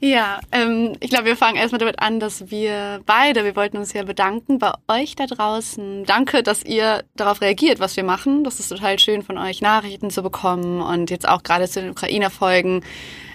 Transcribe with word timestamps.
Ja, 0.00 0.40
ähm, 0.52 0.94
ich 1.00 1.10
glaube, 1.10 1.26
wir 1.26 1.36
fangen 1.36 1.56
erstmal 1.56 1.78
damit 1.78 2.00
an, 2.00 2.20
dass 2.20 2.50
wir 2.50 3.00
beide, 3.06 3.44
wir 3.44 3.56
wollten 3.56 3.78
uns 3.78 3.92
ja 3.92 4.02
bedanken 4.02 4.58
bei 4.58 4.72
euch 4.88 5.16
da 5.16 5.26
draußen. 5.26 6.04
Danke, 6.04 6.42
dass 6.42 6.62
ihr 6.64 7.04
darauf 7.14 7.40
reagiert, 7.40 7.80
was 7.80 7.96
wir 7.96 8.04
machen. 8.04 8.44
Das 8.44 8.60
ist 8.60 8.68
total 8.68 8.98
schön 8.98 9.22
von 9.22 9.38
euch, 9.38 9.62
Nachrichten 9.62 10.10
zu 10.10 10.22
bekommen 10.22 10.82
und 10.82 11.10
jetzt 11.10 11.28
auch 11.28 11.42
gerade 11.42 11.68
zu 11.68 11.80
den 11.80 11.90
Ukraine-Folgen. 11.90 12.82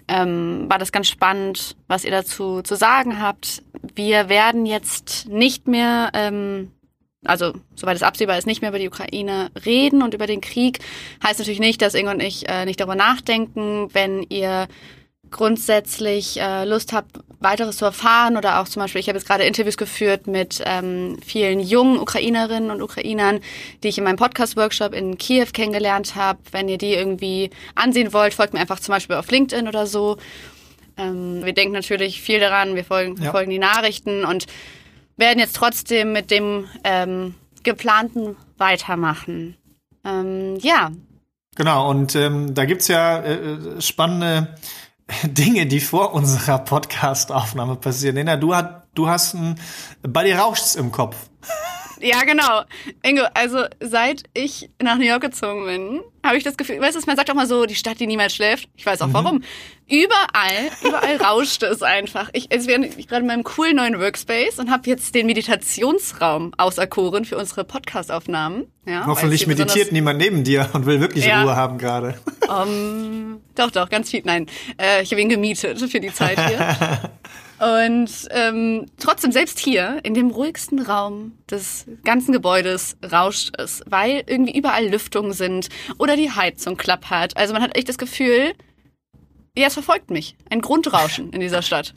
Ähm, 0.08 0.66
war 0.70 0.78
das 0.78 0.92
ganz 0.92 1.08
spannend, 1.08 1.76
was 1.88 2.04
ihr 2.04 2.12
dazu 2.12 2.62
zu 2.62 2.76
sagen 2.76 3.22
habt. 3.22 3.64
Wir 3.96 4.30
werden 4.30 4.66
jetzt 4.66 5.30
nicht 5.30 5.68
mehr, 5.68 6.12
ähm, 6.14 6.72
also 7.26 7.54
soweit 7.76 7.96
es 7.96 8.04
absehbar 8.04 8.38
ist, 8.38 8.46
nicht 8.46 8.62
mehr 8.62 8.72
über 8.72 8.80
die 8.80 8.88
Ukraine 8.88 9.50
reden 9.66 10.04
und 10.04 10.14
über 10.14 10.28
den 10.28 10.42
Krieg. 10.42 10.80
Heißt 11.24 11.40
natürlich 11.40 11.60
nicht, 11.60 11.82
dass 11.82 11.94
Inge 11.94 12.12
und 12.12 12.22
ich 12.22 12.48
äh, 12.50 12.66
nicht 12.66 12.80
darüber 12.80 12.96
nachdenken, 12.96 13.88
wenn 13.94 14.24
ihr 14.30 14.68
grundsätzlich 15.32 16.40
äh, 16.40 16.66
Lust 16.66 16.94
habt, 16.94 17.20
weiteres 17.40 17.78
zu 17.78 17.86
erfahren 17.86 18.38
oder 18.38 18.60
auch 18.60 18.68
zum 18.68 18.82
Beispiel, 18.82 19.02
ich 19.02 19.08
habe 19.08 19.18
jetzt 19.18 19.28
gerade 19.28 19.44
Interviews 19.44 19.78
geführt 19.78 20.28
mit 20.28 20.62
ähm, 20.66 21.18
vielen 21.26 21.60
jungen 21.60 22.00
Ukrainerinnen 22.00 22.70
und 22.70 22.82
Ukrainern, 22.82 23.40
die 23.84 23.88
ich 23.88 23.98
in 23.98 24.04
meinem 24.04 24.18
Podcast-Workshop 24.18 24.94
in 24.94 25.18
Kiew 25.18 25.48
kennengelernt 25.52 26.16
habe. 26.16 26.40
Wenn 26.52 26.70
ihr 26.70 26.78
die 26.78 26.94
irgendwie 26.94 27.50
ansehen 27.74 28.14
wollt, 28.14 28.34
folgt 28.34 28.54
mir 28.54 28.60
einfach 28.60 28.80
zum 28.80 28.94
Beispiel 28.94 29.16
auf 29.16 29.32
LinkedIn 29.32 29.68
oder 29.68 29.88
so. 29.88 30.18
Ähm, 30.98 31.44
wir 31.44 31.54
denken 31.54 31.74
natürlich 31.74 32.22
viel 32.22 32.40
daran, 32.40 32.76
wir 32.76 32.84
folgen, 32.84 33.22
ja. 33.22 33.32
folgen 33.32 33.50
die 33.50 33.60
Nachrichten 33.60 34.26
und 34.26 34.46
werden 35.18 35.40
jetzt 35.40 35.56
trotzdem 35.56 36.12
mit 36.12 36.30
dem 36.30 36.66
ähm, 36.84 37.36
geplanten 37.64 38.36
weitermachen. 38.58 39.56
Ähm, 40.04 40.58
ja. 40.60 40.92
Genau, 41.56 41.90
und 41.90 42.16
ähm, 42.16 42.54
da 42.54 42.66
gibt's 42.66 42.88
ja 42.88 43.20
äh, 43.20 43.34
äh 43.34 43.82
spannende 43.82 44.56
Dinge, 45.24 45.66
die 45.66 45.80
vor 45.80 46.14
unserer 46.14 46.60
Podcast-Aufnahme 46.60 47.76
passieren. 47.76 48.16
Lena, 48.16 48.38
du, 48.38 48.56
hat, 48.56 48.88
du 48.94 49.08
hast 49.08 49.34
ein, 49.34 49.56
bei 50.02 50.24
dir 50.24 50.38
rauscht's 50.40 50.76
im 50.76 50.92
Kopf. 50.92 51.16
Ja, 52.02 52.24
genau. 52.24 52.64
Ingo, 53.04 53.24
also 53.34 53.64
seit 53.80 54.24
ich 54.34 54.70
nach 54.82 54.98
New 54.98 55.06
York 55.06 55.22
gezogen 55.22 55.66
bin, 55.66 56.02
habe 56.24 56.38
ich 56.38 56.44
das 56.44 56.58
Gefühl, 56.58 56.80
weißt 56.80 56.96
du, 56.96 57.02
man 57.06 57.16
sagt 57.16 57.30
auch 57.32 57.36
mal 57.36 57.48
so, 57.48 57.66
die 57.66 57.76
Stadt, 57.76 58.00
die 58.00 58.08
niemals 58.08 58.36
schläft. 58.36 58.70
Ich 58.76 58.86
weiß 58.86 59.02
auch 59.02 59.08
mhm. 59.08 59.14
warum. 59.14 59.44
Überall, 59.88 60.72
überall 60.84 61.16
rauschte 61.24 61.66
es 61.66 61.82
einfach. 61.82 62.30
Ich, 62.34 62.52
also 62.52 62.68
wäre 62.68 62.86
ich 62.86 63.08
gerade 63.08 63.22
in 63.22 63.28
meinem 63.28 63.44
coolen 63.44 63.76
neuen 63.76 64.00
Workspace 64.00 64.60
und 64.60 64.72
habe 64.72 64.90
jetzt 64.90 65.14
den 65.16 65.26
Meditationsraum 65.26 66.54
auserkoren 66.58 67.26
für 67.26 67.38
unsere 67.38 67.64
Podcast-Aufnahmen. 67.64 68.68
Ja, 68.86 69.06
Hoffentlich 69.06 69.48
meditiert 69.48 69.92
niemand 69.92 70.20
neben 70.20 70.44
dir 70.44 70.70
und 70.74 70.86
will 70.86 71.02
wirklich 71.02 71.26
ja. 71.26 71.44
Ruhe 71.44 71.56
haben 71.56 71.78
gerade. 71.78 72.16
Um, 72.48 73.42
doch, 73.56 73.72
doch, 73.72 73.90
ganz 73.90 74.10
viel. 74.10 74.22
Nein, 74.24 74.48
äh, 74.80 75.04
ich 75.04 75.12
habe 75.12 75.22
ihn 75.22 75.30
gemietet 75.30 75.80
für 75.80 76.00
die 76.00 76.14
Zeit 76.14 76.40
hier. 76.48 77.12
Und 77.62 78.10
ähm, 78.32 78.88
trotzdem, 78.98 79.32
selbst 79.32 79.60
hier, 79.60 80.00
in 80.02 80.16
dem 80.16 80.32
ruhigsten 80.32 80.82
Raum 80.82 81.34
des 81.50 81.86
ganzen 82.04 82.32
Gebäudes, 82.32 82.98
rauscht 83.12 83.52
es, 83.60 83.84
weil 83.86 84.24
irgendwie 84.26 84.58
überall 84.58 84.88
Lüftungen 84.88 85.34
sind 85.34 85.70
oder 86.00 86.16
die 86.16 86.32
Heizung 86.32 86.76
klappert. 86.76 87.38
Also 87.38 87.54
man 87.54 87.62
hat 87.62 87.78
echt 87.78 87.88
das 87.88 88.00
Gefühl, 88.00 88.54
ja, 89.56 89.68
es 89.68 89.76
verfolgt 89.76 90.10
mich. 90.10 90.36
Ein 90.50 90.62
Grundrauschen 90.62 91.32
in 91.34 91.40
dieser 91.40 91.62
Stadt. 91.62 91.94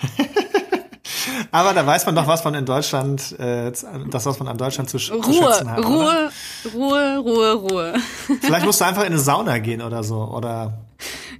Aber 1.50 1.74
da 1.74 1.84
weiß 1.84 2.06
man 2.06 2.14
doch, 2.14 2.28
was 2.28 2.44
man 2.44 2.54
in 2.54 2.64
Deutschland, 2.64 3.36
äh, 3.40 3.72
das, 3.72 4.26
was 4.26 4.38
man 4.38 4.46
an 4.46 4.56
Deutschland 4.56 4.88
zu, 4.88 4.98
Ruhe, 4.98 5.22
zu 5.22 5.32
schätzen 5.32 5.70
hat. 5.70 5.84
Ruhe, 5.84 5.94
oder? 5.94 6.30
Ruhe, 6.72 7.18
Ruhe, 7.18 7.52
Ruhe. 7.54 7.94
Vielleicht 8.40 8.66
musst 8.66 8.80
du 8.80 8.84
einfach 8.86 9.02
in 9.02 9.08
eine 9.08 9.18
Sauna 9.18 9.58
gehen 9.58 9.82
oder 9.82 10.04
so, 10.04 10.16
oder? 10.16 10.78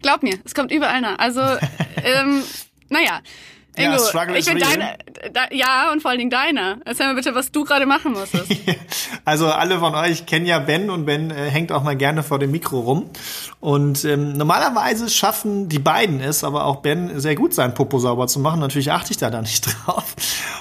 Glaub 0.03 0.25
mir, 0.25 0.37
es 0.45 0.55
kommt 0.55 0.73
überall 0.73 1.01
nach. 1.01 1.19
Also, 1.21 1.41
ähm, 2.03 2.43
naja. 2.89 3.21
Ingo, 3.79 3.97
ja, 3.97 4.35
ich 4.35 4.47
bin 4.47 4.59
deine, 4.59 4.99
da, 5.33 5.43
ja, 5.51 5.93
und 5.93 6.03
vor 6.03 6.11
allen 6.11 6.19
Dingen 6.19 6.31
deine. 6.31 6.81
Erzähl 6.85 7.09
mir 7.09 7.15
bitte, 7.15 7.35
was 7.35 7.53
du 7.53 7.65
gerade 7.65 7.87
machen 7.87 8.13
musstest. 8.13 8.53
also 9.25 9.49
alle 9.49 9.79
von 9.79 9.95
euch 9.95 10.27
kennen 10.27 10.47
ja 10.47 10.59
Ben 10.59 10.91
und 10.91 11.07
Ben 11.07 11.31
äh, 11.31 11.51
hängt 11.51 11.73
auch 11.73 11.83
mal 11.83 11.97
gerne 11.97 12.23
vor 12.23 12.39
dem 12.39 12.51
Mikro 12.51 12.81
rum. 12.81 13.11
Und 13.61 14.05
ähm, 14.05 14.35
normalerweise 14.35 15.09
schaffen 15.09 15.69
die 15.69 15.79
beiden 15.79 16.21
es, 16.21 16.45
aber 16.45 16.65
auch 16.65 16.77
Ben 16.77 17.19
sehr 17.19 17.35
gut, 17.35 17.55
seinen 17.55 17.75
Popo 17.75 17.99
sauber 17.99 18.27
zu 18.29 18.41
machen. 18.41 18.61
Natürlich 18.61 18.93
achte 18.93 19.11
ich 19.13 19.17
da 19.17 19.31
dann 19.31 19.43
nicht 19.43 19.67
drauf. 19.87 20.15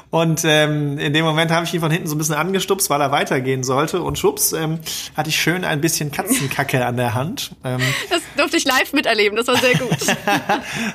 Und 0.09 0.43
ähm, 0.45 0.97
in 0.97 1.13
dem 1.13 1.25
Moment 1.25 1.51
habe 1.51 1.65
ich 1.65 1.73
ihn 1.73 1.81
von 1.81 1.91
hinten 1.91 2.07
so 2.07 2.15
ein 2.15 2.17
bisschen 2.17 2.35
angestupst, 2.35 2.89
weil 2.89 3.01
er 3.01 3.11
weitergehen 3.11 3.63
sollte. 3.63 4.01
Und 4.01 4.17
schubs, 4.17 4.53
ähm, 4.53 4.79
hatte 5.15 5.29
ich 5.29 5.39
schön 5.39 5.65
ein 5.65 5.81
bisschen 5.81 6.11
Katzenkacke 6.11 6.85
an 6.85 6.97
der 6.97 7.13
Hand. 7.13 7.51
Ähm, 7.63 7.81
das 8.09 8.21
durfte 8.37 8.57
ich 8.57 8.65
live 8.65 8.93
miterleben, 8.93 9.35
das 9.35 9.47
war 9.47 9.57
sehr 9.57 9.75
gut. 9.75 9.97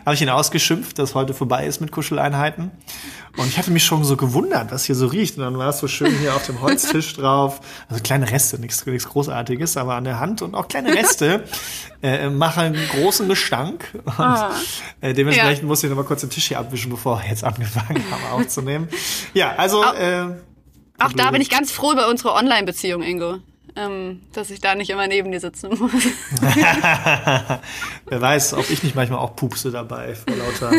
habe 0.05 0.15
ich 0.15 0.23
ihn 0.23 0.31
ausgeschimpft, 0.31 0.99
dass 0.99 1.15
heute 1.15 1.35
vorbei 1.35 1.67
ist 1.67 1.81
mit 1.81 1.93
Kuschel 1.93 2.12
Kuscheleinheiten. 2.13 2.71
Und 3.39 3.49
ich 3.49 3.57
hatte 3.57 3.71
mich 3.71 3.83
schon 3.83 4.05
so 4.05 4.19
gewundert, 4.19 4.71
was 4.73 4.85
hier 4.85 4.95
so 4.95 5.07
riecht. 5.07 5.39
Und 5.39 5.45
dann 5.45 5.57
war 5.57 5.71
es 5.71 5.79
so 5.79 5.89
schön 5.89 6.15
hier 6.19 6.35
auf 6.35 6.45
dem 6.45 6.61
Holztisch 6.61 7.15
drauf. 7.17 7.61
Also 7.89 8.03
kleine 8.03 8.31
Reste, 8.31 8.59
nichts, 8.59 8.85
nichts 8.85 9.09
Großartiges, 9.09 9.79
aber 9.79 9.95
an 9.95 10.05
der 10.05 10.21
Hand 10.21 10.43
und 10.43 10.55
auch 10.55 10.69
kleine 10.69 10.95
Reste 10.95 11.45
äh, 12.03 12.29
machen 12.29 12.77
großen 12.95 13.27
Gestank. 13.29 13.89
Und 14.05 14.19
ah. 14.19 14.55
äh, 15.01 15.15
dementsprechend 15.15 15.63
ja. 15.63 15.67
musste 15.67 15.87
ich 15.87 15.91
noch 15.91 15.97
mal 15.97 16.05
kurz 16.05 16.21
den 16.21 16.29
Tisch 16.29 16.49
hier 16.49 16.59
abwischen, 16.59 16.91
bevor 16.91 17.23
wir 17.23 17.31
jetzt 17.31 17.45
angefangen 17.45 18.03
haben 18.11 18.25
aufzunehmen. 18.33 18.89
Ja, 19.33 19.55
also. 19.57 19.83
Äh, 19.83 20.27
auch 20.99 21.13
da 21.15 21.31
bin 21.31 21.41
ich 21.41 21.51
ganz 21.51 21.73
froh 21.73 21.93
über 21.93 22.09
unsere 22.09 22.35
Online-Beziehung, 22.35 23.03
Ingo 23.03 23.39
ähm, 23.75 24.23
dass 24.33 24.51
ich 24.51 24.61
da 24.61 24.75
nicht 24.75 24.91
immer 24.91 25.07
neben 25.07 25.33
dir 25.33 25.41
sitzen 25.41 25.71
muss. 25.71 25.81
Wer 26.41 28.21
weiß, 28.21 28.55
ob 28.55 28.69
ich 28.71 28.83
nicht 28.83 28.95
manchmal 28.95 29.21
auch 29.21 29.35
pupse 29.35 29.71
dabei 29.71 30.15
vor 30.15 30.35
lauter 30.37 30.73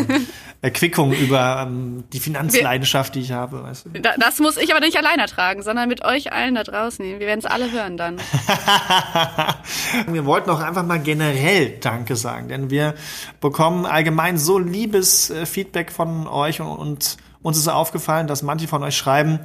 Erquickung 0.62 1.12
über 1.12 1.64
ähm, 1.66 2.04
die 2.12 2.20
Finanzleidenschaft, 2.20 3.14
die 3.14 3.20
ich 3.20 3.32
habe. 3.32 3.62
Weißt 3.64 3.86
du? 3.86 4.00
das 4.00 4.38
muss 4.38 4.56
ich 4.56 4.70
aber 4.70 4.80
nicht 4.80 4.96
alleine 4.96 5.26
tragen, 5.26 5.62
sondern 5.62 5.88
mit 5.88 6.04
euch 6.04 6.32
allen 6.32 6.54
da 6.54 6.62
draußen. 6.62 7.04
Wir 7.04 7.18
werden 7.20 7.40
es 7.40 7.46
alle 7.46 7.70
hören 7.72 7.96
dann. 7.96 8.18
wir 10.06 10.24
wollten 10.24 10.50
auch 10.50 10.60
einfach 10.60 10.84
mal 10.84 11.00
generell 11.00 11.78
Danke 11.80 12.14
sagen, 12.14 12.48
denn 12.48 12.70
wir 12.70 12.94
bekommen 13.40 13.86
allgemein 13.86 14.38
so 14.38 14.58
liebes 14.58 15.30
äh, 15.30 15.46
Feedback 15.46 15.90
von 15.90 16.28
euch 16.28 16.60
und, 16.60 16.68
und 16.68 17.16
uns 17.42 17.58
ist 17.58 17.68
aufgefallen, 17.68 18.26
dass 18.26 18.42
manche 18.42 18.68
von 18.68 18.82
euch 18.82 18.96
schreiben, 18.96 19.40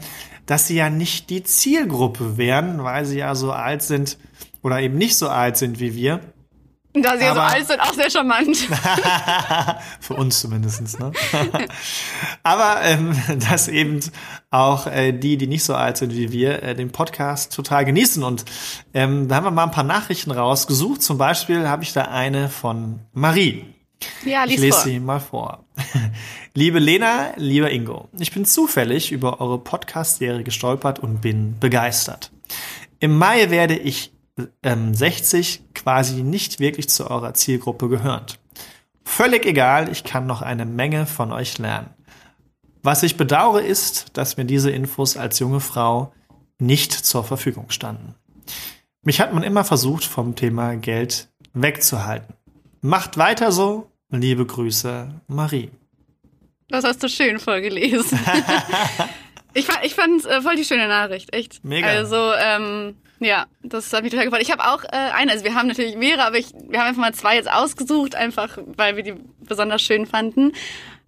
dass 0.49 0.65
sie 0.65 0.75
ja 0.75 0.89
nicht 0.89 1.29
die 1.29 1.43
Zielgruppe 1.43 2.37
wären, 2.37 2.83
weil 2.83 3.05
sie 3.05 3.19
ja 3.19 3.35
so 3.35 3.51
alt 3.51 3.83
sind 3.83 4.17
oder 4.63 4.81
eben 4.81 4.97
nicht 4.97 5.15
so 5.15 5.29
alt 5.29 5.57
sind 5.57 5.79
wie 5.79 5.93
wir. 5.93 6.21
Da 6.93 7.17
sie 7.17 7.23
ja 7.23 7.35
so 7.35 7.39
alt 7.39 7.67
sind, 7.67 7.79
auch 7.79 7.93
sehr 7.93 8.09
charmant. 8.09 8.57
Für 9.99 10.15
uns 10.15 10.39
zumindestens, 10.39 10.97
ne? 10.97 11.11
Aber 12.41 12.81
ähm, 12.81 13.15
dass 13.47 13.67
eben 13.67 13.99
auch 14.49 14.87
äh, 14.87 15.11
die, 15.11 15.37
die 15.37 15.45
nicht 15.45 15.63
so 15.63 15.75
alt 15.75 15.97
sind 15.97 16.15
wie 16.15 16.31
wir, 16.31 16.63
äh, 16.63 16.73
den 16.73 16.91
Podcast 16.91 17.53
total 17.53 17.85
genießen. 17.85 18.23
Und 18.23 18.43
ähm, 18.95 19.27
da 19.27 19.35
haben 19.35 19.43
wir 19.43 19.51
mal 19.51 19.65
ein 19.65 19.71
paar 19.71 19.83
Nachrichten 19.83 20.31
rausgesucht. 20.31 21.03
Zum 21.03 21.19
Beispiel 21.19 21.67
habe 21.67 21.83
ich 21.83 21.93
da 21.93 22.05
eine 22.05 22.49
von 22.49 23.01
Marie. 23.13 23.67
Ja, 24.25 24.45
ich 24.45 24.57
lese 24.57 24.77
vor. 24.77 24.83
sie 24.83 24.99
mal 24.99 25.19
vor. 25.19 25.65
Liebe 26.53 26.79
Lena, 26.79 27.33
lieber 27.37 27.71
Ingo, 27.71 28.09
ich 28.17 28.31
bin 28.31 28.45
zufällig 28.45 29.11
über 29.11 29.41
eure 29.41 29.59
Podcast-Serie 29.59 30.43
gestolpert 30.43 30.99
und 30.99 31.21
bin 31.21 31.59
begeistert. 31.59 32.31
Im 32.99 33.17
Mai 33.17 33.49
werde 33.49 33.77
ich 33.77 34.13
ähm, 34.63 34.93
60 34.93 35.73
quasi 35.73 36.23
nicht 36.23 36.59
wirklich 36.59 36.89
zu 36.89 37.09
eurer 37.09 37.33
Zielgruppe 37.33 37.89
gehört. 37.89 38.39
Völlig 39.03 39.45
egal, 39.45 39.89
ich 39.89 40.03
kann 40.03 40.27
noch 40.27 40.41
eine 40.41 40.65
Menge 40.65 41.05
von 41.05 41.31
euch 41.31 41.57
lernen. 41.57 41.89
Was 42.83 43.03
ich 43.03 43.17
bedauere 43.17 43.61
ist, 43.61 44.17
dass 44.17 44.37
mir 44.37 44.45
diese 44.45 44.71
Infos 44.71 45.17
als 45.17 45.39
junge 45.39 45.59
Frau 45.59 46.13
nicht 46.59 46.93
zur 46.93 47.23
Verfügung 47.23 47.69
standen. 47.69 48.15
Mich 49.01 49.19
hat 49.19 49.33
man 49.33 49.43
immer 49.43 49.63
versucht, 49.63 50.05
vom 50.05 50.35
Thema 50.35 50.75
Geld 50.75 51.29
wegzuhalten. 51.53 52.35
Macht 52.81 53.17
weiter 53.17 53.51
so. 53.51 53.91
Liebe 54.09 54.45
Grüße, 54.45 55.09
Marie. 55.27 55.69
Das 56.69 56.83
hast 56.83 57.03
du 57.03 57.09
schön 57.09 57.39
vorgelesen. 57.39 58.19
ich 59.53 59.65
fand 59.65 59.85
ich 59.85 59.95
fand 59.95 60.25
äh, 60.25 60.41
voll 60.41 60.55
die 60.55 60.63
schöne 60.63 60.87
Nachricht, 60.87 61.33
echt. 61.33 61.63
Mega. 61.63 61.87
Also 61.87 62.31
ähm, 62.37 62.95
ja, 63.19 63.47
das 63.63 63.91
hat 63.91 64.03
mich 64.03 64.11
total 64.11 64.25
gefallen. 64.25 64.43
Ich 64.43 64.51
habe 64.51 64.63
auch 64.63 64.83
äh, 64.83 65.11
eine, 65.13 65.31
also 65.31 65.43
wir 65.43 65.55
haben 65.55 65.67
natürlich 65.67 65.97
mehrere, 65.97 66.25
aber 66.25 66.37
ich, 66.37 66.53
wir 66.53 66.79
haben 66.79 66.87
einfach 66.87 67.01
mal 67.01 67.13
zwei 67.13 67.35
jetzt 67.35 67.51
ausgesucht, 67.51 68.15
einfach 68.15 68.57
weil 68.77 68.95
wir 68.95 69.03
die 69.03 69.15
besonders 69.41 69.81
schön 69.81 70.05
fanden. 70.05 70.53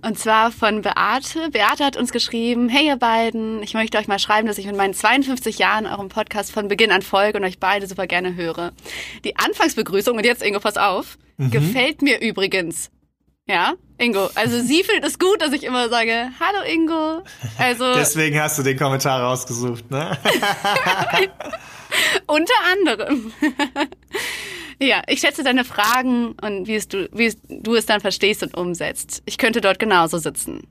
Und 0.03 0.17
zwar 0.17 0.51
von 0.51 0.81
Beate. 0.81 1.51
Beate 1.51 1.85
hat 1.85 1.95
uns 1.95 2.11
geschrieben, 2.11 2.69
hey 2.69 2.87
ihr 2.87 2.95
beiden, 2.95 3.61
ich 3.61 3.73
möchte 3.75 3.97
euch 3.97 4.07
mal 4.07 4.19
schreiben, 4.19 4.47
dass 4.47 4.57
ich 4.57 4.65
mit 4.65 4.75
meinen 4.75 4.93
52 4.93 5.59
Jahren 5.59 5.85
eurem 5.85 6.09
Podcast 6.09 6.51
von 6.51 6.67
Beginn 6.67 6.91
an 6.91 7.03
folge 7.03 7.37
und 7.37 7.43
euch 7.43 7.59
beide 7.59 7.85
super 7.85 8.07
gerne 8.07 8.35
höre. 8.35 8.71
Die 9.23 9.37
Anfangsbegrüßung, 9.37 10.17
und 10.17 10.25
jetzt 10.25 10.43
Ingo, 10.43 10.59
pass 10.59 10.77
auf, 10.77 11.17
mhm. 11.37 11.51
gefällt 11.51 12.01
mir 12.01 12.19
übrigens. 12.19 12.89
Ja, 13.47 13.73
Ingo. 13.97 14.29
Also 14.35 14.61
sie 14.61 14.83
findet 14.83 15.05
es 15.05 15.19
gut, 15.19 15.41
dass 15.41 15.53
ich 15.53 15.63
immer 15.63 15.89
sage, 15.89 16.29
hallo 16.39 16.65
Ingo. 16.67 17.21
Also 17.57 17.93
Deswegen 17.93 18.39
hast 18.39 18.57
du 18.57 18.63
den 18.63 18.77
Kommentar 18.77 19.21
rausgesucht, 19.21 19.91
ne? 19.91 20.17
Unter 22.27 22.53
anderem. 22.71 23.33
Ja, 24.83 25.03
ich 25.07 25.19
schätze 25.19 25.43
deine 25.43 25.63
Fragen 25.63 26.31
und 26.41 26.65
wie, 26.65 26.73
es 26.73 26.87
du, 26.87 27.07
wie 27.13 27.27
es, 27.27 27.37
du 27.47 27.75
es 27.75 27.85
dann 27.85 28.01
verstehst 28.01 28.41
und 28.41 28.57
umsetzt. 28.57 29.21
Ich 29.27 29.37
könnte 29.37 29.61
dort 29.61 29.77
genauso 29.77 30.17
sitzen. 30.17 30.67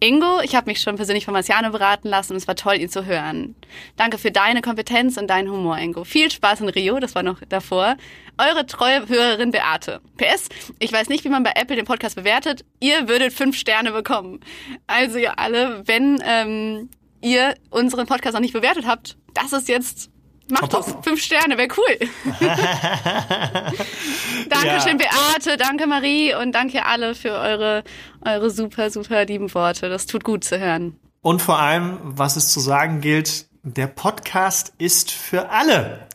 Ingo, 0.00 0.40
ich 0.42 0.54
habe 0.54 0.70
mich 0.70 0.80
schon 0.80 0.96
persönlich 0.96 1.24
von 1.24 1.32
Marciano 1.32 1.70
beraten 1.70 2.08
lassen 2.08 2.34
und 2.34 2.36
es 2.36 2.46
war 2.46 2.56
toll, 2.56 2.76
ihn 2.76 2.90
zu 2.90 3.06
hören. 3.06 3.56
Danke 3.96 4.18
für 4.18 4.30
deine 4.30 4.60
Kompetenz 4.60 5.16
und 5.16 5.28
deinen 5.28 5.50
Humor, 5.50 5.78
Ingo. 5.78 6.04
Viel 6.04 6.30
Spaß 6.30 6.60
in 6.60 6.68
Rio, 6.68 7.00
das 7.00 7.14
war 7.14 7.22
noch 7.22 7.40
davor. 7.48 7.96
Eure 8.36 8.66
treue 8.66 9.08
Hörerin 9.08 9.50
Beate. 9.50 10.00
PS, 10.18 10.50
ich 10.78 10.92
weiß 10.92 11.08
nicht, 11.08 11.24
wie 11.24 11.30
man 11.30 11.42
bei 11.42 11.52
Apple 11.56 11.74
den 11.74 11.86
Podcast 11.86 12.16
bewertet. 12.16 12.66
Ihr 12.80 13.08
würdet 13.08 13.32
fünf 13.32 13.56
Sterne 13.56 13.92
bekommen. 13.92 14.40
Also 14.86 15.18
ihr 15.18 15.38
alle, 15.38 15.82
wenn 15.86 16.22
ähm, 16.22 16.90
ihr 17.22 17.54
unseren 17.70 18.06
Podcast 18.06 18.34
noch 18.34 18.42
nicht 18.42 18.52
bewertet 18.52 18.86
habt, 18.86 19.16
das 19.32 19.54
ist 19.54 19.68
jetzt 19.68 20.10
Mach 20.50 20.66
das. 20.68 20.94
Fünf 21.02 21.22
Sterne, 21.22 21.58
wäre 21.58 21.68
cool. 21.76 22.08
Dankeschön, 24.48 24.98
ja. 24.98 25.06
Beate, 25.34 25.56
danke 25.58 25.86
Marie 25.86 26.34
und 26.34 26.52
danke 26.52 26.84
alle 26.86 27.14
für 27.14 27.32
eure, 27.32 27.84
eure 28.24 28.50
super, 28.50 28.90
super 28.90 29.24
lieben 29.24 29.52
Worte. 29.54 29.88
Das 29.88 30.06
tut 30.06 30.24
gut 30.24 30.44
zu 30.44 30.58
hören. 30.58 30.98
Und 31.20 31.42
vor 31.42 31.58
allem, 31.58 31.98
was 32.02 32.36
es 32.36 32.50
zu 32.50 32.60
sagen 32.60 33.00
gilt, 33.00 33.46
der 33.62 33.86
Podcast 33.86 34.72
ist 34.78 35.10
für 35.10 35.50
alle. 35.50 36.06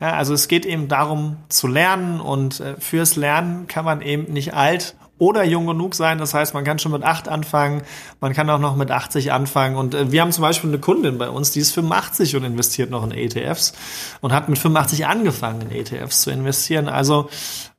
Ja, 0.00 0.12
also 0.12 0.34
es 0.34 0.48
geht 0.48 0.64
eben 0.64 0.88
darum 0.88 1.36
zu 1.48 1.66
lernen 1.66 2.20
und 2.20 2.60
äh, 2.60 2.76
fürs 2.78 3.16
Lernen 3.16 3.66
kann 3.66 3.84
man 3.84 4.00
eben 4.00 4.32
nicht 4.32 4.54
alt 4.54 4.94
oder 5.18 5.44
jung 5.44 5.66
genug 5.66 5.94
sein. 5.94 6.18
Das 6.18 6.34
heißt, 6.34 6.54
man 6.54 6.64
kann 6.64 6.78
schon 6.78 6.92
mit 6.92 7.02
acht 7.02 7.28
anfangen, 7.28 7.82
man 8.20 8.32
kann 8.32 8.48
auch 8.50 8.58
noch 8.58 8.76
mit 8.76 8.90
80 8.90 9.32
anfangen. 9.32 9.76
Und 9.76 9.94
äh, 9.94 10.10
wir 10.10 10.20
haben 10.20 10.32
zum 10.32 10.42
Beispiel 10.42 10.70
eine 10.70 10.78
Kundin 10.78 11.18
bei 11.18 11.28
uns, 11.28 11.50
die 11.50 11.60
ist 11.60 11.72
85 11.72 12.36
und 12.36 12.44
investiert 12.44 12.90
noch 12.90 13.04
in 13.04 13.12
ETFs 13.12 13.72
und 14.20 14.32
hat 14.32 14.48
mit 14.48 14.58
85 14.58 15.06
angefangen, 15.06 15.62
in 15.62 15.70
ETFs 15.72 16.22
zu 16.22 16.30
investieren. 16.30 16.88
Also 16.88 17.28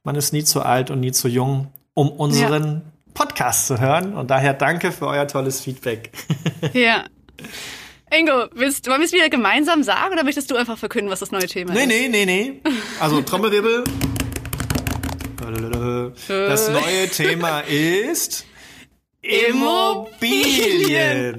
man 0.04 0.16
ist 0.16 0.34
nie 0.34 0.44
zu 0.44 0.62
alt 0.62 0.92
und 0.92 1.00
nie 1.00 1.12
zu 1.12 1.28
jung, 1.28 1.68
um 1.94 2.10
unseren 2.10 2.64
ja. 2.64 2.82
Podcast 3.14 3.68
zu 3.68 3.80
hören. 3.80 4.14
Und 4.14 4.30
daher 4.30 4.54
danke 4.54 4.92
für 4.92 5.08
euer 5.08 5.28
tolles 5.28 5.62
Feedback. 5.62 6.12
Ja. 6.74 7.06
Ingo, 8.12 8.48
willst, 8.54 8.88
wollen 8.88 9.00
wir 9.00 9.06
es 9.06 9.14
wieder 9.14 9.30
gemeinsam 9.30 9.82
sagen 9.84 10.12
oder 10.12 10.24
möchtest 10.26 10.52
du 10.52 10.56
einfach 10.56 10.78
verkünden, 10.78 11.10
was 11.10 11.20
das 11.20 11.32
neue 11.32 11.46
Thema 11.46 11.74
nee, 11.74 11.82
ist? 11.82 11.88
Nee, 11.88 12.10
nee, 12.10 12.26
nee, 12.26 12.62
nee. 12.64 12.72
Also 13.00 13.22
Trommelwirbel. 13.22 13.86
Das 16.28 16.70
neue 16.70 17.10
Thema 17.10 17.60
ist 17.68 18.46
Immobilien. 19.22 20.16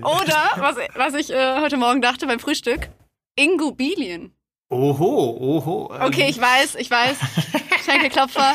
Oder, 0.05 0.51
was, 0.57 0.77
was 0.95 1.15
ich 1.15 1.31
äh, 1.31 1.61
heute 1.61 1.77
Morgen 1.77 2.03
dachte 2.03 2.27
beim 2.27 2.41
Frühstück, 2.41 2.89
Ingubilien. 3.37 4.33
Oho, 4.69 5.37
oho. 5.41 5.93
Ähm. 5.95 6.03
Okay, 6.07 6.27
ich 6.29 6.41
weiß, 6.41 6.75
ich 6.77 6.91
weiß. 6.91 7.17
Schenkelklopfer. 7.85 8.55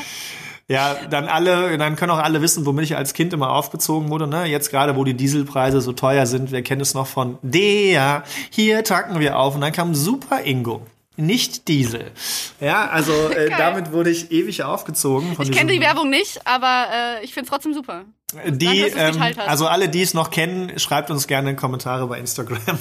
Ja, 0.67 0.95
dann 1.09 1.25
alle, 1.25 1.77
dann 1.77 1.95
können 1.95 2.11
auch 2.11 2.23
alle 2.23 2.41
wissen, 2.41 2.65
womit 2.65 2.85
ich 2.85 2.97
als 2.97 3.13
Kind 3.13 3.33
immer 3.33 3.51
aufgezogen 3.51 4.09
wurde. 4.09 4.25
Ne? 4.25 4.45
Jetzt 4.45 4.71
gerade, 4.71 4.95
wo 4.95 5.03
die 5.03 5.13
Dieselpreise 5.13 5.79
so 5.79 5.93
teuer 5.93 6.25
sind, 6.25 6.51
wir 6.51 6.63
kennen 6.63 6.81
es 6.81 6.95
noch 6.95 7.07
von 7.07 7.37
der. 7.43 8.23
Hier 8.49 8.83
tanken 8.83 9.19
wir 9.19 9.37
auf 9.37 9.55
und 9.55 9.61
dann 9.61 9.73
kam 9.73 9.93
Super 9.93 10.43
Ingo 10.43 10.81
nicht 11.17 11.67
Diesel. 11.67 12.11
Ja, 12.59 12.87
also 12.87 13.29
äh, 13.29 13.49
damit 13.57 13.91
wurde 13.91 14.09
ich 14.09 14.31
ewig 14.31 14.63
aufgezogen. 14.63 15.35
ich 15.41 15.51
kenne 15.51 15.71
die 15.71 15.81
Werbung 15.81 16.09
nicht, 16.09 16.45
aber 16.45 16.87
äh, 16.93 17.23
ich 17.23 17.33
finde 17.33 17.45
es 17.45 17.49
trotzdem 17.49 17.73
super. 17.73 18.05
Die, 18.47 18.91
Danke, 18.91 19.19
ähm, 19.19 19.35
also 19.45 19.67
alle, 19.67 19.87
die 19.87 20.01
es 20.01 20.13
noch 20.13 20.29
kennen, 20.29 20.77
schreibt 20.79 21.09
uns 21.09 21.27
gerne 21.27 21.51
in 21.51 21.55
Kommentare 21.55 22.07
bei 22.07 22.19
Instagram. 22.19 22.59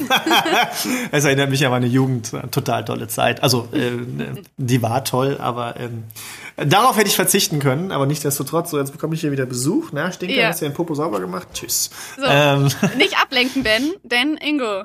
es 1.13 1.25
erinnert 1.25 1.51
mich 1.51 1.65
an 1.65 1.71
meine 1.71 1.87
Jugend, 1.87 2.33
total 2.51 2.85
tolle 2.85 3.09
Zeit. 3.09 3.43
Also 3.43 3.69
äh, 3.73 3.93
die 4.57 4.83
war 4.83 5.05
toll, 5.05 5.37
aber 5.39 5.79
ähm, 5.79 6.05
darauf 6.57 6.97
hätte 6.97 7.09
ich 7.09 7.15
verzichten 7.15 7.61
können, 7.61 7.93
aber 7.93 8.07
nichtsdestotrotz. 8.07 8.71
So, 8.71 8.79
jetzt 8.79 8.93
bekomme 8.93 9.15
ich 9.15 9.21
hier 9.21 9.33
wieder 9.33 9.47
Besuch. 9.47 9.91
Na, 9.93 10.11
Stinker, 10.11 10.35
ja. 10.35 10.49
hast 10.49 10.61
du 10.61 10.67
den 10.67 10.75
Popo 10.75 10.95
sauber 10.95 11.21
gemacht? 11.21 11.49
Tschüss. 11.53 11.91
So, 12.17 12.25
ähm. 12.27 12.69
Nicht 12.97 13.21
ablenken, 13.21 13.63
Ben, 13.63 13.93
denn 14.03 14.37
Ingo, 14.39 14.85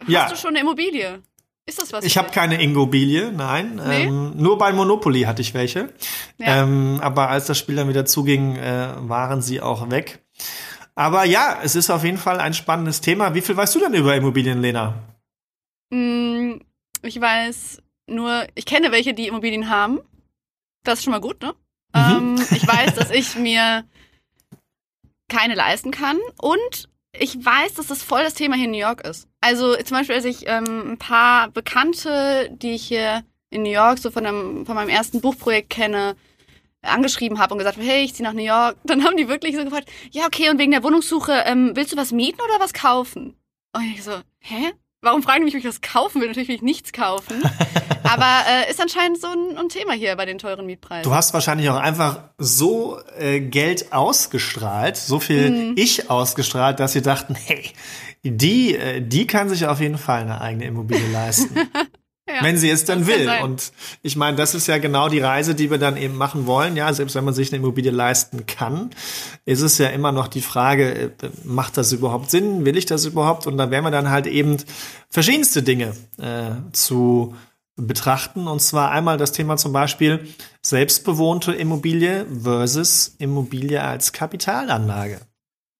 hast 0.00 0.08
ja. 0.08 0.28
du 0.28 0.36
schon 0.36 0.50
eine 0.50 0.60
Immobilie? 0.60 1.22
Ist 1.64 1.80
das 1.80 1.92
was? 1.92 2.04
Ich 2.04 2.18
habe 2.18 2.30
keine 2.30 2.60
Ingobilie, 2.60 3.30
nein. 3.30 3.76
Nee? 3.76 4.04
Ähm, 4.04 4.32
nur 4.36 4.58
bei 4.58 4.72
Monopoly 4.72 5.22
hatte 5.22 5.42
ich 5.42 5.54
welche. 5.54 5.92
Ja. 6.38 6.62
Ähm, 6.62 6.98
aber 7.02 7.28
als 7.28 7.46
das 7.46 7.58
Spiel 7.58 7.76
dann 7.76 7.88
wieder 7.88 8.04
zuging, 8.04 8.56
äh, 8.56 8.94
waren 8.96 9.42
sie 9.42 9.60
auch 9.60 9.88
weg. 9.90 10.24
Aber 10.94 11.24
ja, 11.24 11.60
es 11.62 11.76
ist 11.76 11.88
auf 11.90 12.04
jeden 12.04 12.18
Fall 12.18 12.40
ein 12.40 12.54
spannendes 12.54 13.00
Thema. 13.00 13.34
Wie 13.34 13.40
viel 13.40 13.56
weißt 13.56 13.74
du 13.76 13.78
denn 13.78 13.94
über 13.94 14.14
Immobilien, 14.16 14.60
Lena? 14.60 14.94
Mm, 15.90 16.54
ich 17.02 17.20
weiß 17.20 17.80
nur, 18.08 18.46
ich 18.54 18.66
kenne 18.66 18.90
welche, 18.90 19.14
die 19.14 19.28
Immobilien 19.28 19.68
haben. 19.68 20.00
Das 20.82 20.98
ist 20.98 21.04
schon 21.04 21.12
mal 21.12 21.20
gut, 21.20 21.40
ne? 21.42 21.54
Mhm. 21.94 22.36
Ähm, 22.38 22.46
ich 22.50 22.66
weiß, 22.66 22.94
dass 22.96 23.10
ich 23.10 23.36
mir 23.36 23.84
keine 25.28 25.54
leisten 25.54 25.92
kann 25.92 26.18
und 26.38 26.88
ich 27.18 27.44
weiß, 27.44 27.74
dass 27.74 27.88
das 27.88 28.02
voll 28.02 28.22
das 28.22 28.34
Thema 28.34 28.56
hier 28.56 28.64
in 28.64 28.70
New 28.70 28.78
York 28.78 29.06
ist. 29.06 29.28
Also 29.40 29.76
zum 29.76 29.96
Beispiel, 29.96 30.16
als 30.16 30.24
ich 30.24 30.46
ähm, 30.46 30.92
ein 30.92 30.98
paar 30.98 31.50
Bekannte, 31.50 32.50
die 32.52 32.72
ich 32.72 32.84
hier 32.84 33.24
in 33.50 33.62
New 33.62 33.70
York 33.70 33.98
so 33.98 34.10
von, 34.10 34.24
einem, 34.24 34.64
von 34.64 34.74
meinem 34.74 34.88
ersten 34.88 35.20
Buchprojekt 35.20 35.70
kenne, 35.70 36.16
angeschrieben 36.80 37.38
habe 37.38 37.54
und 37.54 37.58
gesagt, 37.58 37.78
hey, 37.78 38.02
ich 38.02 38.14
ziehe 38.14 38.26
nach 38.26 38.34
New 38.34 38.42
York, 38.42 38.76
dann 38.84 39.04
haben 39.04 39.16
die 39.16 39.28
wirklich 39.28 39.56
so 39.56 39.64
gefragt, 39.64 39.90
ja, 40.10 40.26
okay, 40.26 40.50
und 40.50 40.58
wegen 40.58 40.72
der 40.72 40.82
Wohnungssuche, 40.82 41.44
ähm, 41.46 41.72
willst 41.74 41.92
du 41.92 41.96
was 41.96 42.12
mieten 42.12 42.40
oder 42.40 42.58
was 42.58 42.72
kaufen? 42.72 43.36
Und 43.74 43.84
ich 43.84 44.02
so, 44.02 44.20
hä? 44.40 44.72
Warum 45.04 45.24
fragen 45.24 45.40
die 45.40 45.46
mich, 45.46 45.54
ob 45.54 45.58
ich 45.58 45.66
was 45.66 45.80
kaufen 45.80 46.20
will? 46.20 46.28
Natürlich 46.28 46.48
will 46.48 46.54
ich 46.54 46.62
nichts 46.62 46.92
kaufen. 46.92 47.42
Aber 48.04 48.44
äh, 48.48 48.70
ist 48.70 48.80
anscheinend 48.80 49.20
so 49.20 49.26
ein, 49.26 49.58
ein, 49.58 49.68
Thema 49.68 49.94
hier 49.94 50.14
bei 50.14 50.26
den 50.26 50.38
teuren 50.38 50.64
Mietpreisen. 50.64 51.02
Du 51.02 51.12
hast 51.12 51.34
wahrscheinlich 51.34 51.68
auch 51.70 51.76
einfach 51.76 52.20
so 52.38 53.00
äh, 53.18 53.40
Geld 53.40 53.92
ausgestrahlt, 53.92 54.96
so 54.96 55.18
viel 55.18 55.50
mhm. 55.50 55.72
Ich 55.76 56.08
ausgestrahlt, 56.08 56.78
dass 56.78 56.92
sie 56.92 57.02
dachten, 57.02 57.34
hey, 57.34 57.72
die, 58.22 58.76
äh, 58.76 59.00
die 59.00 59.26
kann 59.26 59.48
sich 59.48 59.66
auf 59.66 59.80
jeden 59.80 59.98
Fall 59.98 60.20
eine 60.20 60.40
eigene 60.40 60.66
Immobilie 60.66 61.10
leisten. 61.10 61.56
Ja, 62.28 62.44
wenn 62.44 62.56
sie 62.56 62.70
es 62.70 62.84
dann 62.84 63.08
will. 63.08 63.28
Und 63.42 63.72
ich 64.02 64.14
meine, 64.14 64.36
das 64.36 64.54
ist 64.54 64.68
ja 64.68 64.78
genau 64.78 65.08
die 65.08 65.18
Reise, 65.18 65.56
die 65.56 65.70
wir 65.70 65.78
dann 65.78 65.96
eben 65.96 66.16
machen 66.16 66.46
wollen. 66.46 66.76
Ja, 66.76 66.92
selbst 66.92 67.16
wenn 67.16 67.24
man 67.24 67.34
sich 67.34 67.52
eine 67.52 67.60
Immobilie 67.60 67.90
leisten 67.90 68.46
kann, 68.46 68.90
ist 69.44 69.60
es 69.60 69.78
ja 69.78 69.88
immer 69.88 70.12
noch 70.12 70.28
die 70.28 70.40
Frage, 70.40 71.12
äh, 71.20 71.30
macht 71.42 71.76
das 71.76 71.90
überhaupt 71.90 72.30
Sinn? 72.30 72.64
Will 72.64 72.76
ich 72.76 72.86
das 72.86 73.04
überhaupt? 73.06 73.48
Und 73.48 73.58
da 73.58 73.70
werden 73.70 73.84
wir 73.84 73.90
dann 73.90 74.10
halt 74.10 74.28
eben 74.28 74.58
verschiedenste 75.08 75.64
Dinge 75.64 75.96
äh, 76.18 76.52
zu 76.72 77.34
betrachten. 77.74 78.46
Und 78.46 78.60
zwar 78.60 78.92
einmal 78.92 79.18
das 79.18 79.32
Thema 79.32 79.56
zum 79.56 79.72
Beispiel 79.72 80.28
selbstbewohnte 80.62 81.52
Immobilie 81.52 82.26
versus 82.42 83.16
Immobilie 83.18 83.82
als 83.82 84.12
Kapitalanlage. 84.12 85.20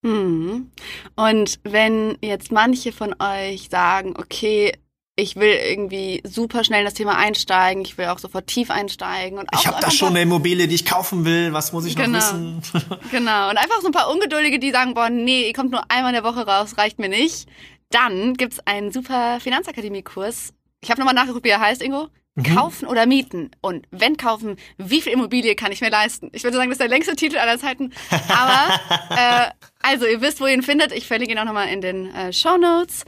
Mhm. 0.02 0.72
Und 1.14 1.60
wenn 1.62 2.18
jetzt 2.20 2.50
manche 2.50 2.92
von 2.92 3.14
euch 3.20 3.68
sagen, 3.70 4.14
okay, 4.18 4.72
ich 5.14 5.36
will 5.36 5.52
irgendwie 5.52 6.22
super 6.24 6.64
schnell 6.64 6.80
in 6.80 6.84
das 6.86 6.94
Thema 6.94 7.16
einsteigen, 7.16 7.84
ich 7.84 7.98
will 7.98 8.06
auch 8.06 8.18
sofort 8.18 8.46
tief 8.46 8.70
einsteigen 8.70 9.38
und 9.38 9.52
auch 9.52 9.60
Ich 9.60 9.66
habe 9.66 9.80
da 9.80 9.90
schon 9.90 10.10
eine 10.10 10.22
Immobilie, 10.22 10.68
die 10.68 10.74
ich 10.74 10.86
kaufen 10.86 11.24
will, 11.24 11.52
was 11.52 11.72
muss 11.72 11.84
ich 11.84 11.96
genau. 11.96 12.18
noch 12.18 12.32
wissen? 12.32 12.62
genau, 13.10 13.50
und 13.50 13.58
einfach 13.58 13.80
so 13.80 13.88
ein 13.88 13.92
paar 13.92 14.10
Ungeduldige, 14.10 14.58
die 14.58 14.70
sagen, 14.70 14.94
boah, 14.94 15.10
nee, 15.10 15.46
ihr 15.46 15.52
kommt 15.52 15.70
nur 15.70 15.82
einmal 15.90 16.14
in 16.14 16.22
der 16.22 16.24
Woche 16.24 16.46
raus, 16.46 16.78
reicht 16.78 16.98
mir 16.98 17.08
nicht. 17.08 17.46
Dann 17.90 18.34
gibt's 18.34 18.58
einen 18.64 18.90
super 18.90 19.38
Finanzakademie-Kurs. 19.40 20.54
Ich 20.80 20.90
habe 20.90 21.00
nochmal 21.00 21.14
nachgeguckt, 21.14 21.44
wie 21.44 21.50
er 21.50 21.60
heißt, 21.60 21.82
Ingo. 21.82 22.08
Mhm. 22.34 22.44
Kaufen 22.44 22.88
oder 22.88 23.04
mieten? 23.04 23.50
Und 23.60 23.86
wenn 23.90 24.16
kaufen, 24.16 24.56
wie 24.78 25.02
viel 25.02 25.12
Immobilie 25.12 25.54
kann 25.54 25.70
ich 25.70 25.82
mir 25.82 25.90
leisten? 25.90 26.30
Ich 26.32 26.42
würde 26.44 26.56
sagen, 26.56 26.70
das 26.70 26.76
ist 26.76 26.80
der 26.80 26.88
längste 26.88 27.14
Titel 27.14 27.36
aller 27.36 27.58
Zeiten. 27.58 27.92
Aber 28.28 28.80
äh, 29.10 29.50
also, 29.82 30.06
ihr 30.06 30.20
wisst, 30.20 30.40
wo 30.40 30.46
ihr 30.46 30.54
ihn 30.54 30.62
findet. 30.62 30.92
Ich 30.92 31.06
verlinke 31.06 31.32
ihn 31.32 31.38
auch 31.38 31.44
nochmal 31.44 31.68
in 31.68 31.80
den 31.80 32.14
äh, 32.14 32.32
Show 32.32 32.56
Notes. 32.56 33.04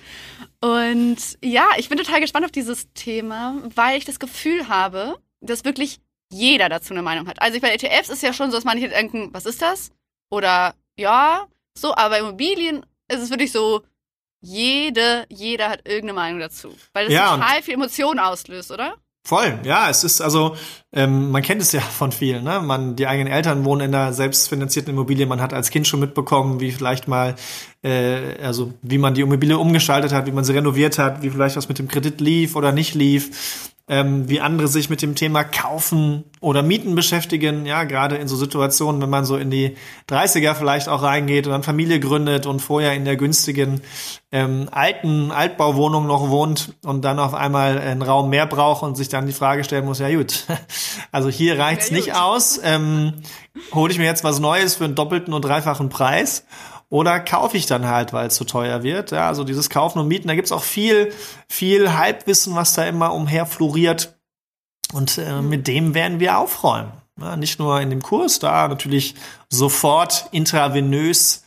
Und 0.61 1.19
ja, 1.43 1.67
ich 1.77 1.89
bin 1.89 1.99
total 1.99 2.21
gespannt 2.21 2.45
auf 2.45 2.53
dieses 2.53 2.93
Thema, 2.95 3.57
weil 3.75 3.99
ich 3.99 4.05
das 4.05 4.19
Gefühl 4.19 4.69
habe, 4.69 5.19
dass 5.41 5.65
wirklich 5.65 6.01
jeder 6.31 6.69
dazu 6.69 6.95
eine 6.95 7.03
Meinung 7.03 7.29
hat. 7.29 7.41
Also 7.41 7.61
bei 7.61 7.73
ETFs 7.73 8.09
ist 8.09 8.23
ja 8.23 8.33
schon 8.33 8.51
so, 8.51 8.57
dass 8.57 8.65
manche 8.65 8.89
denken, 8.89 9.29
was 9.33 9.47
ist 9.47 9.63
das? 9.63 9.93
Oder 10.31 10.75
ja, 10.97 11.47
so, 11.77 11.95
aber 11.95 12.11
bei 12.11 12.19
Immobilien 12.21 12.85
ist 13.09 13.21
es 13.21 13.31
wirklich 13.31 13.53
so, 13.53 13.83
jede, 14.41 15.27
jeder 15.29 15.71
hat 15.71 15.89
irgendeine 15.89 16.15
Meinung 16.15 16.41
dazu. 16.41 16.75
Weil 16.93 17.07
das 17.07 17.15
ja, 17.15 17.37
total 17.37 17.63
viel 17.63 17.75
Emotionen 17.75 18.21
auslöst, 18.21 18.71
oder? 18.71 18.97
Voll, 19.27 19.59
ja, 19.65 19.89
es 19.89 20.05
ist 20.05 20.21
also, 20.21 20.55
ähm, 20.93 21.31
man 21.31 21.41
kennt 21.41 21.63
es 21.63 21.73
ja 21.73 21.81
von 21.99 22.13
vielen, 22.13 22.45
ne? 22.45 22.61
Man, 22.61 22.95
die 22.95 23.07
eigenen 23.07 23.33
Eltern 23.33 23.65
wohnen 23.65 23.89
in 23.89 23.95
einer 23.95 24.13
selbstfinanzierten 24.13 24.93
Immobilie, 24.93 25.25
man 25.25 25.41
hat 25.41 25.55
als 25.55 25.71
Kind 25.71 25.89
schon 25.89 26.01
mitbekommen, 26.01 26.61
wie 26.61 26.71
vielleicht 26.71 27.09
mal, 27.09 27.35
äh, 27.83 28.37
also 28.43 28.75
wie 28.83 28.99
man 28.99 29.15
die 29.15 29.23
Immobilie 29.23 29.57
umgestaltet 29.57 30.13
hat, 30.13 30.27
wie 30.27 30.33
man 30.33 30.45
sie 30.45 30.53
renoviert 30.53 30.99
hat, 30.99 31.23
wie 31.23 31.31
vielleicht 31.31 31.57
was 31.57 31.69
mit 31.69 31.79
dem 31.79 31.89
Kredit 31.89 32.21
lief 32.21 32.55
oder 32.55 32.73
nicht 32.73 32.95
lief 32.95 33.73
ähm, 33.87 34.31
wie 34.31 34.41
andere 34.41 34.67
sich 34.67 34.89
mit 34.89 35.03
dem 35.03 35.15
Thema 35.15 35.45
Kaufen 35.45 36.25
oder 36.41 36.63
Mieten 36.63 36.95
beschäftigen. 36.95 37.67
Ja, 37.67 37.85
gerade 37.85 38.17
in 38.17 38.29
so 38.29 38.37
Situationen, 38.37 39.03
wenn 39.03 39.11
man 39.11 39.27
so 39.27 39.37
in 39.37 39.51
die 39.51 39.77
30er 40.09 40.55
vielleicht 40.55 40.89
auch 40.89 41.03
reingeht 41.03 41.47
und 41.47 41.53
dann 41.53 41.63
Familie 41.63 42.01
gründet 42.01 42.47
und 42.47 42.61
vorher 42.61 42.95
in 42.95 43.05
der 43.05 43.17
günstigen 43.17 43.83
ähm, 44.33 44.69
alten 44.73 45.31
Altbauwohnung 45.31 46.07
noch 46.07 46.31
wohnt 46.31 46.75
und 46.83 47.05
dann 47.05 47.19
auf 47.19 47.35
einmal 47.35 47.79
einen 47.79 48.01
Raum 48.01 48.31
mehr 48.31 48.47
braucht 48.47 48.83
und 48.83 48.97
sich 48.97 49.11
dann 49.11 49.27
die 49.27 49.33
Frage 49.33 49.65
stellen 49.65 49.85
muss, 49.85 49.99
ja 49.99 50.11
gut, 50.15 50.47
also 51.13 51.29
hier 51.29 51.59
reicht's 51.59 51.91
ja, 51.91 51.97
nicht 51.97 52.15
aus. 52.15 52.59
Ähm, 52.65 53.13
hole 53.75 53.93
ich 53.93 53.99
mir 53.99 54.07
jetzt 54.07 54.25
was 54.25 54.41
Neues 54.41 54.77
für 54.77 54.85
einen 54.85 54.95
doppelten 54.95 55.35
und 55.35 55.45
dreifachen 55.45 55.91
Preis? 55.91 56.47
Oder 56.95 57.19
kaufe 57.19 57.57
ich 57.57 57.67
dann 57.67 57.89
halt, 57.89 58.13
weil 58.13 58.29
es 58.29 58.37
zu 58.37 58.45
teuer 58.45 58.85
wird. 58.85 59.11
Ja, 59.11 59.27
also 59.27 59.43
dieses 59.43 59.69
Kaufen 59.69 59.99
und 59.99 60.07
Mieten, 60.07 60.29
da 60.29 60.37
gibt's 60.37 60.53
auch 60.53 60.63
viel, 60.63 61.13
viel 61.49 61.93
Halbwissen, 61.93 62.55
was 62.55 62.75
da 62.75 62.85
immer 62.85 63.13
umher 63.13 63.47
floriert. 63.47 64.17
Und 64.93 65.19
äh, 65.19 65.43
mhm. 65.43 65.49
mit 65.49 65.67
dem 65.67 65.95
werden 65.95 66.21
wir 66.21 66.39
aufräumen. 66.39 66.93
Ja, 67.21 67.35
nicht 67.37 67.59
nur 67.59 67.81
in 67.81 67.91
dem 67.91 68.01
Kurs, 68.01 68.39
da 68.39 68.69
natürlich 68.69 69.17
sofort 69.51 70.29
intravenös 70.31 71.43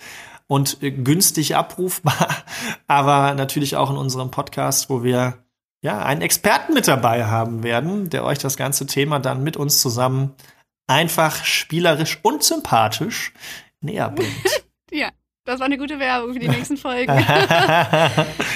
und 0.48 0.84
äh, 0.84 0.92
günstig 0.92 1.56
abrufbar, 1.56 2.28
aber 2.88 3.34
natürlich 3.34 3.78
auch 3.78 3.90
in 3.90 3.96
unserem 3.96 4.32
Podcast, 4.32 4.90
wo 4.90 5.02
wir 5.02 5.46
ja 5.82 6.00
einen 6.00 6.24
Experten 6.24 6.74
mit 6.74 6.90
dabei 6.90 7.24
haben 7.24 7.64
werden, 7.64 8.10
der 8.10 8.26
euch 8.26 8.40
das 8.40 8.58
ganze 8.58 8.86
Thema 8.86 9.20
dann 9.20 9.44
mit 9.44 9.56
uns 9.56 9.82
zusammen 9.82 10.36
einfach 10.88 11.46
spielerisch 11.46 12.20
und 12.22 12.44
sympathisch 12.44 13.32
näher 13.80 14.10
bringt. 14.10 14.66
ja. 14.92 15.10
Das 15.48 15.62
war 15.62 15.66
eine 15.66 15.78
gute 15.78 15.98
Werbung 15.98 16.34
für 16.34 16.40
die 16.40 16.50
nächsten 16.58 16.76
Folgen. 16.76 17.10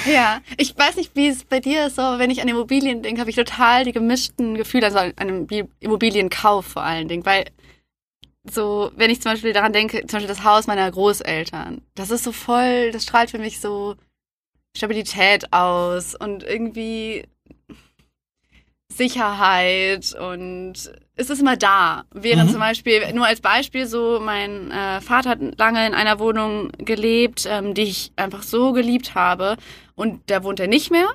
ja, 0.04 0.42
ich 0.58 0.76
weiß 0.76 0.96
nicht, 0.96 1.16
wie 1.16 1.28
es 1.28 1.42
bei 1.42 1.58
dir 1.58 1.86
ist, 1.86 1.98
aber 1.98 2.18
wenn 2.18 2.30
ich 2.30 2.42
an 2.42 2.48
Immobilien 2.48 3.02
denke, 3.02 3.18
habe 3.18 3.30
ich 3.30 3.36
total 3.36 3.84
die 3.84 3.92
gemischten 3.92 4.56
Gefühle, 4.56 4.84
also 4.84 4.98
an 4.98 5.12
einem 5.16 5.46
Immobilienkauf 5.80 6.66
vor 6.66 6.82
allen 6.82 7.08
Dingen, 7.08 7.24
weil 7.24 7.46
so, 8.44 8.92
wenn 8.94 9.10
ich 9.10 9.22
zum 9.22 9.32
Beispiel 9.32 9.54
daran 9.54 9.72
denke, 9.72 10.00
zum 10.00 10.18
Beispiel 10.18 10.28
das 10.28 10.44
Haus 10.44 10.66
meiner 10.66 10.90
Großeltern, 10.90 11.80
das 11.94 12.10
ist 12.10 12.24
so 12.24 12.32
voll, 12.32 12.90
das 12.90 13.04
strahlt 13.04 13.30
für 13.30 13.38
mich 13.38 13.58
so 13.58 13.96
Stabilität 14.76 15.50
aus 15.50 16.14
und 16.14 16.42
irgendwie 16.42 17.24
Sicherheit 18.92 20.12
und 20.12 20.92
es 21.22 21.30
ist 21.30 21.40
immer 21.40 21.56
da. 21.56 22.04
Während 22.12 22.48
mhm. 22.48 22.52
zum 22.52 22.60
Beispiel, 22.60 23.12
nur 23.12 23.26
als 23.26 23.40
Beispiel, 23.40 23.86
so 23.86 24.20
mein 24.20 24.70
äh, 24.70 25.00
Vater 25.00 25.30
hat 25.30 25.58
lange 25.58 25.86
in 25.86 25.94
einer 25.94 26.18
Wohnung 26.18 26.70
gelebt, 26.78 27.46
ähm, 27.48 27.74
die 27.74 27.82
ich 27.82 28.12
einfach 28.16 28.42
so 28.42 28.72
geliebt 28.72 29.14
habe 29.14 29.56
und 29.94 30.20
da 30.30 30.44
wohnt 30.44 30.60
er 30.60 30.68
nicht 30.68 30.90
mehr. 30.90 31.08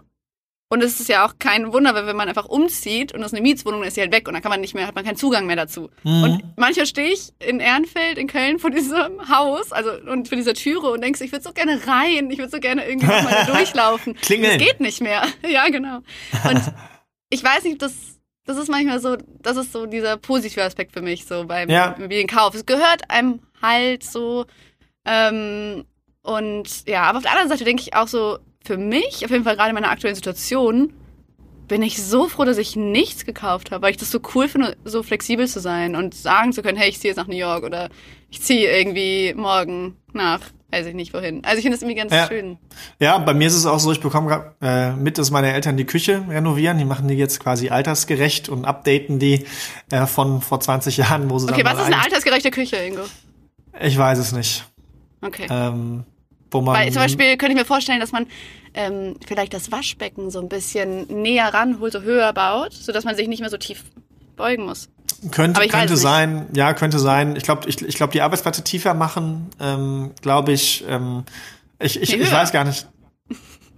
Und 0.70 0.84
es 0.84 1.00
ist 1.00 1.08
ja 1.08 1.26
auch 1.26 1.36
kein 1.40 1.72
Wunder, 1.72 1.96
weil 1.96 2.08
wenn 2.08 2.18
man 2.18 2.28
einfach 2.28 2.46
umzieht 2.46 3.14
und 3.14 3.22
das 3.22 3.32
ist 3.32 3.38
eine 3.38 3.42
Mietswohnung, 3.42 3.80
dann 3.82 3.88
ist 3.88 3.96
sie 3.96 4.02
halt 4.02 4.12
weg 4.12 4.28
und 4.28 4.34
dann 4.34 4.44
kann 4.44 4.50
man 4.52 4.60
nicht 4.60 4.76
mehr, 4.76 4.86
hat 4.86 4.96
man 4.96 5.06
keinen 5.06 5.16
Zugang 5.16 5.46
mehr 5.46 5.56
dazu. 5.56 5.90
Mhm. 6.04 6.24
Und 6.24 6.44
manchmal 6.58 6.86
stehe 6.86 7.14
ich 7.14 7.32
in 7.40 7.62
Ehrenfeld, 7.62 8.18
in 8.18 8.28
Köln 8.28 8.60
vor 8.60 8.70
diesem 8.70 9.30
Haus, 9.30 9.72
also 9.72 9.92
und 10.12 10.28
vor 10.28 10.36
dieser 10.36 10.54
Türe 10.54 10.92
und 10.92 11.02
denkst, 11.02 11.22
ich 11.22 11.32
würde 11.32 11.44
so 11.44 11.54
gerne 11.54 11.80
rein, 11.88 12.30
ich 12.30 12.38
würde 12.38 12.52
so 12.52 12.60
gerne 12.60 12.86
irgendwie 12.86 13.08
mal 13.08 13.46
durchlaufen. 13.48 14.16
Klingeln. 14.16 14.60
Das 14.60 14.68
geht 14.68 14.82
nicht 14.82 15.00
mehr. 15.00 15.24
ja, 15.50 15.70
genau. 15.70 16.00
Und 16.50 16.62
ich 17.30 17.44
weiß 17.44 17.64
nicht, 17.64 17.82
das, 17.82 17.94
das 18.48 18.58
ist 18.58 18.70
manchmal 18.70 19.00
so, 19.00 19.18
das 19.42 19.58
ist 19.58 19.74
so 19.74 19.86
dieser 19.86 20.18
positive 20.18 20.64
Aspekt 20.64 20.94
für 20.94 21.02
mich, 21.02 21.26
so 21.26 21.46
beim 21.46 21.70
ja. 21.70 21.92
Immobilienkauf. 21.92 22.56
Es 22.56 22.66
gehört 22.66 23.10
einem 23.10 23.42
halt 23.62 24.04
so, 24.04 24.46
ähm, 25.06 25.86
und 26.24 26.88
ja, 26.88 27.04
aber 27.04 27.18
auf 27.18 27.24
der 27.24 27.34
anderen 27.34 27.50
Seite 27.50 27.66
denke 27.66 27.84
ich 27.84 27.94
auch 27.94 28.08
so, 28.08 28.40
für 28.66 28.78
mich, 28.78 29.24
auf 29.24 29.32
jeden 29.32 29.44
Fall 29.44 29.56
gerade 29.56 29.70
in 29.70 29.76
meiner 29.76 29.92
aktuellen 29.92 30.16
Situation, 30.16 30.94
bin 31.68 31.82
ich 31.82 32.02
so 32.02 32.30
froh, 32.30 32.46
dass 32.46 32.58
ich 32.58 32.78
nichts 32.78 33.26
gekauft 33.26 33.72
habe, 33.72 33.82
weil 33.82 33.92
ich 33.92 33.98
das 33.98 34.12
so 34.12 34.20
cool 34.34 34.48
finde, 34.48 34.78
so 34.86 35.04
flexibel 35.04 35.48
zu 35.48 35.60
sein 35.60 35.96
und 35.96 36.16
sagen 36.16 36.54
zu 36.54 36.62
können, 36.62 36.78
hey, 36.78 36.90
ich 36.90 37.00
ziehe 37.00 37.10
jetzt 37.10 37.18
nach 37.18 37.28
New 37.28 37.36
York 37.36 37.64
oder 37.64 37.90
ich 38.30 38.42
ziehe 38.42 38.72
irgendwie 38.72 39.34
morgen 39.36 39.98
nach 40.14 40.40
weiß 40.72 40.86
ich 40.88 40.94
nicht 40.94 41.14
wohin. 41.14 41.44
Also 41.46 41.58
ich 41.58 41.64
finde 41.64 41.78
das 41.78 41.82
irgendwie 41.82 42.00
ganz 42.00 42.14
ja. 42.14 42.28
schön. 42.28 42.58
Ja, 43.00 43.18
bei 43.18 43.34
mir 43.34 43.48
ist 43.48 43.56
es 43.56 43.66
auch 43.66 43.80
so, 43.80 43.92
ich 43.92 44.02
bekomme 44.02 44.28
gerade 44.28 44.56
äh, 44.62 44.92
mit, 44.92 45.18
dass 45.18 45.32
meine 45.32 45.54
Eltern 45.54 45.78
die 45.78 45.86
Küche 45.86 46.24
renovieren. 46.28 46.78
Die 46.78 46.86
machen 46.86 47.08
die 47.08 47.16
jetzt 47.16 47.40
quasi 47.40 47.70
altersgerecht 47.70 48.50
und 48.50 48.66
updaten 48.66 49.20
die 49.20 49.46
äh, 49.92 50.06
von 50.06 50.42
vor 50.42 50.60
20 50.60 50.98
Jahren, 50.98 51.30
wo 51.30 51.40
sie 51.40 51.50
Okay, 51.50 51.64
was 51.64 51.76
ist 51.76 51.86
eine 51.86 52.02
altersgerechte 52.02 52.52
Küche, 52.52 52.78
Ingo? 52.78 53.04
Ich 53.80 53.98
weiß 53.98 54.18
es 54.18 54.32
nicht. 54.32 54.66
Okay. 55.22 55.48
Ähm, 55.50 56.04
wo 56.52 56.62
man 56.62 56.76
Weil 56.76 56.92
zum 56.92 57.02
Beispiel 57.02 57.38
könnte 57.38 57.54
ich 57.54 57.60
mir 57.60 57.66
vorstellen, 57.66 58.00
dass 58.00 58.12
man 58.12 58.28
ähm, 58.74 59.16
vielleicht 59.26 59.54
das 59.54 59.72
Waschbecken 59.72 60.32
so 60.32 60.40
ein 60.40 60.50
bisschen 60.50 61.22
näher 61.22 61.54
ranholt, 61.54 61.94
so 61.94 62.02
höher 62.02 62.32
baut, 62.34 62.74
sodass 62.74 63.04
man 63.04 63.16
sich 63.16 63.28
nicht 63.28 63.40
mehr 63.40 63.50
so 63.50 63.58
tief 63.58 63.84
beugen 64.36 64.66
muss. 64.66 64.90
Könnte, 65.32 65.68
könnte 65.68 65.98
sein, 65.98 66.48
ja, 66.54 66.74
könnte 66.74 67.00
sein. 67.00 67.36
Ich 67.36 67.44
glaube, 67.44 67.68
ich, 67.68 67.82
ich 67.82 67.96
glaube, 67.96 68.14
die 68.14 68.22
Arbeitsplatte 68.22 68.64
tiefer 68.64 68.94
machen, 68.94 69.50
ähm, 69.60 70.12
glaube 70.22 70.52
ich, 70.52 70.86
ähm, 70.88 71.24
ich, 71.80 72.02
ich, 72.02 72.14
ich 72.14 72.32
weiß 72.32 72.52
gar 72.52 72.64
nicht. 72.64 72.88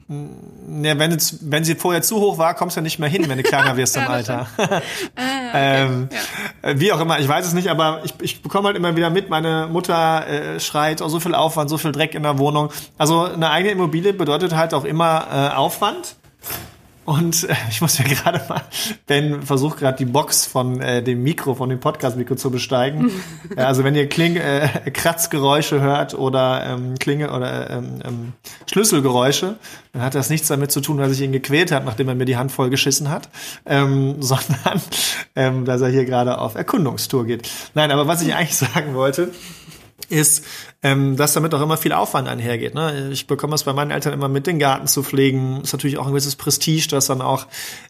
Ja, 0.10 0.98
wenn, 0.98 1.12
jetzt, 1.12 1.52
wenn 1.52 1.64
sie 1.64 1.76
vorher 1.76 2.02
zu 2.02 2.20
hoch 2.20 2.40
war, 2.40 2.56
kommst 2.56 2.76
du 2.76 2.80
ja 2.80 2.84
nicht 2.84 2.98
mehr 2.98 3.10
hin, 3.10 3.30
wenn 3.30 3.38
du 3.38 3.44
kleiner 3.44 3.78
wirst 3.78 3.96
im 3.96 4.04
Alter. 4.08 4.48
ah, 4.58 5.22
ähm, 5.54 6.10
ja. 6.12 6.80
Wie 6.80 6.92
auch 6.92 7.00
immer, 7.00 7.20
ich 7.20 7.28
weiß 7.28 7.46
es 7.46 7.54
nicht, 7.54 7.68
aber 7.68 8.02
ich, 8.04 8.16
ich 8.20 8.42
bekomme 8.42 8.68
halt 8.68 8.78
immer 8.78 8.96
wieder 8.96 9.12
mit, 9.12 9.30
meine 9.30 9.68
Mutter 9.72 10.28
äh, 10.28 10.60
schreit, 10.60 11.04
oh, 11.04 11.10
so 11.10 11.20
viel 11.20 11.36
Aufwand, 11.36 11.70
so 11.70 11.78
viel 11.78 11.92
Dreck 11.92 12.16
in 12.16 12.24
der 12.24 12.40
Wohnung. 12.40 12.72
Also 12.98 13.22
eine 13.22 13.52
eigene 13.52 13.74
Immobilie 13.74 14.14
bedeutet 14.14 14.56
halt 14.56 14.74
auch 14.74 14.84
immer 14.84 15.28
äh, 15.32 15.56
Aufwand. 15.56 16.16
Und 17.10 17.50
äh, 17.50 17.56
ich 17.72 17.82
muss 17.82 17.98
ja 17.98 18.06
gerade 18.06 18.40
mal, 18.48 18.62
Ben 19.08 19.42
versucht 19.42 19.80
gerade 19.80 19.98
die 19.98 20.06
Box 20.06 20.46
von 20.46 20.80
äh, 20.80 21.02
dem 21.02 21.24
Mikro, 21.24 21.56
von 21.56 21.68
dem 21.68 21.80
Podcast-Mikro 21.80 22.36
zu 22.36 22.52
besteigen. 22.52 23.10
also 23.56 23.84
wenn 23.84 23.96
ihr 23.96 24.08
Kling, 24.08 24.36
äh, 24.36 24.70
Kratzgeräusche 24.94 25.82
hört 25.82 26.14
oder 26.14 26.64
ähm, 26.68 27.00
Klinge 27.00 27.34
oder 27.34 27.68
ähm, 27.72 28.00
ähm, 28.06 28.34
Schlüsselgeräusche, 28.72 29.56
dann 29.92 30.04
hat 30.04 30.14
das 30.14 30.30
nichts 30.30 30.50
damit 30.50 30.72
zu 30.72 30.82
tun, 30.82 31.00
dass 31.00 31.12
ich 31.12 31.22
ihn 31.22 31.32
gequält 31.32 31.72
habe, 31.72 31.84
nachdem 31.84 32.10
er 32.10 32.14
mir 32.14 32.26
die 32.26 32.38
Hand 32.38 32.52
voll 32.52 32.70
geschissen 32.70 33.10
hat, 33.10 33.30
ähm, 33.66 34.18
sondern 34.22 34.80
ähm, 35.36 35.66
dass 35.66 35.82
er 35.82 35.90
hier 35.90 36.06
gerade 36.06 36.38
auf 36.38 36.54
Erkundungstour 36.54 37.26
geht. 37.26 37.50
Nein, 37.74 37.90
aber 37.90 38.06
was 38.06 38.22
ich 38.22 38.36
eigentlich 38.36 38.56
sagen 38.56 38.94
wollte, 38.94 39.32
ist, 40.10 40.46
ähm, 40.82 41.18
dass 41.18 41.34
damit 41.34 41.54
auch 41.54 41.62
immer 41.62 41.78
viel 41.78 41.92
Aufwand 41.92 42.28
einhergeht. 42.28 42.74
Ne? 42.74 43.10
Ich 43.12 43.28
bekomme 43.28 43.54
es 43.56 43.64
bei 43.64 43.74
meinen 43.74 43.92
Eltern 43.92 44.14
immer 44.14 44.30
mit, 44.30 44.48
den 44.48 44.60
Garten 44.60 44.88
zu 44.88 45.04
pflegen. 45.04 45.62
Ist 45.62 45.74
natürlich 45.74 45.98
auch 45.98 46.06
ein 46.06 46.12
gewisses 46.12 46.38
Prestige, 46.38 46.88
das 46.90 47.08
dann 47.08 47.22
auch 47.22 47.48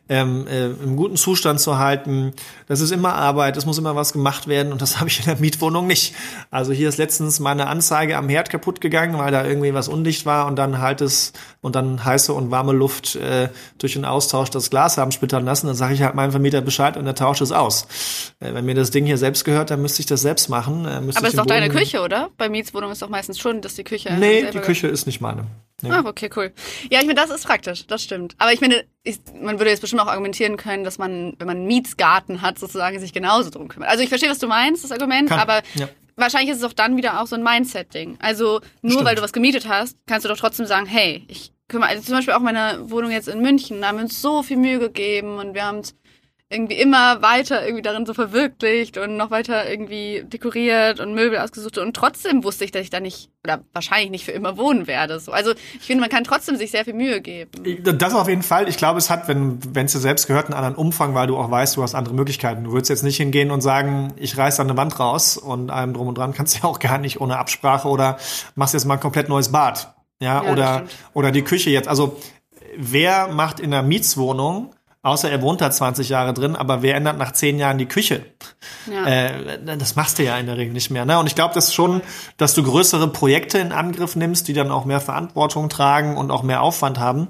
ähm, 0.09 0.47
äh, 0.47 0.65
im 0.67 0.95
guten 0.95 1.15
Zustand 1.15 1.61
zu 1.61 1.77
halten. 1.77 2.33
Das 2.67 2.81
ist 2.81 2.91
immer 2.91 3.13
Arbeit, 3.13 3.57
es 3.57 3.67
muss 3.67 3.77
immer 3.77 3.95
was 3.95 4.11
gemacht 4.11 4.47
werden 4.47 4.71
und 4.71 4.81
das 4.81 4.95
habe 4.99 5.09
ich 5.09 5.19
in 5.19 5.25
der 5.25 5.37
Mietwohnung 5.37 5.85
nicht. 5.85 6.15
Also 6.49 6.73
hier 6.73 6.89
ist 6.89 6.97
letztens 6.97 7.39
meine 7.39 7.67
Anzeige 7.67 8.17
am 8.17 8.27
Herd 8.27 8.49
kaputt 8.49 8.81
gegangen, 8.81 9.19
weil 9.19 9.31
da 9.31 9.45
irgendwie 9.45 9.73
was 9.75 9.87
undicht 9.87 10.25
war 10.25 10.47
und 10.47 10.55
dann 10.55 10.79
halt 10.79 11.01
es 11.01 11.33
und 11.61 11.75
dann 11.75 12.03
heiße 12.03 12.33
und 12.33 12.49
warme 12.49 12.71
Luft 12.71 13.15
äh, 13.15 13.49
durch 13.77 13.93
den 13.93 14.05
Austausch 14.05 14.49
das 14.49 14.69
Glas 14.71 14.97
haben 14.97 15.11
splittern 15.11 15.45
lassen. 15.45 15.67
Dann 15.67 15.75
sage 15.75 15.93
ich 15.93 16.01
halt 16.01 16.15
meinem 16.15 16.31
Vermieter 16.31 16.61
Bescheid 16.61 16.97
und 16.97 17.05
der 17.05 17.15
tauscht 17.15 17.41
es 17.41 17.51
aus. 17.51 17.87
Äh, 18.39 18.53
wenn 18.55 18.65
mir 18.65 18.75
das 18.75 18.89
Ding 18.89 19.05
hier 19.05 19.17
selbst 19.17 19.45
gehört, 19.45 19.69
dann 19.69 19.81
müsste 19.81 20.01
ich 20.01 20.07
das 20.07 20.21
selbst 20.21 20.49
machen. 20.49 20.85
Äh, 20.85 21.01
Aber 21.15 21.27
ist 21.27 21.37
doch 21.37 21.45
deine 21.45 21.69
Küche, 21.69 22.01
oder? 22.01 22.29
Bei 22.37 22.49
Mietswohnung 22.79 22.91
ist 22.91 23.01
doch 23.01 23.09
meistens 23.09 23.39
schon, 23.39 23.61
dass 23.61 23.75
die 23.75 23.83
Küche. 23.83 24.13
Nee, 24.13 24.49
die 24.51 24.59
Küche 24.59 24.87
ist 24.87 25.05
nicht 25.05 25.21
meine. 25.21 25.45
Nee. 25.81 25.91
Ah, 25.91 26.03
okay, 26.05 26.29
cool. 26.35 26.51
Ja, 26.89 26.99
ich 26.99 27.05
meine, 27.05 27.15
das 27.15 27.29
ist 27.29 27.45
praktisch, 27.45 27.85
das 27.87 28.03
stimmt. 28.03 28.35
Aber 28.37 28.51
ich 28.51 28.61
meine, 28.61 28.83
ich, 29.03 29.19
man 29.41 29.59
würde 29.59 29.69
jetzt 29.69 29.79
bestimmt 29.79 30.01
auch 30.01 30.07
argumentieren 30.07 30.57
können, 30.57 30.83
dass 30.83 30.97
man, 30.97 31.35
wenn 31.37 31.47
man 31.47 31.57
einen 31.57 31.67
Mietsgarten 31.67 32.41
hat, 32.41 32.59
sozusagen 32.59 32.99
sich 32.99 33.13
genauso 33.13 33.49
drum 33.49 33.67
kümmert. 33.67 33.89
Also 33.89 34.03
ich 34.03 34.09
verstehe, 34.09 34.29
was 34.29 34.39
du 34.39 34.47
meinst, 34.47 34.83
das 34.83 34.91
Argument, 34.91 35.29
Kann, 35.29 35.39
aber 35.39 35.61
ja. 35.75 35.87
wahrscheinlich 36.15 36.51
ist 36.51 36.57
es 36.57 36.63
auch 36.63 36.73
dann 36.73 36.97
wieder 36.97 37.21
auch 37.21 37.27
so 37.27 37.35
ein 37.35 37.43
Mindset-Ding. 37.43 38.17
Also 38.19 38.59
nur 38.81 38.91
stimmt. 38.91 39.05
weil 39.05 39.15
du 39.15 39.21
was 39.21 39.33
gemietet 39.33 39.67
hast, 39.67 39.97
kannst 40.05 40.25
du 40.25 40.29
doch 40.29 40.37
trotzdem 40.37 40.65
sagen, 40.65 40.85
hey, 40.85 41.23
ich 41.27 41.53
kümmere, 41.69 41.89
also 41.89 42.03
zum 42.03 42.15
Beispiel 42.15 42.33
auch 42.33 42.41
meine 42.41 42.89
Wohnung 42.89 43.11
jetzt 43.11 43.29
in 43.29 43.39
München, 43.39 43.79
da 43.81 43.87
haben 43.87 43.97
wir 43.97 44.03
uns 44.03 44.21
so 44.21 44.43
viel 44.43 44.57
Mühe 44.57 44.79
gegeben 44.79 45.37
und 45.37 45.53
wir 45.53 45.63
haben 45.65 45.79
es 45.79 45.95
irgendwie 46.51 46.75
immer 46.79 47.21
weiter 47.21 47.63
irgendwie 47.63 47.83
darin 47.83 48.07
so 48.07 48.15
verwirklicht 48.15 48.97
und 48.97 49.17
noch 49.17 49.29
weiter 49.29 49.69
irgendwie 49.69 50.23
dekoriert 50.25 50.99
und 50.99 51.13
Möbel 51.13 51.37
ausgesucht 51.37 51.77
und 51.77 51.95
trotzdem 51.95 52.43
wusste 52.43 52.65
ich, 52.65 52.71
dass 52.71 52.81
ich 52.81 52.89
da 52.89 52.99
nicht 52.99 53.29
oder 53.43 53.63
wahrscheinlich 53.71 54.09
nicht 54.09 54.25
für 54.25 54.31
immer 54.31 54.57
wohnen 54.57 54.87
werde. 54.87 55.19
So. 55.19 55.31
Also 55.31 55.51
ich 55.51 55.85
finde, 55.85 56.01
man 56.01 56.09
kann 56.09 56.23
trotzdem 56.23 56.55
sich 56.55 56.71
sehr 56.71 56.85
viel 56.85 56.95
Mühe 56.95 57.21
geben. 57.21 57.51
Das 57.83 58.15
auf 58.15 58.27
jeden 58.27 58.41
Fall. 58.41 58.67
Ich 58.67 58.77
glaube, 58.77 58.97
es 58.97 59.11
hat, 59.11 59.27
wenn 59.27 59.59
wenn 59.75 59.85
es 59.85 59.91
dir 59.91 59.99
selbst 59.99 60.25
gehört, 60.25 60.45
einen 60.45 60.55
anderen 60.55 60.75
Umfang, 60.75 61.13
weil 61.13 61.27
du 61.27 61.37
auch 61.37 61.51
weißt, 61.51 61.77
du 61.77 61.83
hast 61.83 61.93
andere 61.93 62.15
Möglichkeiten. 62.15 62.63
Du 62.63 62.71
würdest 62.71 62.89
jetzt 62.89 63.03
nicht 63.03 63.17
hingehen 63.17 63.51
und 63.51 63.61
sagen, 63.61 64.13
ich 64.17 64.35
reiß 64.35 64.57
da 64.57 64.63
eine 64.63 64.75
Wand 64.75 64.99
raus 64.99 65.37
und 65.37 65.69
allem 65.69 65.93
drum 65.93 66.07
und 66.07 66.17
dran 66.17 66.33
kannst 66.33 66.55
du 66.55 66.59
ja 66.63 66.65
auch 66.65 66.79
gar 66.79 66.97
nicht 66.97 67.21
ohne 67.21 67.37
Absprache 67.37 67.87
oder 67.87 68.17
machst 68.55 68.73
jetzt 68.73 68.85
mal 68.85 68.95
ein 68.95 68.99
komplett 68.99 69.29
neues 69.29 69.51
Bad. 69.51 69.93
Ja, 70.19 70.43
ja 70.43 70.51
oder 70.51 70.83
oder 71.13 71.31
die 71.31 71.43
Küche 71.43 71.69
jetzt. 71.69 71.87
Also 71.87 72.17
wer 72.75 73.27
macht 73.27 73.59
in 73.59 73.71
einer 73.71 73.83
Mietswohnung 73.83 74.73
außer 75.01 75.29
er 75.29 75.41
wohnt 75.41 75.61
da 75.61 75.71
20 75.71 76.09
Jahre 76.09 76.33
drin, 76.33 76.55
aber 76.55 76.81
wer 76.81 76.95
ändert 76.95 77.17
nach 77.17 77.31
10 77.31 77.57
Jahren 77.57 77.77
die 77.77 77.85
Küche? 77.85 78.25
Ja. 78.91 79.05
Äh, 79.05 79.59
das 79.77 79.95
machst 79.95 80.19
du 80.19 80.23
ja 80.23 80.37
in 80.37 80.45
der 80.45 80.57
Regel 80.57 80.73
nicht 80.73 80.89
mehr. 80.89 81.05
Ne? 81.05 81.19
Und 81.19 81.27
ich 81.27 81.35
glaube, 81.35 81.53
das 81.53 81.69
ist 81.69 81.73
schon, 81.73 82.01
dass 82.37 82.53
du 82.53 82.63
größere 82.63 83.07
Projekte 83.07 83.59
in 83.59 83.71
Angriff 83.71 84.15
nimmst, 84.15 84.47
die 84.47 84.53
dann 84.53 84.71
auch 84.71 84.85
mehr 84.85 85.01
Verantwortung 85.01 85.69
tragen 85.69 86.17
und 86.17 86.31
auch 86.31 86.43
mehr 86.43 86.61
Aufwand 86.61 86.99
haben. 86.99 87.29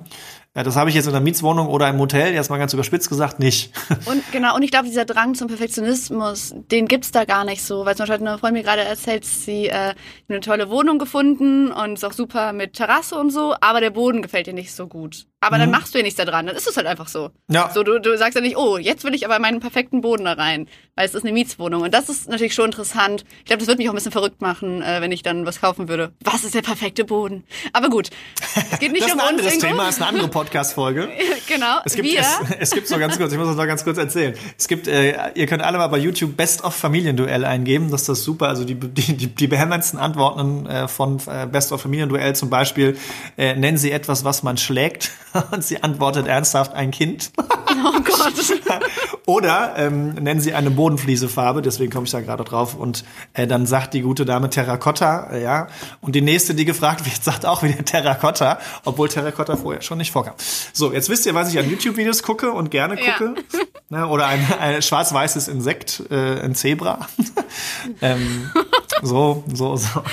Ja, 0.56 0.64
das 0.64 0.76
habe 0.76 0.90
ich 0.90 0.96
jetzt 0.96 1.06
in 1.06 1.12
der 1.12 1.22
Mietswohnung 1.22 1.68
oder 1.68 1.88
im 1.88 2.00
Hotel, 2.00 2.34
jetzt 2.34 2.50
mal 2.50 2.58
ganz 2.58 2.74
überspitzt 2.74 3.08
gesagt, 3.08 3.40
nicht. 3.40 3.72
Und 4.06 4.24
genau, 4.32 4.56
und 4.56 4.64
ich 4.64 4.72
glaube, 4.72 4.88
dieser 4.88 5.06
Drang 5.06 5.36
zum 5.36 5.48
Perfektionismus, 5.48 6.56
den 6.56 6.88
gibt's 6.88 7.12
da 7.12 7.24
gar 7.24 7.46
nicht 7.46 7.64
so. 7.64 7.86
Weil 7.86 7.96
zum 7.96 8.08
Beispiel 8.08 8.16
hat 8.16 8.28
eine 8.28 8.38
Freundin 8.40 8.64
mir 8.64 8.68
gerade 8.68 8.82
erzählt, 8.82 9.26
sie 9.26 9.68
äh, 9.68 9.94
eine 10.28 10.40
tolle 10.40 10.70
Wohnung 10.70 10.98
gefunden 10.98 11.72
und 11.72 11.94
ist 11.94 12.04
auch 12.04 12.14
super 12.14 12.52
mit 12.52 12.74
Terrasse 12.74 13.16
und 13.16 13.30
so, 13.30 13.56
aber 13.62 13.80
der 13.80 13.92
Boden 13.92 14.22
gefällt 14.24 14.48
ihr 14.48 14.54
nicht 14.54 14.74
so 14.74 14.88
gut. 14.88 15.28
Aber 15.42 15.58
dann 15.58 15.72
machst 15.72 15.94
du 15.94 16.00
ja 16.00 16.04
nichts 16.04 16.18
da 16.18 16.26
dran, 16.26 16.48
dann 16.48 16.56
ist 16.56 16.68
es 16.68 16.76
halt 16.76 16.86
einfach 16.86 17.08
so. 17.08 17.32
Ja. 17.50 17.72
So, 17.74 17.84
du, 17.84 18.00
du 18.00 18.18
sagst 18.18 18.36
ja 18.36 18.42
nicht, 18.42 18.58
oh, 18.58 18.78
jetzt 18.78 19.06
will 19.06 19.14
ich 19.14 19.26
aber 19.26 19.40
meinen 19.40 19.62
perfekten 19.62 20.02
Boden 20.02 20.26
da 20.26 20.34
rein, 20.34 20.68
weil 20.96 21.06
es 21.06 21.16
ist 21.16 21.24
eine 21.24 21.32
Mietswohnung. 21.32 21.84
Und 21.84 21.94
das 21.94 22.10
ist 22.10 22.28
natürlich 22.28 22.54
schon 22.54 22.66
interessant. 22.66 23.24
Ich 23.40 23.46
glaube, 23.46 23.60
das 23.60 23.68
würde 23.70 23.78
mich 23.78 23.88
auch 23.88 23.94
ein 23.94 23.96
bisschen 23.96 24.12
verrückt 24.12 24.42
machen, 24.42 24.82
äh, 24.82 25.00
wenn 25.00 25.14
ich 25.14 25.24
dann 25.24 25.46
was 25.46 25.62
kaufen 25.62 25.88
würde. 25.88 26.12
Was 26.26 26.44
ist 26.44 26.56
der 26.56 26.62
perfekte 26.62 27.06
Boden? 27.06 27.46
Aber 27.72 27.90
gut, 27.90 28.10
es 28.72 28.80
geht 28.80 28.92
nicht 28.92 29.04
das 29.04 29.12
ist 29.12 29.14
um 29.14 29.20
ein 29.22 29.28
uns. 29.36 29.40
anderes 29.40 29.54
Ingo. 29.54 29.68
Thema, 29.68 29.88
ist 29.88 30.02
eine 30.02 30.08
andere 30.08 30.28
Podcast-Folge. 30.28 31.08
genau, 31.48 31.78
Es 31.86 31.96
gibt, 31.96 32.10
wir. 32.10 32.20
es, 32.20 32.40
es 32.60 32.72
gibt 32.72 32.90
so 32.90 32.98
ganz 32.98 33.18
kurz, 33.18 33.32
ich 33.32 33.38
muss 33.38 33.48
das 33.48 33.56
noch 33.56 33.66
ganz 33.66 33.86
kurz 33.86 33.98
erzählen. 33.98 34.34
Es 34.58 34.68
gibt, 34.68 34.90
äh, 34.90 35.32
ihr 35.36 35.48
könnt 35.48 35.64
alle 35.64 35.78
mal 35.78 35.88
bei 35.88 36.00
YouTube 36.00 36.36
Best 36.36 36.66
of 36.66 36.76
Familienduell 36.76 37.46
eingeben, 37.46 37.92
das 37.92 38.02
ist 38.02 38.10
das 38.10 38.24
super. 38.26 38.50
Also 38.50 38.66
die, 38.66 38.76
die, 38.76 39.16
die, 39.16 39.28
die 39.28 39.48
behämmerndsten 39.48 39.98
Antworten 40.00 40.66
äh, 40.66 40.90
von 40.90 41.22
äh, 41.28 41.48
Best 41.48 41.72
of 41.72 41.82
Familienduell 41.82 42.36
zum 42.36 42.50
Beispiel, 42.50 42.98
äh, 43.38 43.56
nennen 43.56 43.78
sie 43.78 43.92
etwas, 43.92 44.26
was 44.26 44.44
man 44.44 44.58
schlägt 44.58 45.12
und 45.52 45.64
sie 45.64 45.84
antwortet 45.84 46.28
ernsthaft 46.28 46.74
ein 46.74 46.92
Kind. 46.92 47.32
oh 47.38 48.00
Gott. 48.02 48.34
Oder 49.26 49.74
ähm, 49.78 50.16
nennen 50.16 50.42
sie 50.42 50.54
eine 50.54 50.72
Bodenfliesefarbe, 50.72 51.62
deswegen 51.62 51.92
komme 51.92 52.06
ich 52.06 52.12
da 52.12 52.22
gerade 52.22 52.44
drauf. 52.44 52.76
Und 52.76 53.04
äh, 53.34 53.46
dann 53.48 53.66
sagt 53.66 53.94
die 53.94 54.02
gute 54.02 54.26
Dame 54.26 54.50
Terrakotta, 54.50 55.30
äh, 55.32 55.44
ja. 55.44 55.68
Und 56.02 56.16
die 56.16 56.22
nächste, 56.22 56.56
die 56.56 56.66
gefragt 56.66 57.06
wird, 57.06 57.24
sagt 57.24 57.46
auch 57.46 57.64
wieder 57.64 57.84
Terrakotta, 57.86 58.60
obwohl 58.86 59.10
Terrakotta 59.10 59.56
vorher 59.58 59.82
schon 59.82 60.00
nicht 60.00 60.12
vorkam. 60.12 60.34
So, 60.74 60.92
jetzt 60.92 61.10
wisst 61.10 61.26
ihr, 61.26 61.36
was 61.36 61.52
ich 61.54 61.60
an 61.60 61.70
YouTube-Videos 61.70 62.24
gucke 62.24 62.52
und 62.52 62.72
gerne 62.72 63.00
Ja. 63.00 63.14
gucke. 63.14 63.36
Ne, 63.90 64.06
oder 64.08 64.28
ein, 64.28 64.46
ein 64.60 64.82
schwarz-weißes 64.82 65.48
Insekt, 65.48 66.04
äh, 66.12 66.40
ein 66.42 66.54
Zebra. 66.54 67.08
ähm, 68.02 68.52
so, 69.02 69.44
so, 69.52 69.76
so. 69.78 70.04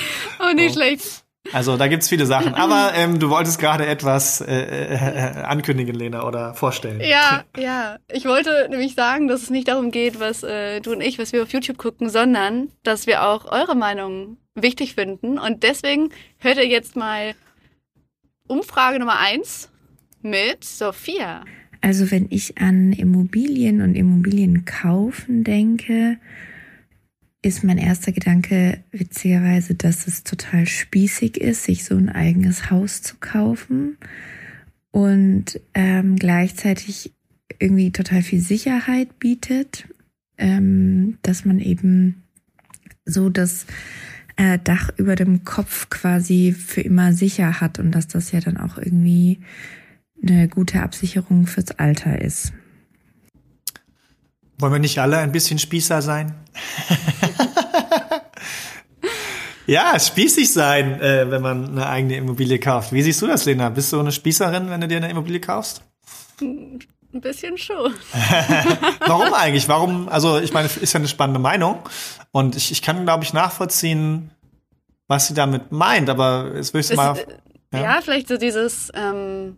Oh, 0.41 0.55
nicht 0.55 0.75
schlecht. 0.75 1.26
Also 1.53 1.77
da 1.77 1.89
gibt's 1.89 2.09
viele 2.09 2.27
Sachen. 2.27 2.55
Aber 2.55 2.93
ähm, 2.95 3.19
du 3.19 3.31
wolltest 3.31 3.59
gerade 3.59 3.87
etwas 3.87 4.41
äh, 4.41 4.95
äh, 4.95 5.43
ankündigen, 5.43 5.95
Lena, 5.95 6.27
oder 6.27 6.55
vorstellen. 6.55 7.01
Ja, 7.01 7.45
ja. 7.57 7.99
Ich 8.13 8.25
wollte 8.25 8.69
nämlich 8.71 8.95
sagen, 8.95 9.29
dass 9.29 9.43
es 9.43 9.51
nicht 9.51 9.69
darum 9.69 9.91
geht, 9.91 10.21
was 10.21 10.43
äh, 10.43 10.81
du 10.81 10.93
und 10.93 11.01
ich, 11.01 11.19
was 11.19 11.33
wir 11.33 11.43
auf 11.43 11.53
YouTube 11.53 11.79
gucken, 11.79 12.09
sondern 12.09 12.69
dass 12.83 13.07
wir 13.07 13.25
auch 13.25 13.51
eure 13.51 13.75
Meinung 13.75 14.39
wichtig 14.55 14.95
finden. 14.95 15.39
Und 15.39 15.63
deswegen 15.63 16.11
hört 16.39 16.57
ihr 16.57 16.67
jetzt 16.67 16.97
mal 16.97 17.35
Umfrage 18.49 18.99
Nummer 18.99 19.19
eins 19.19 19.71
mit 20.23 20.65
Sophia. 20.65 21.45
Also 21.81 22.11
wenn 22.11 22.27
ich 22.31 22.59
an 22.59 22.93
Immobilien 22.93 23.81
und 23.81 23.95
Immobilien 23.95 24.65
kaufen 24.65 25.45
denke, 25.45 26.19
ist 27.47 27.63
mein 27.63 27.79
erster 27.79 28.11
Gedanke 28.11 28.83
witzigerweise, 28.91 29.77
dass 29.77 30.09
es 30.09 30.25
total 30.25 30.67
spießig 30.67 31.37
ist, 31.41 31.63
sich 31.63 31.85
so 31.85 31.97
ein 31.97 32.09
eigenes 32.09 32.73
Haus 32.73 33.03
zu 33.03 33.15
kaufen 33.21 33.99
und 34.91 35.61
ähm, 35.73 36.17
gleichzeitig 36.17 37.13
irgendwie 37.61 37.93
total 37.93 38.23
viel 38.23 38.41
Sicherheit 38.41 39.21
bietet, 39.21 39.87
ähm, 40.39 41.19
dass 41.23 41.45
man 41.45 41.61
eben 41.61 42.25
so 43.05 43.29
das 43.29 43.67
äh, 44.35 44.59
Dach 44.59 44.91
über 44.97 45.15
dem 45.15 45.45
Kopf 45.45 45.89
quasi 45.89 46.53
für 46.53 46.81
immer 46.81 47.13
sicher 47.13 47.61
hat 47.61 47.79
und 47.79 47.93
dass 47.93 48.09
das 48.09 48.33
ja 48.33 48.41
dann 48.41 48.57
auch 48.57 48.77
irgendwie 48.77 49.39
eine 50.21 50.49
gute 50.49 50.83
Absicherung 50.83 51.47
fürs 51.47 51.71
Alter 51.79 52.21
ist. 52.21 52.53
Wollen 54.59 54.73
wir 54.73 54.81
nicht 54.81 54.99
alle 54.99 55.19
ein 55.19 55.33
bisschen 55.33 55.59
Spießer 55.59 56.01
sein? 56.03 56.35
ja, 59.67 59.99
spießig 59.99 60.53
sein, 60.53 61.01
äh, 61.01 61.31
wenn 61.31 61.43
man 61.43 61.69
eine 61.71 61.89
eigene 61.89 62.17
Immobilie 62.17 62.59
kauft. 62.59 62.93
Wie 62.93 63.03
siehst 63.03 63.21
du 63.23 63.27
das, 63.27 63.45
Lena? 63.45 63.69
Bist 63.69 63.93
du 63.93 64.01
eine 64.01 64.13
Spießerin, 64.13 64.71
wenn 64.71 64.81
du 64.81 64.89
dir 64.89 64.99
eine 64.99 65.11
Immobilie 65.11 65.41
kaufst? 65.41 65.83
Ein 66.41 66.81
bisschen 67.13 67.57
schon. 67.59 67.95
Warum 69.07 69.33
eigentlich? 69.35 69.69
Warum? 69.69 70.09
Also, 70.09 70.39
ich 70.39 70.53
meine, 70.53 70.69
ist 70.69 70.93
ja 70.93 70.99
eine 70.99 71.09
spannende 71.09 71.41
Meinung. 71.41 71.81
Und 72.31 72.57
ich, 72.57 72.71
ich 72.71 72.83
kann, 72.83 73.05
glaube 73.05 73.25
ich, 73.25 73.33
nachvollziehen, 73.33 74.31
was 75.09 75.29
sie 75.29 75.35
damit 75.35 75.73
meint. 75.73 76.11
Aber 76.11 76.53
jetzt 76.55 76.75
will 76.75 76.81
ich 76.81 76.91
Es, 76.91 76.97
mal. 76.97 77.17
äh, 77.17 77.27
ja. 77.73 77.83
ja. 77.83 78.01
vielleicht 78.03 78.29
so 78.29 78.37
dieses, 78.37 78.91
ähm, 78.95 79.57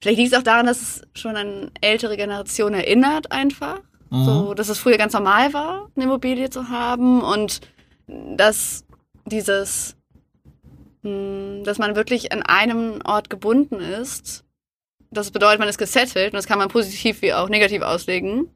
vielleicht 0.00 0.18
liegt 0.18 0.32
es 0.32 0.38
auch 0.38 0.44
daran, 0.44 0.66
dass 0.66 0.80
es 0.80 1.02
schon 1.14 1.36
an 1.36 1.70
ältere 1.80 2.16
Generation 2.16 2.74
erinnert 2.74 3.30
einfach. 3.30 3.80
Mhm. 4.10 4.24
So, 4.24 4.54
dass 4.54 4.68
es 4.68 4.78
früher 4.78 4.96
ganz 4.96 5.12
normal 5.12 5.52
war, 5.52 5.90
eine 5.94 6.06
Immobilie 6.06 6.48
zu 6.48 6.70
haben 6.70 7.20
und 7.20 7.60
dass 8.08 8.84
dieses, 9.26 9.96
mh, 11.02 11.64
dass 11.64 11.78
man 11.78 11.96
wirklich 11.96 12.32
an 12.32 12.42
einem 12.42 13.00
Ort 13.04 13.30
gebunden 13.30 13.76
ist. 13.80 14.44
Das 15.10 15.30
bedeutet, 15.30 15.60
man 15.60 15.68
ist 15.68 15.78
gesettelt 15.78 16.32
und 16.32 16.36
das 16.36 16.46
kann 16.46 16.58
man 16.58 16.68
positiv 16.68 17.22
wie 17.22 17.32
auch 17.32 17.48
negativ 17.48 17.82
auslegen. 17.82 18.48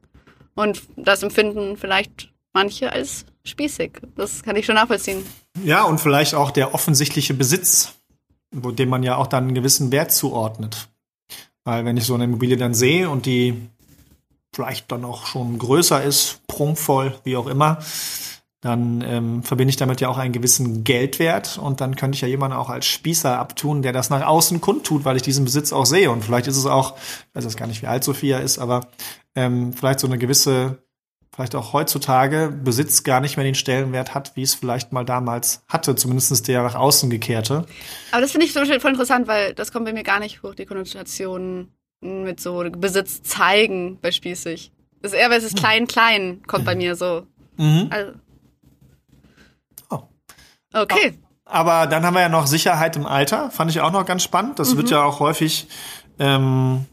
Und 0.55 0.83
das 0.95 1.23
empfinden 1.23 1.77
vielleicht 1.77 2.31
manche 2.53 2.91
als 2.91 3.25
spießig. 3.43 3.93
Das 4.15 4.43
kann 4.43 4.55
ich 4.55 4.65
schon 4.65 4.75
nachvollziehen. 4.75 5.25
Ja, 5.63 5.83
und 5.83 5.99
vielleicht 5.99 6.35
auch 6.35 6.51
der 6.51 6.73
offensichtliche 6.73 7.33
Besitz, 7.33 7.93
wo 8.51 8.71
dem 8.71 8.89
man 8.89 9.03
ja 9.03 9.17
auch 9.17 9.27
dann 9.27 9.45
einen 9.45 9.55
gewissen 9.55 9.91
Wert 9.91 10.11
zuordnet. 10.11 10.89
Weil 11.63 11.85
wenn 11.85 11.97
ich 11.97 12.05
so 12.05 12.13
eine 12.13 12.25
Immobilie 12.25 12.57
dann 12.57 12.73
sehe 12.73 13.09
und 13.09 13.25
die 13.25 13.69
vielleicht 14.53 14.91
dann 14.91 15.05
auch 15.05 15.25
schon 15.25 15.57
größer 15.57 16.03
ist, 16.03 16.45
prunkvoll, 16.47 17.15
wie 17.23 17.35
auch 17.35 17.47
immer, 17.47 17.79
dann 18.63 19.03
ähm, 19.05 19.43
verbinde 19.43 19.71
ich 19.71 19.75
damit 19.75 19.99
ja 19.99 20.07
auch 20.07 20.17
einen 20.17 20.31
gewissen 20.31 20.85
Geldwert 20.85 21.57
und 21.57 21.81
dann 21.81 21.97
könnte 21.97 22.15
ich 22.15 22.21
ja 22.21 22.29
jemanden 22.29 22.55
auch 22.55 22.69
als 22.69 22.85
Spießer 22.85 23.37
abtun, 23.37 23.81
der 23.81 23.91
das 23.91 24.09
nach 24.09 24.25
außen 24.25 24.61
kundtut, 24.61 25.03
weil 25.03 25.17
ich 25.17 25.21
diesen 25.21 25.43
Besitz 25.43 25.73
auch 25.73 25.85
sehe. 25.85 26.09
Und 26.09 26.23
vielleicht 26.23 26.47
ist 26.47 26.55
es 26.55 26.65
auch, 26.65 26.95
ich 26.97 27.35
weiß 27.35 27.43
jetzt 27.43 27.57
gar 27.57 27.67
nicht, 27.67 27.81
wie 27.81 27.87
alt 27.87 28.05
Sophia 28.05 28.37
ist, 28.37 28.59
aber 28.59 28.87
ähm, 29.35 29.73
vielleicht 29.73 29.99
so 29.99 30.07
eine 30.07 30.17
gewisse, 30.17 30.77
vielleicht 31.35 31.55
auch 31.55 31.73
heutzutage 31.73 32.57
Besitz 32.63 33.03
gar 33.03 33.19
nicht 33.19 33.35
mehr 33.35 33.43
den 33.43 33.55
Stellenwert 33.55 34.15
hat, 34.15 34.37
wie 34.37 34.43
es 34.43 34.55
vielleicht 34.55 34.93
mal 34.93 35.03
damals 35.03 35.61
hatte, 35.67 35.97
zumindest 35.97 36.47
der 36.47 36.63
nach 36.63 36.75
außen 36.75 37.09
gekehrte. 37.09 37.65
Aber 38.11 38.21
das 38.21 38.31
finde 38.31 38.45
ich 38.45 38.53
zum 38.53 38.61
Beispiel 38.61 38.79
voll 38.79 38.91
interessant, 38.91 39.27
weil 39.27 39.53
das 39.53 39.73
kommt 39.73 39.83
bei 39.85 39.93
mir 39.93 40.03
gar 40.03 40.21
nicht 40.21 40.41
hoch, 40.41 40.55
die 40.55 40.65
Konnotation 40.65 41.67
mit 41.99 42.39
so 42.39 42.63
Besitz 42.77 43.23
zeigen 43.23 43.99
bei 44.01 44.11
Spießig. 44.11 44.71
Das 45.01 45.11
ist 45.11 45.17
eher, 45.19 45.29
weil 45.29 45.39
es 45.39 45.43
ist 45.43 45.57
klein, 45.57 45.85
klein, 45.85 46.41
kommt 46.47 46.63
bei 46.63 46.75
mir 46.75 46.95
so. 46.95 47.23
Mhm. 47.57 47.87
Also. 47.89 48.13
Okay. 50.73 51.19
Aber 51.45 51.87
dann 51.87 52.05
haben 52.05 52.13
wir 52.13 52.21
ja 52.21 52.29
noch 52.29 52.47
Sicherheit 52.47 52.95
im 52.95 53.05
Alter, 53.05 53.51
fand 53.51 53.69
ich 53.69 53.81
auch 53.81 53.91
noch 53.91 54.05
ganz 54.05 54.23
spannend. 54.23 54.59
Das 54.59 54.77
wird 54.77 54.89
ja 54.89 55.03
auch 55.03 55.19
häufig 55.19 55.67
ähm, 56.19 56.85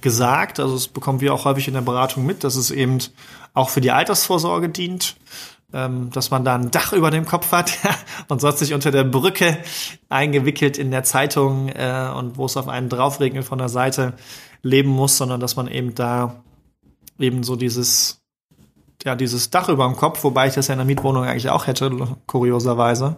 gesagt, 0.00 0.60
also 0.60 0.74
das 0.74 0.88
bekommen 0.88 1.20
wir 1.20 1.32
auch 1.32 1.44
häufig 1.44 1.68
in 1.68 1.74
der 1.74 1.80
Beratung 1.80 2.26
mit, 2.26 2.44
dass 2.44 2.56
es 2.56 2.70
eben 2.70 2.98
auch 3.54 3.70
für 3.70 3.80
die 3.80 3.92
Altersvorsorge 3.92 4.68
dient, 4.68 5.16
ähm, 5.72 6.10
dass 6.10 6.30
man 6.30 6.44
da 6.44 6.56
ein 6.56 6.70
Dach 6.70 6.92
über 6.92 7.10
dem 7.10 7.24
Kopf 7.24 7.52
hat 7.52 7.72
und 8.28 8.40
sonst 8.40 8.60
nicht 8.60 8.74
unter 8.74 8.90
der 8.90 9.04
Brücke 9.04 9.58
eingewickelt 10.08 10.78
in 10.78 10.90
der 10.90 11.04
Zeitung 11.04 11.68
äh, 11.68 12.10
und 12.14 12.36
wo 12.36 12.46
es 12.46 12.56
auf 12.56 12.68
einen 12.68 12.88
draufregnet 12.88 13.44
von 13.44 13.58
der 13.58 13.68
Seite 13.68 14.14
leben 14.62 14.90
muss, 14.90 15.16
sondern 15.16 15.40
dass 15.40 15.56
man 15.56 15.68
eben 15.68 15.94
da 15.94 16.42
eben 17.18 17.42
so 17.42 17.56
dieses 17.56 18.21
ja, 19.04 19.14
dieses 19.14 19.50
Dach 19.50 19.68
über 19.68 19.86
dem 19.86 19.96
Kopf, 19.96 20.22
wobei 20.24 20.48
ich 20.48 20.54
das 20.54 20.68
ja 20.68 20.74
in 20.74 20.78
der 20.78 20.86
Mietwohnung 20.86 21.24
eigentlich 21.24 21.50
auch 21.50 21.66
hätte, 21.66 21.90
kurioserweise. 22.26 23.16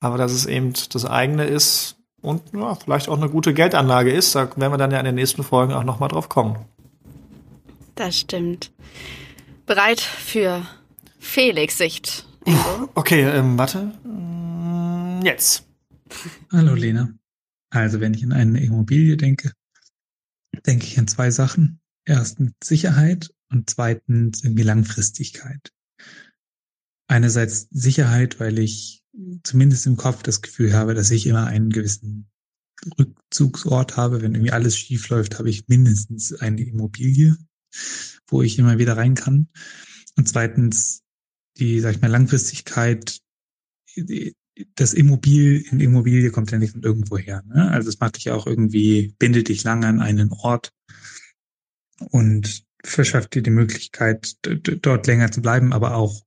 Aber 0.00 0.18
dass 0.18 0.32
es 0.32 0.46
eben 0.46 0.72
das 0.90 1.04
eigene 1.04 1.44
ist 1.44 1.96
und 2.20 2.42
ja, 2.52 2.74
vielleicht 2.74 3.08
auch 3.08 3.16
eine 3.16 3.28
gute 3.28 3.54
Geldanlage 3.54 4.12
ist, 4.12 4.34
da 4.34 4.48
werden 4.56 4.72
wir 4.72 4.78
dann 4.78 4.90
ja 4.90 4.98
in 4.98 5.04
den 5.04 5.14
nächsten 5.14 5.42
Folgen 5.42 5.72
auch 5.72 5.84
nochmal 5.84 6.08
drauf 6.08 6.28
kommen. 6.28 6.56
Das 7.94 8.18
stimmt. 8.18 8.72
Bereit 9.66 10.00
für 10.00 10.62
Felix 11.18 11.78
Sicht. 11.78 12.26
Ingo? 12.44 12.88
Okay, 12.94 13.22
ähm, 13.22 13.58
warte. 13.58 13.92
Mm, 14.04 15.22
Jetzt. 15.24 15.64
Hallo 16.50 16.74
Lena. 16.74 17.10
Also 17.70 18.00
wenn 18.00 18.14
ich 18.14 18.24
an 18.24 18.32
eine 18.32 18.62
Immobilie 18.62 19.16
denke, 19.16 19.52
denke 20.66 20.86
ich 20.86 20.98
an 20.98 21.08
zwei 21.08 21.30
Sachen. 21.30 21.80
Erstens 22.04 22.52
Sicherheit 22.62 23.30
und 23.52 23.70
zweitens 23.70 24.42
irgendwie 24.42 24.62
Langfristigkeit. 24.62 25.72
Einerseits 27.08 27.68
Sicherheit, 27.70 28.40
weil 28.40 28.58
ich 28.58 29.02
zumindest 29.42 29.86
im 29.86 29.96
Kopf 29.96 30.22
das 30.22 30.40
Gefühl 30.40 30.72
habe, 30.72 30.94
dass 30.94 31.10
ich 31.10 31.26
immer 31.26 31.46
einen 31.46 31.70
gewissen 31.70 32.30
Rückzugsort 32.98 33.96
habe. 33.96 34.22
Wenn 34.22 34.34
irgendwie 34.34 34.52
alles 34.52 34.76
schief 34.76 35.08
läuft, 35.08 35.38
habe 35.38 35.50
ich 35.50 35.68
mindestens 35.68 36.32
eine 36.32 36.62
Immobilie, 36.62 37.36
wo 38.26 38.42
ich 38.42 38.58
immer 38.58 38.78
wieder 38.78 38.96
rein 38.96 39.14
kann. 39.14 39.48
Und 40.16 40.28
zweitens 40.28 41.02
die, 41.58 41.80
sag 41.80 41.94
ich 41.94 42.00
mal, 42.00 42.10
Langfristigkeit. 42.10 43.20
Das 44.74 44.94
Immobil 44.94 45.64
in 45.70 45.80
Immobilie 45.80 46.30
kommt 46.30 46.50
ja 46.50 46.58
nicht 46.58 46.72
von 46.72 46.82
irgendwo 46.82 47.18
her. 47.18 47.42
Ne? 47.46 47.70
Also 47.70 47.88
es 47.88 48.00
macht 48.00 48.16
dich 48.16 48.30
auch 48.30 48.46
irgendwie, 48.46 49.14
bindet 49.18 49.48
dich 49.48 49.64
lange 49.64 49.86
an 49.86 50.00
einen 50.00 50.30
Ort 50.30 50.72
und 52.10 52.64
verschafft 52.84 53.34
dir 53.34 53.42
die 53.42 53.50
Möglichkeit, 53.50 54.36
dort 54.42 55.06
länger 55.06 55.30
zu 55.30 55.40
bleiben, 55.40 55.72
aber 55.72 55.94
auch 55.94 56.24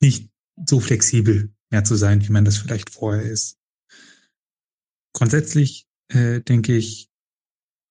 nicht 0.00 0.30
so 0.66 0.80
flexibel 0.80 1.52
mehr 1.70 1.84
zu 1.84 1.96
sein, 1.96 2.26
wie 2.26 2.32
man 2.32 2.44
das 2.44 2.58
vielleicht 2.58 2.90
vorher 2.90 3.22
ist. 3.22 3.58
Grundsätzlich 5.12 5.86
äh, 6.08 6.40
denke 6.40 6.76
ich 6.76 7.08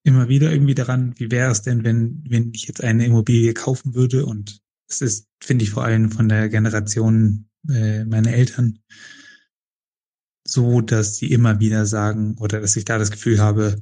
immer 0.04 0.30
wieder 0.30 0.52
irgendwie 0.52 0.76
daran, 0.76 1.14
wie 1.18 1.32
wäre 1.32 1.52
es 1.52 1.64
denn, 1.64 1.84
wenn, 1.84 2.24
wenn 2.28 2.54
ich 2.54 2.68
jetzt 2.68 2.84
eine 2.84 3.06
Immobilie 3.06 3.54
kaufen 3.54 3.96
würde 3.96 4.26
und 4.26 4.62
es 4.88 5.02
ist, 5.02 5.28
finde 5.42 5.64
ich, 5.64 5.72
vor 5.72 5.84
allem 5.84 6.12
von 6.12 6.30
der 6.30 6.48
Generation 6.50 7.50
äh, 7.68 8.06
meiner 8.06 8.32
Eltern 8.32 8.80
so, 10.48 10.82
dass 10.82 11.18
sie 11.18 11.32
immer 11.32 11.60
wieder 11.60 11.88
sagen 11.88 12.38
oder 12.40 12.62
dass 12.62 12.76
ich 12.76 12.86
da 12.86 13.00
das 13.00 13.10
Gefühl 13.10 13.40
habe, 13.40 13.82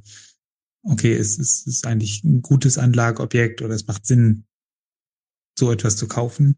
okay, 0.84 1.14
es 1.14 1.38
ist, 1.38 1.66
es 1.66 1.76
ist 1.78 1.86
eigentlich 1.86 2.22
ein 2.24 2.42
gutes 2.42 2.78
Anlageobjekt 2.78 3.62
oder 3.62 3.74
es 3.74 3.86
macht 3.86 4.06
Sinn, 4.06 4.44
so 5.58 5.72
etwas 5.72 5.96
zu 5.96 6.08
kaufen. 6.08 6.56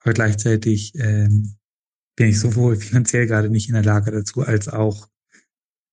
Aber 0.00 0.12
gleichzeitig 0.14 0.94
ähm, 0.96 1.56
bin 2.16 2.28
ich 2.28 2.38
sowohl 2.38 2.76
finanziell 2.76 3.26
gerade 3.26 3.50
nicht 3.50 3.68
in 3.68 3.74
der 3.74 3.84
Lage 3.84 4.10
dazu, 4.10 4.42
als 4.42 4.68
auch 4.68 5.08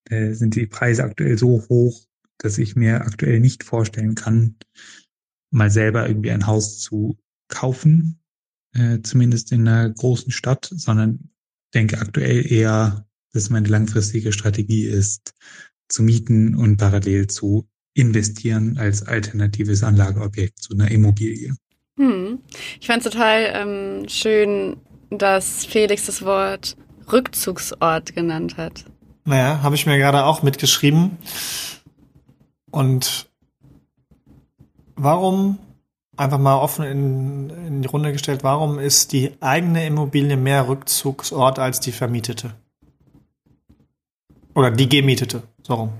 äh, 0.10 0.34
sind 0.34 0.56
die 0.56 0.68
Preise 0.68 1.04
aktuell 1.04 1.38
so 1.38 1.66
hoch, 1.70 2.06
dass 2.38 2.58
ich 2.58 2.76
mir 2.76 3.02
aktuell 3.02 3.40
nicht 3.40 3.64
vorstellen 3.64 4.16
kann, 4.16 4.56
mal 5.52 5.70
selber 5.70 6.08
irgendwie 6.08 6.32
ein 6.32 6.48
Haus 6.48 6.80
zu 6.80 7.18
kaufen, 7.50 8.22
äh, 8.74 9.00
zumindest 9.02 9.52
in 9.52 9.68
einer 9.68 9.90
großen 9.90 10.32
Stadt, 10.32 10.70
sondern 10.74 11.32
denke 11.74 12.00
aktuell 12.00 12.52
eher, 12.52 13.08
dass 13.34 13.50
meine 13.50 13.68
langfristige 13.68 14.32
Strategie 14.32 14.86
ist, 14.86 15.34
zu 15.90 16.04
mieten 16.04 16.56
und 16.56 16.78
parallel 16.78 17.28
zu 17.28 17.68
investieren 17.94 18.78
als 18.78 19.04
alternatives 19.04 19.84
Anlageobjekt 19.84 20.60
zu 20.60 20.74
einer 20.74 20.90
Immobilie. 20.90 21.56
Hm. 21.98 22.40
Ich 22.80 22.88
fand 22.88 23.06
es 23.06 23.12
total 23.12 23.52
ähm, 23.54 24.08
schön, 24.08 24.78
dass 25.10 25.66
Felix 25.66 26.06
das 26.06 26.24
Wort 26.24 26.78
Rückzugsort 27.12 28.16
genannt 28.16 28.58
hat. 28.58 28.86
Naja, 29.26 29.62
habe 29.62 29.76
ich 29.76 29.86
mir 29.86 29.98
gerade 29.98 30.24
auch 30.24 30.44
mitgeschrieben. 30.44 31.18
Und 32.72 33.30
warum, 34.96 35.58
einfach 36.16 36.38
mal 36.38 36.58
offen 36.58 36.86
in, 36.86 37.50
in 37.50 37.82
die 37.82 37.88
Runde 37.88 38.12
gestellt, 38.12 38.44
warum 38.44 38.80
ist 38.80 39.12
die 39.12 39.32
eigene 39.40 39.86
Immobilie 39.86 40.38
mehr 40.38 40.68
Rückzugsort 40.68 41.60
als 41.60 41.80
die 41.80 41.92
vermietete? 41.92 42.54
Oder 44.54 44.72
die 44.72 44.90
gemietete, 44.90 45.44
so 45.70 45.76
rum. 45.76 45.94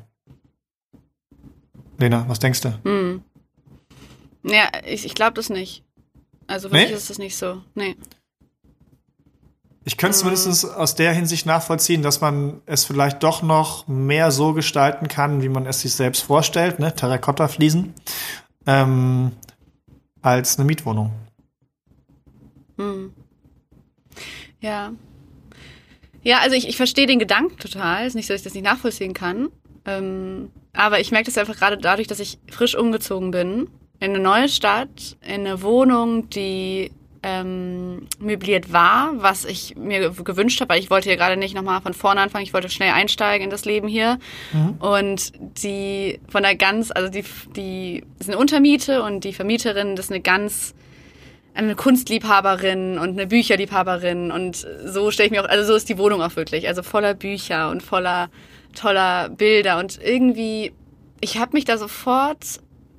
Lena, 2.00 2.28
was 2.28 2.40
denkst 2.40 2.62
du? 2.62 2.80
Hm. 2.84 3.24
Ja, 4.44 4.70
ich, 4.84 5.06
ich 5.06 5.14
glaube 5.14 5.36
das 5.36 5.50
nicht. 5.50 5.84
Also 6.48 6.70
für 6.70 6.76
nee? 6.76 6.84
mich 6.84 6.92
ist 6.92 7.10
das 7.10 7.20
nicht 7.20 7.38
so. 7.38 7.62
Nee. 7.76 7.96
Ich 9.86 9.98
könnte 9.98 10.16
es 10.16 10.20
zumindest 10.20 10.66
aus 10.66 10.96
der 10.96 11.14
Hinsicht 11.14 11.46
nachvollziehen, 11.46 12.02
dass 12.02 12.20
man 12.20 12.62
es 12.66 12.86
vielleicht 12.86 13.22
doch 13.22 13.44
noch 13.44 13.88
mehr 13.88 14.32
so 14.32 14.54
gestalten 14.54 15.08
kann, 15.08 15.44
wie 15.44 15.50
man 15.50 15.68
es 15.68 15.82
sich 15.82 15.94
selbst 15.94 16.22
vorstellt, 16.22 16.80
ne? 16.80 16.96
Terrakotta-Fliesen, 16.96 17.94
ähm, 18.66 19.34
als 20.22 20.58
eine 20.58 20.66
Mietwohnung. 20.66 21.12
Hm. 22.78 23.14
Ja. 24.62 24.94
Ja, 26.24 26.40
also 26.40 26.56
ich, 26.56 26.68
ich 26.68 26.78
verstehe 26.78 27.08
den 27.08 27.20
Gedanken 27.20 27.58
total. 27.58 28.06
Ist 28.06 28.16
nicht 28.16 28.28
so, 28.28 28.34
dass 28.34 28.42
ich 28.42 28.46
das 28.46 28.54
nicht 28.54 28.66
nachvollziehen 28.66 29.14
kann. 29.14 29.50
Ähm, 29.86 30.52
aber 30.74 31.00
ich 31.00 31.12
merke 31.12 31.26
das 31.26 31.38
einfach 31.38 31.58
gerade 31.58 31.78
dadurch, 31.78 32.08
dass 32.08 32.20
ich 32.20 32.38
frisch 32.50 32.76
umgezogen 32.76 33.32
bin 33.32 33.68
in 34.00 34.12
eine 34.12 34.20
neue 34.20 34.50
Stadt, 34.50 35.18
in 35.22 35.46
eine 35.46 35.62
Wohnung, 35.62 36.30
die 36.30 36.92
ähm, 37.22 38.08
möbliert 38.20 38.72
war, 38.72 39.12
was 39.18 39.44
ich 39.44 39.76
mir 39.76 40.12
gewünscht 40.12 40.62
habe, 40.62 40.74
weil 40.74 40.80
ich 40.80 40.90
wollte 40.90 41.10
hier 41.10 41.18
gerade 41.18 41.36
nicht 41.36 41.54
nochmal 41.54 41.82
von 41.82 41.94
vorne 41.94 42.22
anfangen, 42.22 42.46
ich 42.46 42.54
wollte 42.54 42.70
schnell 42.70 42.92
einsteigen 42.92 43.46
in 43.46 43.50
das 43.50 43.66
Leben 43.66 43.88
hier. 43.88 44.20
Mhm. 44.54 44.76
Und 44.80 45.34
die 45.62 46.20
von 46.30 46.44
der 46.44 46.56
ganz, 46.56 46.92
also 46.92 47.10
die, 47.10 47.26
die 47.56 48.04
ist 48.20 48.30
eine 48.30 48.38
Untermiete 48.38 49.04
und 49.04 49.26
die 49.26 49.34
Vermieterin 49.34 49.98
das 49.98 50.06
ist 50.06 50.12
eine 50.12 50.22
ganz 50.22 50.74
eine 51.54 51.76
Kunstliebhaberin 51.76 52.98
und 52.98 53.10
eine 53.10 53.28
Bücherliebhaberin 53.28 54.32
und 54.32 54.68
so 54.86 55.12
stelle 55.12 55.28
ich 55.28 55.32
mir 55.32 55.44
auch, 55.44 55.50
also 55.50 55.66
so 55.66 55.76
ist 55.76 55.90
die 55.90 55.98
Wohnung 55.98 56.22
auch 56.22 56.36
wirklich, 56.36 56.68
also 56.68 56.84
voller 56.84 57.14
Bücher 57.14 57.70
und 57.70 57.84
voller 57.84 58.30
toller 58.76 59.30
Bilder 59.30 59.80
und 59.80 60.00
irgendwie, 60.02 60.72
ich 61.22 61.38
habe 61.38 61.54
mich 61.54 61.66
da 61.66 61.78
sofort 61.78 62.44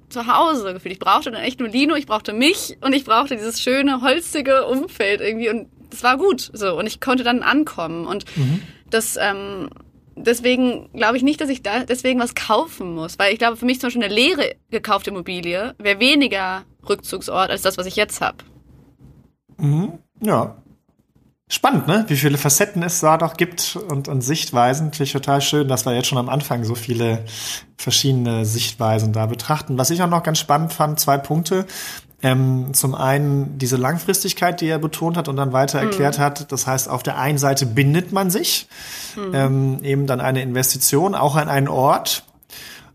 zu 0.08 0.26
Hause 0.26 0.72
gefühlt. 0.74 0.92
Ich 0.92 0.98
brauchte 0.98 1.30
dann 1.30 1.42
echt 1.42 1.60
nur 1.60 1.68
Lino, 1.68 1.94
ich 1.94 2.06
brauchte 2.06 2.32
mich 2.32 2.76
und 2.80 2.92
ich 2.92 3.04
brauchte 3.04 3.36
dieses 3.36 3.60
schöne, 3.60 4.02
holzige 4.02 4.66
Umfeld 4.66 5.20
irgendwie 5.20 5.50
und 5.50 5.68
das 5.90 6.02
war 6.02 6.16
gut 6.16 6.50
so 6.52 6.78
und 6.78 6.86
ich 6.86 7.00
konnte 7.00 7.24
dann 7.24 7.42
ankommen 7.42 8.06
und 8.06 8.24
mhm. 8.36 8.62
das 8.90 9.16
ähm, 9.20 9.70
deswegen 10.16 10.90
glaube 10.92 11.16
ich 11.16 11.22
nicht, 11.22 11.40
dass 11.40 11.48
ich 11.48 11.62
da 11.62 11.84
deswegen 11.84 12.20
was 12.20 12.34
kaufen 12.34 12.94
muss, 12.94 13.18
weil 13.18 13.32
ich 13.32 13.38
glaube 13.38 13.56
für 13.56 13.66
mich 13.66 13.80
zum 13.80 13.88
Beispiel 13.88 14.04
eine 14.04 14.14
leere 14.14 14.54
gekaufte 14.70 15.10
Immobilie 15.10 15.74
wäre 15.78 16.00
weniger 16.00 16.64
Rückzugsort 16.88 17.50
als 17.50 17.62
das, 17.62 17.78
was 17.78 17.86
ich 17.86 17.96
jetzt 17.96 18.20
habe. 18.20 18.38
Mhm. 19.58 19.98
Ja, 20.20 20.56
Spannend, 21.52 21.88
ne? 21.88 22.04
Wie 22.06 22.14
viele 22.14 22.38
Facetten 22.38 22.80
es 22.84 23.00
da 23.00 23.18
doch 23.18 23.34
gibt 23.34 23.76
und, 23.88 24.06
und 24.06 24.20
Sichtweisen. 24.20 24.86
Natürlich 24.86 25.10
total 25.12 25.40
schön, 25.40 25.66
dass 25.66 25.84
wir 25.84 25.92
jetzt 25.92 26.06
schon 26.06 26.16
am 26.16 26.28
Anfang 26.28 26.62
so 26.62 26.76
viele 26.76 27.24
verschiedene 27.76 28.44
Sichtweisen 28.44 29.12
da 29.12 29.26
betrachten. 29.26 29.76
Was 29.76 29.90
ich 29.90 30.00
auch 30.00 30.08
noch 30.08 30.22
ganz 30.22 30.38
spannend 30.38 30.72
fand, 30.72 31.00
zwei 31.00 31.18
Punkte. 31.18 31.66
Ähm, 32.22 32.72
zum 32.72 32.94
einen 32.94 33.58
diese 33.58 33.76
Langfristigkeit, 33.76 34.60
die 34.60 34.68
er 34.68 34.78
betont 34.78 35.16
hat 35.16 35.26
und 35.26 35.34
dann 35.34 35.52
weiter 35.52 35.80
mhm. 35.80 35.88
erklärt 35.88 36.20
hat. 36.20 36.52
Das 36.52 36.68
heißt, 36.68 36.88
auf 36.88 37.02
der 37.02 37.18
einen 37.18 37.38
Seite 37.38 37.66
bindet 37.66 38.12
man 38.12 38.30
sich 38.30 38.68
mhm. 39.16 39.34
ähm, 39.34 39.78
eben 39.82 40.06
dann 40.06 40.20
eine 40.20 40.42
Investition 40.42 41.16
auch 41.16 41.34
an 41.34 41.48
einen 41.48 41.66
Ort. 41.66 42.22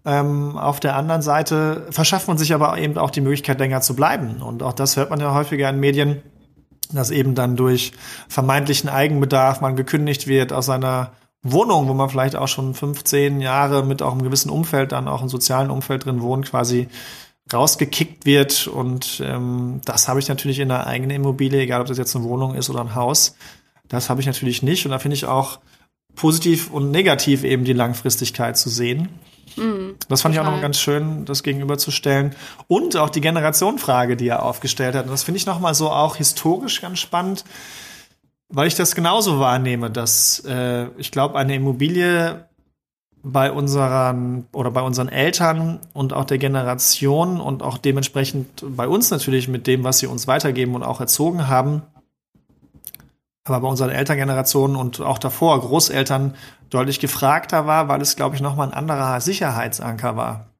Ähm, 0.06 0.58
auf 0.58 0.80
der 0.80 0.96
anderen 0.96 1.22
Seite 1.22 1.88
verschafft 1.90 2.28
man 2.28 2.38
sich 2.38 2.54
aber 2.54 2.78
eben 2.78 2.98
auch 2.98 3.10
die 3.10 3.22
Möglichkeit, 3.22 3.60
länger 3.60 3.82
zu 3.82 3.96
bleiben. 3.96 4.42
Und 4.42 4.62
auch 4.62 4.74
das 4.74 4.98
hört 4.98 5.10
man 5.10 5.20
ja 5.20 5.34
häufiger 5.34 5.70
in 5.70 5.80
Medien 5.80 6.22
dass 6.94 7.12
eben 7.12 7.36
dann 7.36 7.56
durch 7.56 7.92
vermeintlichen 8.28 8.90
Eigenbedarf 8.90 9.62
man 9.62 9.76
gekündigt 9.76 10.28
wird 10.28 10.54
aus 10.54 10.68
seiner 10.68 11.12
Wohnung, 11.42 11.88
wo 11.88 11.94
man 11.94 12.10
vielleicht 12.10 12.36
auch 12.36 12.48
schon 12.48 12.74
15 12.74 13.42
Jahre 13.42 13.86
mit 13.86 14.02
auch 14.02 14.14
einem 14.14 14.24
gewissen 14.24 14.50
Umfeld, 14.50 14.92
dann 14.92 15.08
auch 15.08 15.22
im 15.22 15.30
sozialen 15.30 15.70
Umfeld 15.70 16.06
drin 16.06 16.22
wohnt, 16.22 16.50
quasi 16.50 16.88
rausgekickt 17.54 18.26
wird. 18.26 18.68
Und 18.68 19.22
ähm, 19.24 19.82
das 19.86 20.08
habe 20.08 20.20
ich 20.20 20.28
natürlich 20.28 20.60
in 20.60 20.70
der 20.70 20.88
eigenen 20.88 21.18
Immobilie, 21.18 21.62
egal 21.62 21.82
ob 21.82 21.88
das 21.88 22.00
jetzt 22.00 22.16
eine 22.16 22.26
Wohnung 22.26 22.56
ist 22.56 22.70
oder 22.70 22.82
ein 22.82 22.96
Haus. 22.96 23.36
Das 23.88 24.10
habe 24.10 24.22
ich 24.22 24.28
natürlich 24.28 24.64
nicht. 24.64 24.86
Und 24.86 24.92
da 24.92 25.00
finde 25.00 25.16
ich 25.16 25.26
auch 25.26 25.60
positiv 26.16 26.72
und 26.72 26.90
negativ 26.90 27.44
eben 27.44 27.64
die 27.64 27.74
Langfristigkeit 27.74 28.58
zu 28.58 28.70
sehen. 28.70 29.10
Mhm, 29.56 29.96
das 30.10 30.22
fand 30.22 30.36
total. 30.36 30.48
ich 30.48 30.52
auch 30.52 30.56
noch 30.56 30.62
ganz 30.62 30.80
schön, 30.80 31.26
das 31.26 31.44
gegenüberzustellen. 31.44 32.36
Und 32.68 32.98
auch 32.98 33.10
die 33.10 33.22
Generationenfrage, 33.22 34.18
die 34.18 34.28
er 34.28 34.44
aufgestellt 34.44 34.96
hat. 34.96 35.06
Und 35.06 35.12
das 35.12 35.24
finde 35.24 35.38
ich 35.38 35.46
nochmal 35.46 35.76
so 35.76 35.90
auch 35.90 36.16
historisch 36.16 36.82
ganz 36.82 37.00
spannend, 37.00 37.46
weil 38.50 38.68
ich 38.68 38.76
das 38.76 38.96
genauso 38.96 39.40
wahrnehme, 39.40 39.90
dass 39.90 40.44
äh, 40.46 40.88
ich 40.98 41.12
glaube, 41.12 41.38
eine 41.38 41.56
Immobilie 41.56 42.46
bei 43.24 43.52
unseren 43.52 44.46
oder 44.52 44.70
bei 44.70 44.82
unseren 44.82 45.10
Eltern 45.10 45.80
und 45.94 46.14
auch 46.14 46.26
der 46.26 46.38
Generation 46.38 47.42
und 47.42 47.64
auch 47.64 47.80
dementsprechend 47.80 48.64
bei 48.76 48.88
uns 48.88 49.10
natürlich 49.10 49.48
mit 49.48 49.66
dem, 49.66 49.84
was 49.84 49.98
sie 49.98 50.06
uns 50.06 50.28
weitergeben 50.28 50.76
und 50.76 50.84
auch 50.84 51.00
erzogen 51.00 51.48
haben, 51.48 51.82
aber 53.46 53.62
bei 53.62 53.68
unseren 53.68 53.90
Elterngenerationen 53.90 54.76
und 54.76 55.02
auch 55.02 55.18
davor 55.18 55.60
Großeltern 55.60 56.36
deutlich 56.70 57.00
gefragter 57.00 57.66
war, 57.66 57.88
weil 57.88 58.02
es, 58.02 58.16
glaube 58.16 58.36
ich, 58.36 58.42
nochmal 58.42 58.68
ein 58.68 58.74
anderer 58.74 59.22
Sicherheitsanker 59.22 60.16
war. 60.16 60.56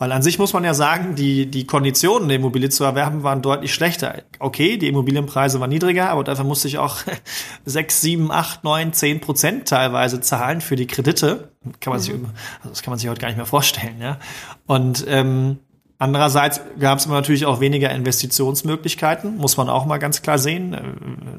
Weil 0.00 0.12
an 0.12 0.22
sich 0.22 0.38
muss 0.38 0.54
man 0.54 0.64
ja 0.64 0.72
sagen, 0.72 1.14
die, 1.14 1.50
die 1.50 1.66
Konditionen, 1.66 2.26
der 2.28 2.38
Immobilie 2.38 2.70
zu 2.70 2.84
erwerben, 2.84 3.22
waren 3.22 3.42
deutlich 3.42 3.74
schlechter. 3.74 4.22
Okay, 4.38 4.78
die 4.78 4.88
Immobilienpreise 4.88 5.60
waren 5.60 5.68
niedriger, 5.68 6.08
aber 6.08 6.24
dafür 6.24 6.46
musste 6.46 6.68
ich 6.68 6.78
auch 6.78 7.00
sechs, 7.66 8.00
sieben, 8.00 8.32
acht, 8.32 8.64
neun, 8.64 8.94
zehn 8.94 9.20
Prozent 9.20 9.68
teilweise 9.68 10.22
zahlen 10.22 10.62
für 10.62 10.74
die 10.74 10.86
Kredite. 10.86 11.52
Kann 11.80 11.92
man 11.92 12.00
mhm. 12.00 12.02
sich, 12.02 12.14
also 12.14 12.70
das 12.70 12.82
kann 12.82 12.92
man 12.92 12.98
sich 12.98 13.10
heute 13.10 13.20
gar 13.20 13.28
nicht 13.28 13.36
mehr 13.36 13.44
vorstellen, 13.44 14.00
ja. 14.00 14.18
Und 14.64 15.04
ähm, 15.06 15.58
Andererseits 16.00 16.62
gab 16.78 16.98
es 16.98 17.06
natürlich 17.06 17.44
auch 17.44 17.60
weniger 17.60 17.90
Investitionsmöglichkeiten, 17.90 19.36
muss 19.36 19.58
man 19.58 19.68
auch 19.68 19.84
mal 19.84 19.98
ganz 19.98 20.22
klar 20.22 20.38
sehen. 20.38 20.72
Äh, 20.72 20.82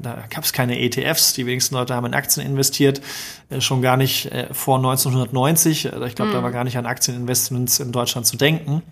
da 0.00 0.18
gab 0.30 0.44
es 0.44 0.52
keine 0.52 0.78
ETFs, 0.78 1.32
die 1.32 1.46
wenigsten 1.46 1.74
Leute 1.74 1.96
haben 1.96 2.06
in 2.06 2.14
Aktien 2.14 2.46
investiert, 2.46 3.00
äh, 3.50 3.60
schon 3.60 3.82
gar 3.82 3.96
nicht 3.96 4.26
äh, 4.26 4.46
vor 4.54 4.76
1990. 4.76 5.92
Also 5.92 6.06
ich 6.06 6.14
glaube, 6.14 6.30
mhm. 6.30 6.34
da 6.34 6.42
war 6.44 6.52
gar 6.52 6.62
nicht 6.62 6.78
an 6.78 6.86
Aktieninvestments 6.86 7.80
in 7.80 7.90
Deutschland 7.90 8.24
zu 8.24 8.36
denken. 8.36 8.82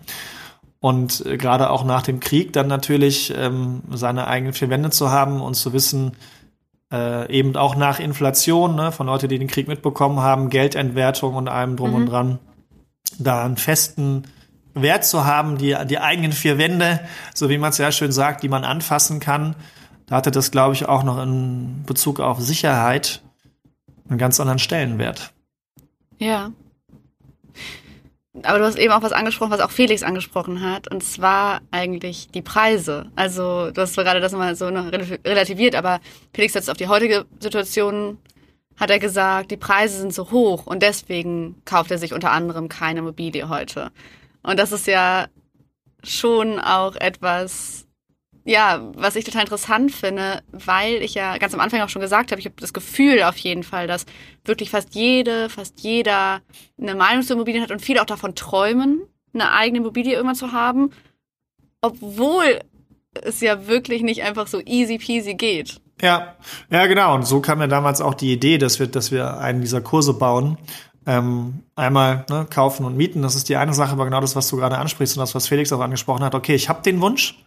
Und 0.81 1.23
gerade 1.25 1.69
auch 1.69 1.85
nach 1.85 2.01
dem 2.01 2.19
Krieg 2.19 2.51
dann 2.51 2.67
natürlich 2.67 3.33
ähm, 3.37 3.81
seine 3.91 4.27
eigenen 4.27 4.51
vier 4.51 4.69
Wände 4.69 4.89
zu 4.89 5.09
haben 5.09 5.39
und 5.39 5.53
zu 5.53 5.73
wissen, 5.73 6.13
eben 7.29 7.55
auch 7.55 7.77
nach 7.77 8.01
Inflation, 8.01 8.75
ne, 8.75 8.91
von 8.91 9.07
Leuten, 9.07 9.29
die 9.29 9.39
den 9.39 9.47
Krieg 9.47 9.69
mitbekommen 9.69 10.19
haben, 10.19 10.49
Geldentwertung 10.49 11.35
und 11.35 11.47
allem 11.47 11.77
drum 11.77 11.91
mhm. 11.91 11.95
und 11.95 12.05
dran, 12.07 12.39
da 13.17 13.45
einen 13.45 13.55
festen 13.55 14.25
Wert 14.73 15.05
zu 15.05 15.25
haben, 15.25 15.57
die, 15.57 15.75
die 15.85 15.99
eigenen 15.99 16.31
vier 16.31 16.57
Wände, 16.57 17.01
so 17.33 17.49
wie 17.49 17.57
man 17.57 17.71
es 17.71 17.77
ja 17.77 17.91
schön 17.91 18.11
sagt, 18.11 18.43
die 18.43 18.49
man 18.49 18.63
anfassen 18.63 19.19
kann. 19.19 19.55
Da 20.05 20.15
hatte 20.15 20.31
das, 20.31 20.51
glaube 20.51 20.73
ich, 20.73 20.87
auch 20.87 21.03
noch 21.03 21.21
in 21.21 21.83
Bezug 21.85 22.19
auf 22.19 22.39
Sicherheit 22.39 23.21
einen 24.09 24.17
ganz 24.17 24.39
anderen 24.39 24.59
Stellenwert. 24.59 25.31
Ja. 26.19 26.51
Aber 28.43 28.59
du 28.59 28.65
hast 28.65 28.77
eben 28.77 28.93
auch 28.93 29.01
was 29.01 29.11
angesprochen, 29.11 29.51
was 29.51 29.59
auch 29.59 29.71
Felix 29.71 30.03
angesprochen 30.03 30.61
hat, 30.61 30.89
und 30.89 31.03
zwar 31.03 31.61
eigentlich 31.71 32.29
die 32.29 32.41
Preise. 32.41 33.11
Also 33.15 33.71
du 33.71 33.81
hast 33.81 33.95
gerade 33.95 34.21
das 34.21 34.31
mal 34.31 34.55
so 34.55 34.67
relativiert, 34.67 35.75
aber 35.75 35.99
Felix 36.33 36.53
setzt 36.53 36.69
auf 36.69 36.77
die 36.77 36.87
heutige 36.87 37.25
Situation, 37.39 38.17
hat 38.77 38.89
er 38.89 38.99
gesagt, 38.99 39.51
die 39.51 39.57
Preise 39.57 39.99
sind 39.99 40.13
so 40.13 40.31
hoch 40.31 40.65
und 40.65 40.81
deswegen 40.81 41.61
kauft 41.65 41.91
er 41.91 41.97
sich 41.97 42.13
unter 42.13 42.31
anderem 42.31 42.69
keine 42.69 42.99
Immobilie 42.99 43.49
heute. 43.49 43.91
Und 44.43 44.59
das 44.59 44.71
ist 44.71 44.87
ja 44.87 45.27
schon 46.03 46.59
auch 46.59 46.95
etwas, 46.95 47.87
ja, 48.43 48.91
was 48.95 49.15
ich 49.15 49.25
total 49.25 49.43
interessant 49.43 49.91
finde, 49.91 50.41
weil 50.51 50.95
ich 51.03 51.13
ja 51.13 51.37
ganz 51.37 51.53
am 51.53 51.59
Anfang 51.59 51.81
auch 51.81 51.89
schon 51.89 52.01
gesagt 52.01 52.31
habe, 52.31 52.39
ich 52.39 52.45
habe 52.45 52.55
das 52.59 52.73
Gefühl 52.73 53.23
auf 53.23 53.37
jeden 53.37 53.63
Fall, 53.63 53.87
dass 53.87 54.05
wirklich 54.43 54.71
fast 54.71 54.95
jede, 54.95 55.49
fast 55.49 55.81
jeder 55.81 56.41
eine 56.79 56.95
Meinung 56.95 57.23
zu 57.23 57.33
Immobilien 57.33 57.63
hat 57.63 57.71
und 57.71 57.81
viele 57.81 58.01
auch 58.01 58.05
davon 58.05 58.33
träumen, 58.35 59.01
eine 59.33 59.51
eigene 59.51 59.79
Immobilie 59.79 60.13
irgendwann 60.13 60.35
zu 60.35 60.51
haben, 60.51 60.91
obwohl 61.81 62.59
es 63.21 63.41
ja 63.41 63.67
wirklich 63.67 64.01
nicht 64.01 64.23
einfach 64.23 64.47
so 64.47 64.61
easy 64.65 64.97
peasy 64.97 65.35
geht. 65.35 65.79
Ja, 66.01 66.35
ja, 66.71 66.87
genau. 66.87 67.13
Und 67.13 67.27
so 67.27 67.41
kam 67.41 67.61
ja 67.61 67.67
damals 67.67 68.01
auch 68.01 68.15
die 68.15 68.33
Idee, 68.33 68.57
dass 68.57 68.79
wir, 68.79 68.87
dass 68.87 69.11
wir 69.11 69.37
einen 69.37 69.61
dieser 69.61 69.81
Kurse 69.81 70.13
bauen, 70.13 70.57
ähm, 71.05 71.63
einmal 71.75 72.25
ne, 72.29 72.45
kaufen 72.49 72.85
und 72.85 72.95
mieten, 72.95 73.21
das 73.21 73.35
ist 73.35 73.49
die 73.49 73.57
eine 73.57 73.73
Sache, 73.73 73.91
aber 73.91 74.05
genau 74.05 74.21
das, 74.21 74.35
was 74.35 74.47
du 74.49 74.57
gerade 74.57 74.77
ansprichst 74.77 75.17
und 75.17 75.21
das, 75.21 75.33
was 75.33 75.47
Felix 75.47 75.71
auch 75.73 75.79
angesprochen 75.79 76.23
hat. 76.23 76.35
Okay, 76.35 76.55
ich 76.55 76.69
habe 76.69 76.81
den 76.83 77.01
Wunsch, 77.01 77.43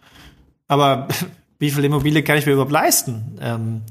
aber 0.67 1.07
wie 1.59 1.71
viel 1.71 1.85
Immobilie 1.85 2.23
kann 2.23 2.37
ich 2.37 2.45
mir 2.45 2.53
überhaupt 2.53 2.71
leisten, 2.71 3.37
ähm, 3.41 3.81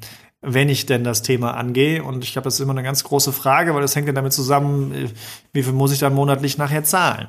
wenn 0.42 0.68
ich 0.68 0.85
denn 0.85 1.05
das 1.05 1.22
Thema 1.22 1.55
angehe? 1.55 2.05
Und 2.05 2.22
ich 2.22 2.33
glaube, 2.33 2.44
das 2.44 2.55
ist 2.55 2.61
immer 2.61 2.72
eine 2.72 2.83
ganz 2.83 3.05
große 3.05 3.33
Frage, 3.33 3.74
weil 3.74 3.81
das 3.81 3.96
hängt 3.96 4.07
ja 4.07 4.12
damit 4.12 4.35
zusammen, 4.35 4.92
äh, 4.92 5.09
wie 5.53 5.62
viel 5.62 5.72
muss 5.72 5.92
ich 5.92 5.98
dann 5.98 6.14
monatlich 6.14 6.59
nachher 6.59 6.85
zahlen? 6.85 7.29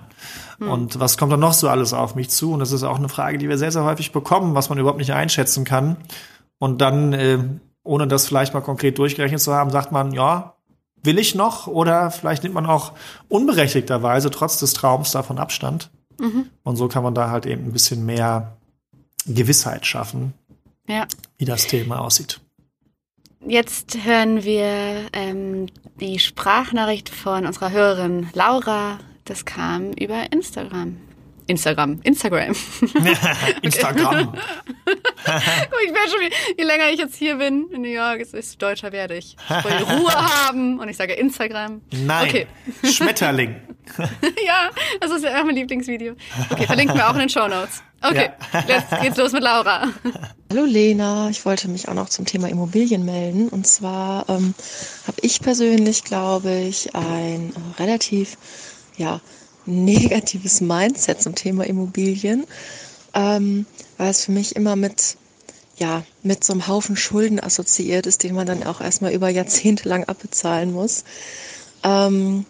Hm. 0.59 0.69
Und 0.69 0.99
was 0.99 1.17
kommt 1.17 1.31
dann 1.31 1.39
noch 1.39 1.53
so 1.53 1.69
alles 1.69 1.93
auf 1.93 2.15
mich 2.15 2.29
zu? 2.29 2.51
Und 2.51 2.59
das 2.59 2.73
ist 2.73 2.83
auch 2.83 2.97
eine 2.97 3.09
Frage, 3.09 3.37
die 3.37 3.47
wir 3.47 3.57
sehr, 3.57 3.71
sehr 3.71 3.85
häufig 3.85 4.11
bekommen, 4.11 4.55
was 4.55 4.67
man 4.67 4.77
überhaupt 4.77 4.99
nicht 4.99 5.13
einschätzen 5.13 5.63
kann. 5.63 5.95
Und 6.57 6.81
dann, 6.81 7.13
äh, 7.13 7.39
ohne 7.83 8.07
das 8.07 8.27
vielleicht 8.27 8.53
mal 8.53 8.61
konkret 8.61 8.97
durchgerechnet 8.97 9.39
zu 9.39 9.53
haben, 9.53 9.69
sagt 9.69 9.93
man, 9.93 10.11
ja, 10.11 10.54
will 11.05 11.19
ich 11.19 11.35
noch 11.35 11.67
oder 11.67 12.11
vielleicht 12.11 12.43
nimmt 12.43 12.55
man 12.55 12.65
auch 12.65 12.93
unberechtigterweise 13.27 14.29
trotz 14.31 14.59
des 14.59 14.73
Traums 14.73 15.11
davon 15.11 15.37
Abstand. 15.37 15.89
Mhm. 16.19 16.49
Und 16.63 16.75
so 16.75 16.87
kann 16.87 17.03
man 17.03 17.13
da 17.13 17.29
halt 17.29 17.45
eben 17.45 17.65
ein 17.65 17.73
bisschen 17.73 18.05
mehr 18.05 18.57
Gewissheit 19.25 19.85
schaffen, 19.85 20.33
ja. 20.87 21.07
wie 21.37 21.45
das 21.45 21.67
Thema 21.67 21.99
aussieht. 22.01 22.39
Jetzt 23.47 23.97
hören 24.03 24.43
wir 24.43 25.07
ähm, 25.13 25.67
die 25.99 26.19
Sprachnachricht 26.19 27.09
von 27.09 27.45
unserer 27.45 27.71
Hörerin 27.71 28.27
Laura. 28.33 28.99
Das 29.25 29.45
kam 29.45 29.91
über 29.93 30.31
Instagram. 30.31 30.97
Instagram. 31.47 31.99
Instagram. 32.03 32.55
Instagram. 33.61 34.33
ich 34.85 35.93
werde 35.93 36.09
schon, 36.09 36.55
je 36.57 36.63
länger 36.63 36.89
ich 36.91 36.99
jetzt 36.99 37.15
hier 37.15 37.35
bin 37.35 37.69
in 37.71 37.81
New 37.81 37.87
York, 37.87 38.23
desto 38.31 38.57
deutscher 38.57 38.91
werde 38.91 39.15
ich. 39.15 39.35
Ich 39.49 39.65
will 39.65 39.73
Ruhe 39.97 40.13
haben 40.13 40.79
und 40.79 40.89
ich 40.89 40.97
sage 40.97 41.13
Instagram. 41.13 41.81
Nein. 41.91 42.27
Okay. 42.27 42.47
Schmetterling. 42.83 43.55
ja, 44.45 44.69
das 44.99 45.11
ist 45.11 45.23
ja 45.23 45.39
auch 45.39 45.45
mein 45.45 45.55
Lieblingsvideo. 45.55 46.15
Okay, 46.49 46.65
verlinken 46.65 46.97
wir 46.97 47.07
auch 47.07 47.13
in 47.13 47.19
den 47.19 47.29
Show 47.29 47.47
Notes. 47.47 47.83
Okay, 48.01 48.29
ja. 48.53 48.63
jetzt 48.67 49.01
geht's 49.01 49.17
los 49.17 49.31
mit 49.31 49.43
Laura. 49.43 49.89
Hallo 50.51 50.65
Lena, 50.65 51.29
ich 51.29 51.43
wollte 51.45 51.67
mich 51.67 51.87
auch 51.87 51.93
noch 51.93 52.09
zum 52.09 52.25
Thema 52.25 52.49
Immobilien 52.49 53.05
melden. 53.05 53.49
Und 53.49 53.67
zwar 53.67 54.27
ähm, 54.29 54.53
habe 55.07 55.17
ich 55.21 55.39
persönlich, 55.41 56.03
glaube 56.03 56.51
ich, 56.51 56.95
ein 56.95 57.53
relativ 57.79 58.37
ja, 58.97 59.21
negatives 59.65 60.61
Mindset 60.61 61.21
zum 61.21 61.35
Thema 61.35 61.65
Immobilien, 61.65 62.45
ähm, 63.13 63.65
weil 63.97 64.09
es 64.09 64.25
für 64.25 64.31
mich 64.31 64.55
immer 64.55 64.75
mit, 64.75 65.17
ja, 65.77 66.03
mit 66.23 66.43
so 66.43 66.53
einem 66.53 66.67
Haufen 66.67 66.95
Schulden 66.97 67.39
assoziiert 67.39 68.05
ist, 68.05 68.23
den 68.23 68.35
man 68.35 68.47
dann 68.47 68.63
auch 68.63 68.81
erstmal 68.81 69.13
über 69.13 69.29
Jahrzehnte 69.29 69.89
lang 69.89 70.03
abbezahlen 70.05 70.71
muss. 70.71 71.03
Ähm, 71.83 72.45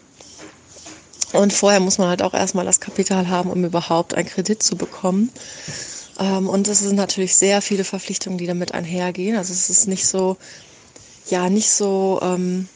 und 1.34 1.54
vorher 1.54 1.80
muss 1.80 1.98
man 1.98 2.08
halt 2.08 2.22
auch 2.22 2.34
erstmal 2.34 2.66
das 2.66 2.80
Kapital 2.80 3.28
haben, 3.28 3.50
um 3.50 3.64
überhaupt 3.66 4.14
einen 4.14 4.28
Kredit 4.28 4.64
zu 4.64 4.76
bekommen. 4.78 5.32
Ähm, 6.20 6.48
und 6.48 6.68
es 6.68 6.80
sind 6.80 6.96
natürlich 6.96 7.36
sehr 7.36 7.62
viele 7.62 7.84
Verpflichtungen, 7.84 8.38
die 8.38 8.48
damit 8.48 8.74
einhergehen. 8.74 9.36
Also 9.36 9.52
es 9.52 9.70
ist 9.70 9.88
nicht 9.88 10.08
so, 10.08 10.38
ja, 11.30 11.50
nicht 11.50 11.70
so, 11.72 12.20
ähm, 12.22 12.70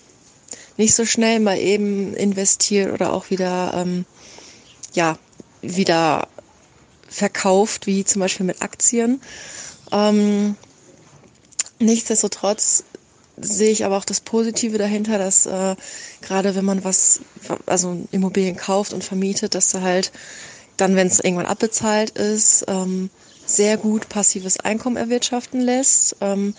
nicht 0.77 0.95
so 0.95 1.05
schnell 1.05 1.39
mal 1.39 1.57
eben 1.57 2.13
investiert 2.15 2.93
oder 2.93 3.13
auch 3.13 3.29
wieder 3.29 3.73
ähm, 3.75 4.05
ja, 4.93 5.17
wieder 5.61 6.27
verkauft, 7.07 7.87
wie 7.87 8.05
zum 8.05 8.21
Beispiel 8.21 8.45
mit 8.45 8.61
Aktien. 8.61 9.21
Ähm, 9.91 10.55
nichtsdestotrotz 11.79 12.83
sehe 13.37 13.71
ich 13.71 13.85
aber 13.85 13.97
auch 13.97 14.05
das 14.05 14.21
Positive 14.21 14.77
dahinter, 14.77 15.17
dass 15.17 15.45
äh, 15.45 15.75
gerade 16.21 16.55
wenn 16.55 16.65
man 16.65 16.83
was, 16.83 17.21
also 17.65 18.07
Immobilien 18.11 18.57
kauft 18.57 18.93
und 18.93 19.03
vermietet, 19.03 19.55
dass 19.55 19.71
du 19.71 19.81
halt 19.81 20.11
dann, 20.77 20.95
wenn 20.95 21.07
es 21.07 21.19
irgendwann 21.19 21.45
abbezahlt 21.45 22.11
ist, 22.11 22.65
ähm, 22.67 23.09
sehr 23.45 23.77
gut 23.77 24.09
passives 24.09 24.59
Einkommen 24.59 24.97
erwirtschaften 24.97 25.59
lässt, 25.59 26.17
ähm, 26.21 26.53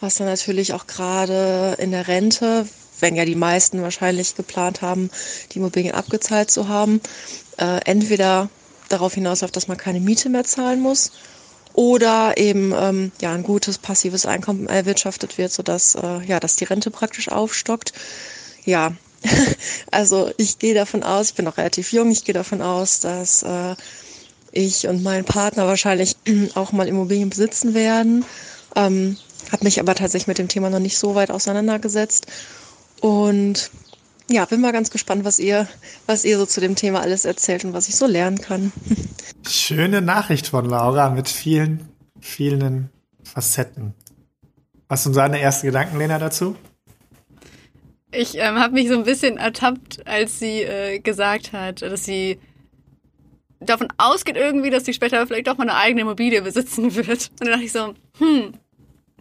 was 0.00 0.16
dann 0.16 0.28
natürlich 0.28 0.72
auch 0.72 0.86
gerade 0.86 1.76
in 1.78 1.90
der 1.90 2.06
Rente, 2.08 2.66
wenn 3.00 3.16
ja 3.16 3.24
die 3.24 3.34
meisten 3.34 3.82
wahrscheinlich 3.82 4.34
geplant 4.34 4.82
haben, 4.82 5.10
die 5.52 5.58
Immobilien 5.58 5.94
abgezahlt 5.94 6.50
zu 6.50 6.68
haben, 6.68 7.00
äh, 7.58 7.80
entweder 7.84 8.48
darauf 8.88 9.14
hinausläuft, 9.14 9.56
dass 9.56 9.68
man 9.68 9.76
keine 9.76 10.00
Miete 10.00 10.28
mehr 10.28 10.44
zahlen 10.44 10.80
muss 10.80 11.12
oder 11.74 12.36
eben 12.38 12.72
ähm, 12.76 13.12
ja 13.20 13.32
ein 13.32 13.42
gutes 13.42 13.78
passives 13.78 14.26
Einkommen 14.26 14.66
erwirtschaftet 14.66 15.38
wird, 15.38 15.52
sodass 15.52 15.94
äh, 15.94 16.24
ja, 16.26 16.40
dass 16.40 16.56
die 16.56 16.64
Rente 16.64 16.90
praktisch 16.90 17.28
aufstockt. 17.28 17.92
Ja, 18.64 18.92
also 19.90 20.30
ich 20.36 20.58
gehe 20.58 20.74
davon 20.74 21.02
aus, 21.02 21.30
ich 21.30 21.34
bin 21.34 21.44
noch 21.44 21.58
relativ 21.58 21.92
jung, 21.92 22.10
ich 22.10 22.24
gehe 22.24 22.34
davon 22.34 22.62
aus, 22.62 23.00
dass 23.00 23.42
äh, 23.42 23.76
ich 24.52 24.88
und 24.88 25.02
mein 25.02 25.24
Partner 25.24 25.66
wahrscheinlich 25.66 26.16
auch 26.54 26.72
mal 26.72 26.88
Immobilien 26.88 27.30
besitzen 27.30 27.74
werden. 27.74 28.24
Ähm, 28.74 29.16
habe 29.52 29.64
mich 29.64 29.80
aber 29.80 29.94
tatsächlich 29.94 30.26
mit 30.26 30.38
dem 30.38 30.48
Thema 30.48 30.70
noch 30.70 30.78
nicht 30.78 30.98
so 30.98 31.14
weit 31.14 31.30
auseinandergesetzt 31.30 32.26
und 33.00 33.70
ja, 34.30 34.44
bin 34.44 34.60
mal 34.60 34.72
ganz 34.72 34.90
gespannt, 34.90 35.24
was 35.24 35.38
ihr, 35.38 35.66
was 36.06 36.24
ihr 36.24 36.38
so 36.38 36.46
zu 36.46 36.60
dem 36.60 36.76
Thema 36.76 37.00
alles 37.00 37.24
erzählt 37.24 37.64
und 37.64 37.72
was 37.72 37.88
ich 37.88 37.96
so 37.96 38.06
lernen 38.06 38.38
kann. 38.38 38.72
Schöne 39.48 40.02
Nachricht 40.02 40.48
von 40.48 40.66
Laura 40.66 41.10
mit 41.10 41.28
vielen, 41.28 41.88
vielen 42.20 42.90
Facetten. 43.22 43.94
Was 44.88 45.04
sind 45.04 45.16
deine 45.16 45.40
ersten 45.40 45.66
Gedanken, 45.66 45.98
Lena, 45.98 46.18
dazu? 46.18 46.56
Ich 48.10 48.36
ähm, 48.36 48.58
habe 48.58 48.74
mich 48.74 48.88
so 48.88 48.94
ein 48.94 49.04
bisschen 49.04 49.36
ertappt, 49.36 50.06
als 50.06 50.38
sie 50.38 50.62
äh, 50.62 50.98
gesagt 50.98 51.52
hat, 51.52 51.82
dass 51.82 52.04
sie 52.04 52.38
davon 53.60 53.88
ausgeht 53.98 54.36
irgendwie, 54.36 54.70
dass 54.70 54.84
sie 54.84 54.94
später 54.94 55.26
vielleicht 55.26 55.46
doch 55.46 55.58
mal 55.58 55.64
eine 55.68 55.76
eigene 55.76 56.02
Immobilie 56.02 56.42
besitzen 56.42 56.94
wird. 56.94 57.30
Und 57.32 57.40
dann 57.40 57.48
dachte 57.48 57.64
ich 57.64 57.72
so, 57.72 57.94
hm, 58.18 58.52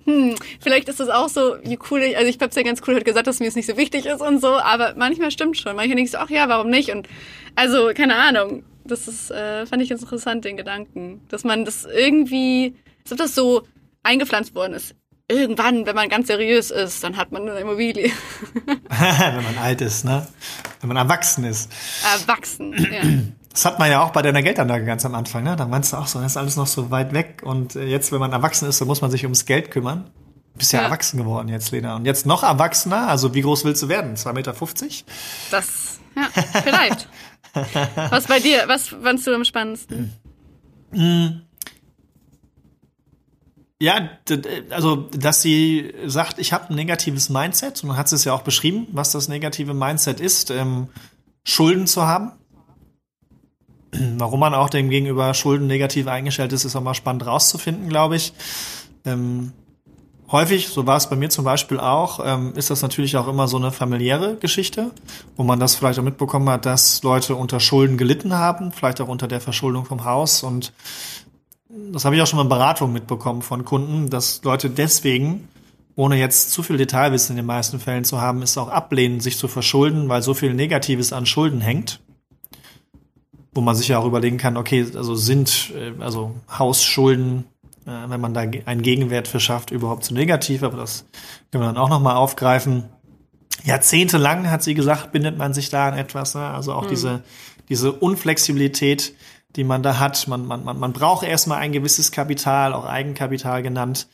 hm, 0.07 0.35
vielleicht 0.61 0.87
ist 0.87 1.01
das 1.01 1.09
auch 1.09 1.27
so, 1.27 1.57
wie 1.63 1.77
cool 1.91 2.01
ich, 2.01 2.17
also 2.17 2.29
ich 2.29 2.39
hab's 2.39 2.55
ja 2.55 2.63
ganz 2.63 2.81
cool, 2.87 2.95
hat 2.95 3.03
gesagt, 3.03 3.27
dass 3.27 3.41
mir 3.41 3.47
es 3.47 3.55
nicht 3.55 3.67
so 3.67 3.75
wichtig 3.75 4.05
ist 4.05 4.21
und 4.21 4.39
so, 4.39 4.53
aber 4.55 4.93
manchmal 4.95 5.31
stimmt 5.31 5.57
schon. 5.57 5.75
Manchmal 5.75 5.97
denke 5.97 6.03
ich 6.03 6.11
so, 6.11 6.17
ach 6.17 6.29
ja, 6.29 6.47
warum 6.47 6.69
nicht? 6.69 6.91
Und 6.91 7.09
also, 7.55 7.91
keine 7.93 8.15
Ahnung. 8.15 8.63
Das 8.85 9.09
ist, 9.09 9.31
äh, 9.31 9.65
fand 9.65 9.81
ich 9.81 9.91
interessant, 9.91 10.45
den 10.45 10.55
Gedanken. 10.55 11.19
Dass 11.27 11.43
man 11.43 11.65
das 11.65 11.83
irgendwie, 11.83 12.73
als 13.03 13.11
ob 13.11 13.17
das 13.17 13.35
so 13.35 13.63
eingepflanzt 14.01 14.55
worden 14.55 14.73
ist. 14.73 14.95
Irgendwann, 15.27 15.85
wenn 15.85 15.95
man 15.95 16.07
ganz 16.07 16.27
seriös 16.27 16.71
ist, 16.71 17.03
dann 17.03 17.17
hat 17.17 17.33
man 17.33 17.41
eine 17.49 17.59
Immobilie. 17.59 18.09
wenn 18.65 19.43
man 19.43 19.57
alt 19.61 19.81
ist, 19.81 20.05
ne? 20.05 20.25
wenn 20.79 20.87
man 20.87 20.95
erwachsen 20.95 21.43
ist. 21.43 21.69
Erwachsen, 22.01 22.73
ja. 22.89 23.01
Das 23.57 23.65
hat 23.65 23.79
man 23.79 23.89
ja 23.89 24.03
auch 24.03 24.11
bei 24.11 24.21
deiner 24.21 24.43
Geldanlage 24.43 24.85
ganz 24.85 25.03
am 25.03 25.15
Anfang, 25.15 25.43
ne? 25.43 25.55
Da 25.55 25.65
meinst 25.65 25.91
du 25.91 25.97
auch 25.97 26.05
so, 26.05 26.19
das 26.21 26.33
ist 26.33 26.37
alles 26.37 26.57
noch 26.57 26.67
so 26.67 26.91
weit 26.91 27.11
weg 27.13 27.41
und 27.43 27.75
äh, 27.75 27.85
jetzt, 27.85 28.11
wenn 28.11 28.19
man 28.19 28.31
erwachsen 28.31 28.69
ist, 28.69 28.79
dann 28.79 28.87
muss 28.87 29.01
man 29.01 29.09
sich 29.09 29.23
ums 29.23 29.47
Geld 29.47 29.71
kümmern. 29.71 30.11
Du 30.53 30.59
bist 30.59 30.73
ja, 30.73 30.81
Ja. 30.81 30.85
erwachsen 30.85 31.17
geworden 31.17 31.49
jetzt, 31.49 31.71
Lena. 31.71 31.95
Und 31.95 32.05
jetzt 32.05 32.27
noch 32.27 32.43
erwachsener, 32.43 33.07
also 33.07 33.33
wie 33.33 33.41
groß 33.41 33.65
willst 33.65 33.81
du 33.81 33.89
werden? 33.89 34.15
2,50 34.15 34.33
Meter? 34.33 34.53
Das, 35.49 35.97
ja, 36.15 36.27
vielleicht. 36.63 37.09
Was 38.11 38.27
bei 38.27 38.39
dir, 38.39 38.65
was 38.67 38.89
fandst 38.89 39.25
du 39.25 39.33
am 39.33 39.43
spannendsten? 39.43 40.13
Ja, 43.81 44.09
d- 44.29 44.37
d- 44.37 44.63
also 44.69 44.95
dass 44.95 45.41
sie 45.41 45.93
sagt, 46.05 46.37
ich 46.37 46.53
habe 46.53 46.69
ein 46.69 46.75
negatives 46.75 47.29
Mindset 47.29 47.81
und 47.81 47.87
man 47.89 47.97
hat 47.97 48.11
es 48.11 48.23
ja 48.23 48.33
auch 48.33 48.41
beschrieben, 48.43 48.85
was 48.91 49.11
das 49.13 49.27
negative 49.27 49.73
Mindset 49.73 50.19
ist, 50.19 50.51
ähm, 50.51 50.89
Schulden 51.43 51.87
zu 51.87 52.05
haben. 52.05 52.33
Warum 54.17 54.39
man 54.39 54.53
auch 54.53 54.69
dem 54.69 54.89
gegenüber 54.89 55.33
Schulden 55.33 55.67
negativ 55.67 56.07
eingestellt 56.07 56.53
ist, 56.53 56.65
ist 56.65 56.75
auch 56.75 56.81
mal 56.81 56.93
spannend 56.93 57.25
rauszufinden, 57.25 57.89
glaube 57.89 58.15
ich. 58.15 58.33
Ähm, 59.05 59.51
häufig, 60.31 60.67
so 60.67 60.85
war 60.85 60.97
es 60.97 61.09
bei 61.09 61.15
mir 61.15 61.29
zum 61.29 61.45
Beispiel 61.45 61.79
auch, 61.79 62.19
ähm, 62.23 62.53
ist 62.55 62.69
das 62.69 62.81
natürlich 62.81 63.17
auch 63.17 63.27
immer 63.27 63.47
so 63.47 63.57
eine 63.57 63.71
familiäre 63.71 64.35
Geschichte, 64.35 64.91
wo 65.35 65.43
man 65.43 65.59
das 65.59 65.75
vielleicht 65.75 65.99
auch 65.99 66.03
mitbekommen 66.03 66.49
hat, 66.49 66.65
dass 66.65 67.03
Leute 67.03 67.35
unter 67.35 67.59
Schulden 67.59 67.97
gelitten 67.97 68.33
haben, 68.33 68.71
vielleicht 68.71 69.01
auch 69.01 69.07
unter 69.07 69.27
der 69.27 69.41
Verschuldung 69.41 69.85
vom 69.85 70.03
Haus 70.03 70.43
und 70.43 70.73
das 71.69 72.05
habe 72.05 72.15
ich 72.15 72.21
auch 72.21 72.27
schon 72.27 72.37
mal 72.37 72.43
in 72.43 72.49
Beratung 72.49 72.93
mitbekommen 72.93 73.41
von 73.41 73.65
Kunden, 73.65 74.09
dass 74.09 74.43
Leute 74.43 74.69
deswegen, 74.69 75.47
ohne 75.95 76.17
jetzt 76.17 76.51
zu 76.51 76.63
viel 76.63 76.77
Detailwissen 76.77 77.33
in 77.33 77.37
den 77.37 77.45
meisten 77.45 77.79
Fällen 77.79 78.03
zu 78.03 78.21
haben, 78.21 78.41
es 78.41 78.57
auch 78.57 78.69
ablehnen, 78.69 79.19
sich 79.19 79.37
zu 79.37 79.47
verschulden, 79.47 80.09
weil 80.09 80.21
so 80.21 80.33
viel 80.33 80.53
Negatives 80.53 81.13
an 81.13 81.25
Schulden 81.25 81.61
hängt. 81.61 81.99
Wo 83.57 83.61
man 83.61 83.75
sich 83.75 83.87
ja 83.87 83.97
auch 83.97 84.05
überlegen 84.05 84.37
kann, 84.37 84.55
okay, 84.55 84.85
also 84.95 85.15
sind 85.15 85.73
äh, 85.75 85.91
also 85.99 86.35
Hausschulden, 86.47 87.45
äh, 87.87 87.89
wenn 88.07 88.21
man 88.21 88.35
da 88.35 88.41
einen 88.41 88.83
Gegenwert 88.83 89.27
für 89.27 89.39
schafft, 89.39 89.71
überhaupt 89.71 90.03
zu 90.03 90.13
negativ, 90.13 90.61
aber 90.61 90.77
das 90.77 91.05
können 91.51 91.63
wir 91.63 91.67
dann 91.67 91.77
auch 91.77 91.89
nochmal 91.89 92.17
aufgreifen. 92.17 92.83
Jahrzehntelang, 93.63 94.51
hat 94.51 94.61
sie 94.61 94.75
gesagt, 94.75 95.11
bindet 95.11 95.39
man 95.39 95.55
sich 95.55 95.71
da 95.71 95.87
an 95.87 95.97
etwas. 95.97 96.35
Ne? 96.35 96.41
Also 96.41 96.71
auch 96.73 96.85
diese, 96.85 97.23
diese 97.67 97.91
Unflexibilität, 97.93 99.15
die 99.55 99.63
man 99.63 99.81
da 99.81 99.97
hat. 99.97 100.27
Man, 100.27 100.45
man, 100.45 100.63
man, 100.63 100.77
man 100.77 100.93
braucht 100.93 101.25
erstmal 101.25 101.57
ein 101.57 101.71
gewisses 101.71 102.11
Kapital, 102.11 102.73
auch 102.73 102.85
Eigenkapital 102.85 103.63
genannt, 103.63 104.07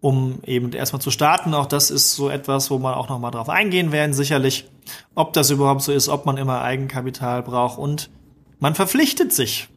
um 0.00 0.40
eben 0.44 0.72
erstmal 0.72 1.00
zu 1.00 1.12
starten. 1.12 1.54
Auch 1.54 1.66
das 1.66 1.92
ist 1.92 2.16
so 2.16 2.30
etwas, 2.30 2.68
wo 2.68 2.78
man 2.78 2.94
auch 2.94 3.08
nochmal 3.08 3.30
drauf 3.30 3.48
eingehen 3.48 3.92
werden, 3.92 4.12
sicherlich, 4.12 4.68
ob 5.14 5.34
das 5.34 5.50
überhaupt 5.50 5.82
so 5.82 5.92
ist, 5.92 6.08
ob 6.08 6.26
man 6.26 6.36
immer 6.36 6.62
Eigenkapital 6.62 7.44
braucht. 7.44 7.78
Und 7.78 8.10
man 8.60 8.74
verpflichtet 8.74 9.32
sich 9.32 9.68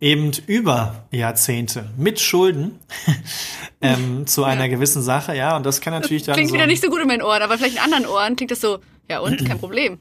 eben 0.00 0.32
über 0.46 1.06
Jahrzehnte 1.10 1.88
mit 1.96 2.20
Schulden 2.20 2.78
ähm, 3.80 4.26
zu 4.26 4.44
einer 4.44 4.68
gewissen 4.68 5.02
Sache, 5.02 5.34
ja. 5.34 5.56
Und 5.56 5.64
das 5.64 5.80
kann 5.80 5.92
natürlich 5.92 6.24
dann 6.24 6.34
Klingt 6.34 6.50
so 6.50 6.54
wieder 6.54 6.66
nicht 6.66 6.82
so 6.82 6.90
gut 6.90 7.00
in 7.00 7.08
meinen 7.08 7.22
Ohren, 7.22 7.42
aber 7.42 7.56
vielleicht 7.56 7.76
in 7.76 7.82
anderen 7.82 8.06
Ohren 8.06 8.36
klingt 8.36 8.50
das 8.50 8.60
so, 8.60 8.78
ja 9.08 9.20
und, 9.20 9.44
kein 9.46 9.58
Problem. 9.60 9.98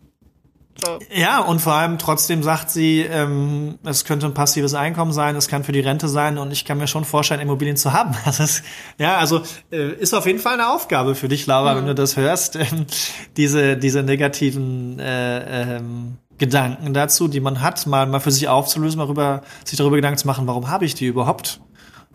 So. 0.84 0.99
Ja, 1.13 1.39
und 1.39 1.60
vor 1.60 1.73
allem 1.73 1.99
trotzdem 1.99 2.41
sagt 2.41 2.71
sie, 2.71 3.02
ähm, 3.02 3.78
es 3.84 4.06
könnte 4.06 4.26
ein 4.26 4.34
passives 4.34 4.73
Einkommen 4.73 5.13
sein, 5.13 5.36
es 5.36 5.47
kann 5.47 5.63
für 5.63 5.71
die 5.71 5.80
Rente 5.80 6.08
sein 6.08 6.39
und 6.39 6.52
ich 6.52 6.65
kann 6.65 6.80
mir 6.80 6.88
schon 6.88 7.06
vorstellen, 7.06 7.41
Immobilien 7.41 7.78
zu 7.78 7.93
haben. 7.93 8.15
Das 8.26 8.39
ist, 8.39 8.63
ja, 8.97 9.17
also 9.17 9.43
äh, 9.71 9.93
ist 9.93 10.13
auf 10.13 10.26
jeden 10.26 10.39
Fall 10.39 10.54
eine 10.54 10.69
Aufgabe 10.69 11.13
für 11.13 11.28
dich, 11.28 11.45
Laura, 11.45 11.76
wenn 11.76 11.86
du 11.86 11.93
das 11.93 12.17
hörst, 12.17 12.56
ähm, 12.56 12.88
diese, 13.38 13.78
diese 13.78 14.02
negativen 14.02 14.99
äh, 14.99 15.76
ähm, 15.78 16.17
Gedanken 16.43 16.93
dazu, 16.93 17.27
die 17.27 17.39
man 17.39 17.62
hat, 17.62 17.88
mal, 17.88 18.06
mal 18.06 18.19
für 18.19 18.32
sich 18.32 18.47
aufzulösen, 18.47 18.97
mal 18.97 19.08
rüber, 19.08 19.43
sich 19.63 19.77
darüber 19.77 19.95
Gedanken 19.95 20.17
zu 20.17 20.27
machen, 20.27 20.45
warum 20.45 20.69
habe 20.69 20.86
ich 20.86 20.93
die 20.93 21.06
überhaupt? 21.06 21.62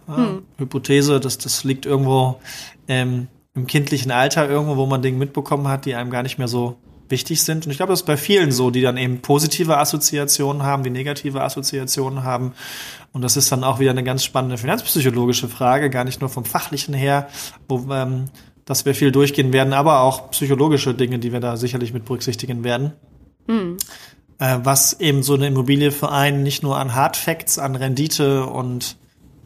Ja, 0.07 0.39
Hypothese, 0.57 1.21
dass 1.21 1.39
das 1.39 1.65
liegt 1.65 1.85
irgendwo 1.85 2.41
ähm, 2.89 3.29
im 3.55 3.67
kindlichen 3.67 4.11
Alter, 4.11 4.49
irgendwo, 4.49 4.77
wo 4.77 4.87
man 4.87 5.03
Dinge 5.03 5.19
mitbekommen 5.19 5.69
hat, 5.69 5.85
die 5.85 5.95
einem 5.95 6.11
gar 6.11 6.23
nicht 6.23 6.39
mehr 6.39 6.49
so 6.49 6.77
wichtig 7.09 7.43
sind. 7.43 7.65
Und 7.65 7.73
ich 7.73 7.79
glaube, 7.79 7.93
das 7.93 8.01
ist 8.01 8.07
bei 8.07 8.17
vielen 8.17 8.53
so, 8.53 8.71
die 8.71 8.83
dann 8.83 8.97
eben 8.97 9.21
positive 9.21 9.79
Assoziationen 9.79 10.63
haben, 10.63 10.83
die 10.83 10.91
negative 10.91 11.43
Assoziationen 11.43 12.23
haben. 12.23 12.53
Und 13.13 13.23
das 13.23 13.37
ist 13.37 13.51
dann 13.51 13.65
auch 13.65 13.79
wieder 13.79 13.91
eine 13.91 14.05
ganz 14.05 14.25
spannende 14.25 14.59
finanzpsychologische 14.59 15.49
Frage, 15.49 15.91
gar 15.91 16.05
nicht 16.05 16.21
nur 16.21 16.31
vom 16.31 16.45
fachlichen 16.45 16.95
her, 16.95 17.29
wo 17.69 17.93
ähm, 17.93 18.27
dass 18.65 18.85
wir 18.85 18.95
viel 18.95 19.13
durchgehen 19.13 19.55
werden, 19.55 19.73
aber 19.73 20.01
auch 20.01 20.31
psychologische 20.31 20.93
Dinge, 20.93 21.19
die 21.19 21.33
wir 21.33 21.41
da 21.41 21.57
sicherlich 21.57 21.95
mit 21.95 22.05
berücksichtigen 22.05 22.65
werden. 22.65 22.93
Äh, 24.39 24.59
was 24.63 25.01
eben 25.01 25.23
so 25.23 25.35
eine 25.35 25.49
Immobilie 25.49 25.91
für 25.91 26.13
einen 26.13 26.43
nicht 26.45 26.63
nur 26.63 26.79
an 26.79 26.95
Hard 26.95 27.17
Facts, 27.17 27.59
an 27.59 27.75
Rendite 27.75 28.47
und, 28.47 28.97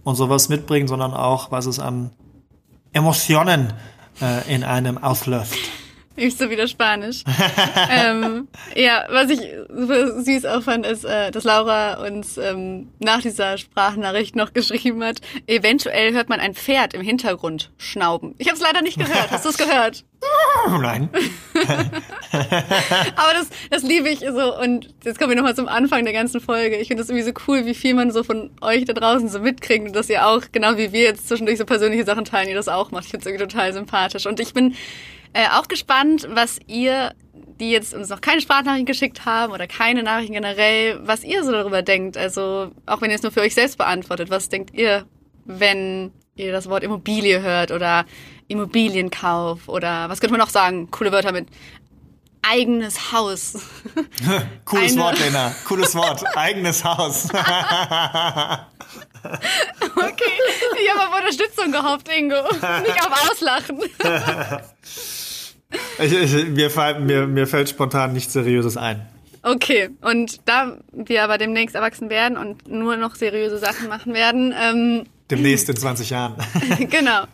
und 0.04 0.16
sowas 0.16 0.48
mitbringt, 0.50 0.88
sondern 0.88 1.14
auch, 1.14 1.50
was 1.50 1.64
es 1.66 1.78
an 1.78 2.10
Emotionen 2.92 3.72
äh, 4.20 4.54
in 4.54 4.64
einem 4.64 4.98
auslöst. 4.98 5.56
Ich 6.16 6.36
so 6.36 6.50
wieder 6.50 6.68
Spanisch. 6.68 7.24
ähm, 7.90 8.48
ja, 8.74 9.06
was 9.08 9.30
ich 9.30 9.40
super 9.68 10.22
süß 10.22 10.44
auch 10.46 10.62
fand, 10.62 10.84
ist, 10.86 11.04
äh, 11.04 11.30
dass 11.30 11.44
Laura 11.44 12.04
uns 12.06 12.36
ähm, 12.36 12.88
nach 12.98 13.22
dieser 13.22 13.56
Sprachnachricht 13.56 14.36
noch 14.36 14.52
geschrieben 14.52 15.02
hat, 15.02 15.20
eventuell 15.46 16.12
hört 16.12 16.28
man 16.28 16.40
ein 16.40 16.54
Pferd 16.54 16.94
im 16.94 17.02
Hintergrund 17.02 17.70
schnauben. 17.78 18.34
Ich 18.38 18.48
habe 18.48 18.56
es 18.56 18.62
leider 18.62 18.82
nicht 18.82 18.98
gehört. 18.98 19.30
Hast 19.30 19.44
du 19.44 19.50
es 19.50 19.56
gehört? 19.56 20.04
Nein. 20.80 21.08
Aber 23.16 23.34
das, 23.34 23.48
das 23.70 23.82
liebe 23.82 24.08
ich 24.08 24.20
so. 24.20 24.56
Und 24.58 24.94
jetzt 25.04 25.18
kommen 25.18 25.30
wir 25.30 25.36
nochmal 25.36 25.56
zum 25.56 25.68
Anfang 25.68 26.04
der 26.04 26.12
ganzen 26.12 26.40
Folge. 26.40 26.76
Ich 26.76 26.88
finde 26.88 27.02
das 27.02 27.10
irgendwie 27.10 27.28
so 27.28 27.32
cool, 27.48 27.66
wie 27.66 27.74
viel 27.74 27.94
man 27.94 28.10
so 28.10 28.22
von 28.22 28.50
euch 28.60 28.84
da 28.84 28.92
draußen 28.92 29.28
so 29.28 29.40
mitkriegt 29.40 29.86
und 29.86 29.96
dass 29.96 30.08
ihr 30.08 30.26
auch, 30.26 30.42
genau 30.52 30.76
wie 30.76 30.92
wir 30.92 31.02
jetzt 31.02 31.28
zwischendurch 31.28 31.58
so 31.58 31.64
persönliche 31.64 32.04
Sachen 32.04 32.24
teilen, 32.24 32.48
ihr 32.48 32.54
das 32.54 32.68
auch 32.68 32.90
macht. 32.90 33.04
Ich 33.04 33.10
finde 33.10 33.22
es 33.22 33.26
irgendwie 33.26 33.46
total 33.46 33.72
sympathisch. 33.72 34.26
Und 34.26 34.38
ich 34.40 34.54
bin 34.54 34.74
äh, 35.32 35.46
auch 35.48 35.68
gespannt, 35.68 36.26
was 36.30 36.58
ihr, 36.66 37.12
die 37.60 37.70
jetzt 37.70 37.94
uns 37.94 38.08
noch 38.08 38.20
keine 38.20 38.40
Sprachnachrichten 38.40 38.86
geschickt 38.86 39.24
haben 39.24 39.52
oder 39.52 39.66
keine 39.66 40.02
Nachrichten 40.02 40.34
generell, 40.34 41.00
was 41.06 41.24
ihr 41.24 41.44
so 41.44 41.52
darüber 41.52 41.82
denkt. 41.82 42.16
Also 42.16 42.70
auch 42.86 43.00
wenn 43.00 43.10
ihr 43.10 43.16
es 43.16 43.22
nur 43.22 43.32
für 43.32 43.40
euch 43.40 43.54
selbst 43.54 43.78
beantwortet, 43.78 44.30
was 44.30 44.48
denkt 44.48 44.74
ihr, 44.74 45.04
wenn 45.44 46.12
ihr 46.34 46.52
das 46.52 46.68
Wort 46.68 46.82
Immobilie 46.82 47.42
hört 47.42 47.70
oder 47.70 48.04
Immobilienkauf 48.48 49.68
oder 49.68 50.08
was 50.08 50.20
könnte 50.20 50.32
man 50.32 50.40
noch 50.40 50.50
sagen? 50.50 50.90
Coole 50.90 51.12
Wörter 51.12 51.32
mit 51.32 51.48
eigenes 52.42 53.12
Haus. 53.12 53.54
Cooles 54.64 54.92
Eine- 54.92 55.02
Wort, 55.02 55.18
Lena. 55.20 55.54
Cooles 55.66 55.94
Wort. 55.94 56.24
Eigenes 56.36 56.84
Haus. 56.84 57.28
Okay, 59.94 60.32
ich 60.82 60.90
habe 60.90 61.08
auf 61.08 61.16
Unterstützung 61.20 61.70
gehofft, 61.70 62.08
Ingo. 62.08 62.42
Nicht 62.82 63.00
auf 63.06 63.30
Auslachen. 63.30 63.78
Ich, 65.98 66.12
ich, 66.12 66.48
mir, 66.48 66.70
fall- 66.70 67.00
mir, 67.00 67.26
mir 67.26 67.46
fällt 67.46 67.68
spontan 67.68 68.12
nichts 68.12 68.32
Seriöses 68.32 68.76
ein. 68.76 69.06
Okay, 69.42 69.90
und 70.02 70.40
da 70.44 70.78
wir 70.92 71.24
aber 71.24 71.36
demnächst 71.36 71.74
erwachsen 71.74 72.10
werden 72.10 72.36
und 72.38 72.68
nur 72.68 72.96
noch 72.96 73.16
seriöse 73.16 73.58
Sachen 73.58 73.88
machen 73.88 74.14
werden, 74.14 74.54
ähm, 74.56 75.04
Demnächst 75.30 75.68
in 75.68 75.76
20 75.76 76.10
Jahren. 76.10 76.34
genau, 76.90 77.24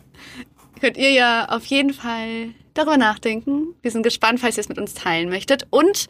könnt 0.79 0.97
ihr 0.97 1.11
ja 1.11 1.49
auf 1.49 1.65
jeden 1.65 1.93
Fall 1.93 2.49
darüber 2.73 2.97
nachdenken. 2.97 3.75
Wir 3.81 3.91
sind 3.91 4.03
gespannt, 4.03 4.39
falls 4.39 4.57
ihr 4.57 4.61
es 4.61 4.69
mit 4.69 4.79
uns 4.79 4.93
teilen 4.93 5.29
möchtet. 5.29 5.67
Und 5.69 6.07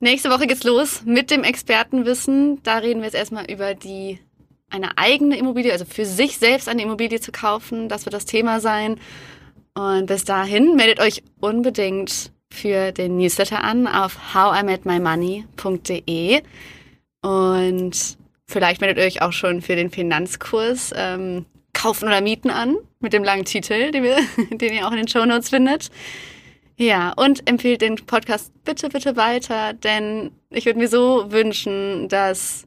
nächste 0.00 0.30
Woche 0.30 0.46
geht's 0.46 0.64
los 0.64 1.02
mit 1.04 1.30
dem 1.30 1.42
Expertenwissen. 1.44 2.62
Da 2.62 2.78
reden 2.78 3.00
wir 3.00 3.06
jetzt 3.06 3.16
erstmal 3.16 3.50
über 3.50 3.74
die 3.74 4.18
eine 4.70 4.96
eigene 4.96 5.36
Immobilie, 5.36 5.72
also 5.72 5.84
für 5.84 6.06
sich 6.06 6.38
selbst 6.38 6.68
eine 6.68 6.82
Immobilie 6.82 7.20
zu 7.20 7.32
kaufen. 7.32 7.88
Das 7.88 8.06
wird 8.06 8.14
das 8.14 8.24
Thema 8.24 8.60
sein. 8.60 8.98
Und 9.74 10.06
bis 10.06 10.24
dahin 10.24 10.76
meldet 10.76 11.00
euch 11.00 11.22
unbedingt 11.40 12.32
für 12.52 12.92
den 12.92 13.16
Newsletter 13.16 13.64
an 13.64 13.86
auf 13.86 14.34
howimetmymoney.de 14.34 16.42
und 17.22 18.18
vielleicht 18.46 18.80
meldet 18.80 18.98
ihr 18.98 19.04
euch 19.04 19.22
auch 19.22 19.32
schon 19.32 19.62
für 19.62 19.76
den 19.76 19.90
Finanzkurs 19.90 20.92
ähm, 20.94 21.46
Kaufen 21.72 22.08
oder 22.08 22.20
Mieten 22.20 22.50
an 22.50 22.76
mit 23.00 23.14
dem 23.14 23.24
langen 23.24 23.44
Titel, 23.44 23.90
den, 23.90 24.02
wir, 24.02 24.18
den 24.50 24.74
ihr 24.74 24.86
auch 24.86 24.92
in 24.92 24.98
den 24.98 25.08
Show 25.08 25.24
Notes 25.24 25.48
findet. 25.48 25.90
Ja, 26.76 27.12
und 27.16 27.48
empfehlt 27.48 27.80
den 27.80 27.96
Podcast 27.96 28.52
bitte, 28.64 28.88
bitte 28.88 29.16
weiter, 29.16 29.72
denn 29.72 30.32
ich 30.50 30.66
würde 30.66 30.78
mir 30.78 30.88
so 30.88 31.30
wünschen, 31.30 32.08
dass 32.08 32.66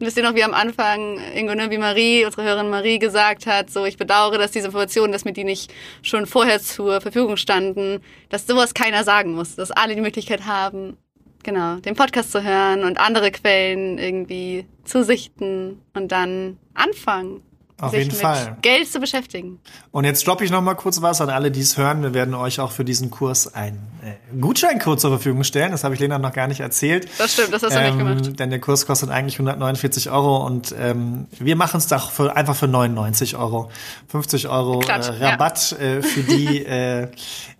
wisst 0.00 0.16
ihr 0.16 0.22
noch, 0.22 0.34
wie 0.34 0.44
am 0.44 0.54
Anfang, 0.54 1.18
Ingo, 1.34 1.54
ne, 1.54 1.70
wie 1.70 1.78
Marie, 1.78 2.24
unsere 2.24 2.42
Hörerin 2.42 2.70
Marie 2.70 2.98
gesagt 2.98 3.46
hat, 3.46 3.70
so, 3.70 3.84
ich 3.84 3.96
bedauere, 3.96 4.38
dass 4.38 4.50
diese 4.50 4.66
Informationen, 4.66 5.12
dass 5.12 5.24
mir 5.24 5.32
die 5.32 5.44
nicht 5.44 5.72
schon 6.02 6.26
vorher 6.26 6.60
zur 6.60 7.00
Verfügung 7.00 7.36
standen, 7.36 8.00
dass 8.28 8.46
sowas 8.46 8.74
keiner 8.74 9.04
sagen 9.04 9.32
muss, 9.32 9.56
dass 9.56 9.70
alle 9.70 9.94
die 9.94 10.00
Möglichkeit 10.00 10.46
haben, 10.46 10.96
genau, 11.42 11.76
den 11.76 11.94
Podcast 11.94 12.32
zu 12.32 12.42
hören 12.42 12.84
und 12.84 12.98
andere 12.98 13.30
Quellen 13.30 13.98
irgendwie 13.98 14.66
zu 14.84 15.04
sichten 15.04 15.80
und 15.94 16.10
dann 16.10 16.58
anfangen. 16.74 17.42
Auf 17.80 17.94
jeden 17.94 18.10
Fall. 18.10 18.56
Geld 18.62 18.90
zu 18.90 19.00
beschäftigen. 19.00 19.58
Und 19.90 20.04
jetzt 20.04 20.26
droppe 20.26 20.44
ich 20.44 20.50
noch 20.50 20.60
mal 20.60 20.74
kurz 20.74 21.00
was 21.00 21.20
an 21.20 21.30
alle, 21.30 21.50
die 21.50 21.60
es 21.60 21.76
hören. 21.76 22.02
Wir 22.02 22.12
werden 22.14 22.34
euch 22.34 22.60
auch 22.60 22.72
für 22.72 22.84
diesen 22.84 23.10
Kurs 23.10 23.54
einen 23.54 23.78
äh, 24.04 24.38
Gutscheincode 24.38 25.00
zur 25.00 25.10
Verfügung 25.10 25.44
stellen. 25.44 25.70
Das 25.72 25.82
habe 25.84 25.94
ich 25.94 26.00
Lena 26.00 26.18
noch 26.18 26.32
gar 26.32 26.46
nicht 26.46 26.60
erzählt. 26.60 27.08
Das 27.18 27.32
stimmt, 27.32 27.52
das 27.52 27.62
hast 27.62 27.74
du 27.74 27.80
nicht 27.80 27.96
gemacht. 27.98 28.38
Denn 28.38 28.50
der 28.50 28.60
Kurs 28.60 28.86
kostet 28.86 29.10
eigentlich 29.10 29.34
149 29.36 30.10
Euro 30.10 30.44
und 30.46 30.74
ähm, 30.78 31.26
wir 31.38 31.56
machen 31.56 31.78
es 31.78 31.86
doch 31.86 32.10
für, 32.10 32.36
einfach 32.36 32.54
für 32.56 32.68
99 32.68 33.36
Euro. 33.36 33.70
50 34.08 34.48
Euro 34.48 34.80
äh, 34.80 34.84
Klatsch, 34.84 35.10
ja. 35.18 35.30
Rabatt 35.30 35.72
äh, 35.72 36.02
für 36.02 36.22
die, 36.22 36.64
äh, 36.64 37.08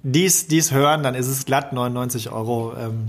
die 0.03 0.27
es 0.27 0.71
hören. 0.73 1.03
Dann 1.03 1.15
ist 1.15 1.29
es 1.29 1.45
glatt 1.47 1.73
99 1.73 2.31
Euro. 2.31 2.75
Ähm, 2.79 3.09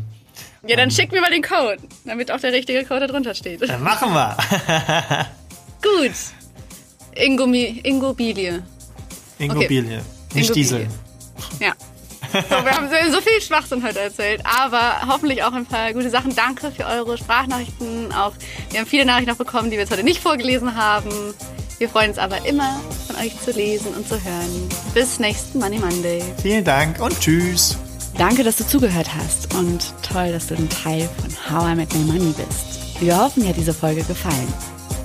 Ja, 0.66 0.76
dann 0.78 0.92
schick 0.92 1.12
mir 1.12 1.22
mal 1.22 1.32
den 1.32 1.42
Code, 1.44 1.78
damit 2.06 2.32
auch 2.32 2.40
der 2.40 2.54
richtige 2.54 2.86
Code 2.86 3.02
da 3.02 3.08
drunter 3.08 3.34
steht. 3.34 3.62
äh, 3.64 3.78
machen 3.78 4.14
wir. 4.14 4.38
Gut. 5.82 6.14
Ingomi 7.16 7.82
Ingobilie. 7.84 8.64
Ingobilie. 9.38 10.02
Nicht 10.34 10.50
Ingobilie. 10.50 10.54
Diesel. 10.54 10.88
Ja. 11.60 11.74
So, 12.32 12.40
wir 12.40 12.72
haben 12.72 12.88
so 12.88 13.16
so 13.16 13.22
viel 13.22 13.42
Schwachsinn 13.42 13.84
heute 13.84 14.00
erzählt, 14.00 14.42
aber 14.46 15.02
hoffentlich 15.08 15.44
auch 15.44 15.52
ein 15.52 15.66
paar 15.66 15.92
gute 15.92 16.10
Sachen. 16.10 16.34
Danke 16.34 16.72
für 16.72 16.86
eure 16.86 17.18
Sprachnachrichten. 17.18 18.14
Auch 18.14 18.34
wir 18.70 18.80
haben 18.80 18.88
viele 18.88 19.06
Nachrichten 19.06 19.32
noch 19.32 19.38
bekommen, 19.38 19.70
die 19.70 19.76
wir 19.76 19.82
jetzt 19.82 19.92
heute 19.92 20.04
nicht 20.04 20.22
vorgelesen 20.22 20.76
haben. 20.76 21.10
Wir 21.78 21.90
freuen 21.90 22.12
uns 22.12 22.20
aber 22.20 22.46
immer, 22.46 22.80
von 23.08 23.16
euch 23.18 23.38
zu 23.42 23.52
lesen 23.52 23.94
und 23.96 24.08
zu 24.08 24.14
hören. 24.24 24.70
Bis 24.94 25.20
nächsten 25.20 25.60
Money 25.60 25.80
Monday. 25.80 26.24
Vielen 26.42 26.64
Dank 26.64 27.02
und 27.02 27.20
tschüss. 27.20 27.78
Danke, 28.18 28.44
dass 28.44 28.58
du 28.58 28.68
zugehört 28.68 29.10
hast 29.16 29.54
und 29.56 29.94
toll, 30.02 30.32
dass 30.32 30.48
du 30.48 30.56
ein 30.56 30.70
Teil 30.70 31.10
von 31.20 31.32
How 31.50 31.72
I 31.72 31.76
Met 31.76 31.94
My 31.94 32.04
Money 32.04 32.34
bist. 32.38 33.02
Wir 33.02 33.18
hoffen, 33.18 33.44
dir 33.44 33.50
hat 33.50 33.58
diese 33.58 33.74
Folge 33.74 34.04
gefallen. 34.04 34.54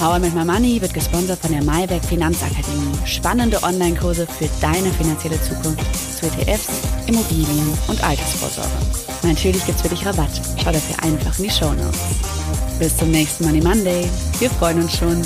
How 0.00 0.16
I 0.16 0.18
Met 0.18 0.34
My 0.34 0.44
Money 0.44 0.80
wird 0.80 0.92
gesponsert 0.92 1.38
von 1.38 1.52
der 1.52 1.62
Maybeck 1.62 2.04
Finanzakademie. 2.04 2.94
Spannende 3.06 3.62
Online-Kurse 3.62 4.26
für 4.26 4.48
deine 4.60 4.90
finanzielle 4.92 5.40
Zukunft 5.40 5.84
zu 6.18 6.26
ETFs, 6.26 6.68
Immobilien 7.06 7.78
und 7.88 8.02
Altersvorsorge. 8.02 8.70
Natürlich 9.22 9.64
gibt's 9.64 9.82
für 9.82 9.88
dich 9.88 10.04
Rabatt. 10.04 10.30
Schau 10.62 10.72
dafür 10.72 11.02
einfach 11.02 11.38
in 11.38 11.44
die 11.44 11.50
Show 11.50 11.72
Notes. 11.72 12.00
Bis 12.78 12.96
zum 12.96 13.10
nächsten 13.10 13.44
Money 13.44 13.62
Monday. 13.62 14.08
Wir 14.40 14.50
freuen 14.50 14.82
uns 14.82 14.96
schon. 14.96 15.22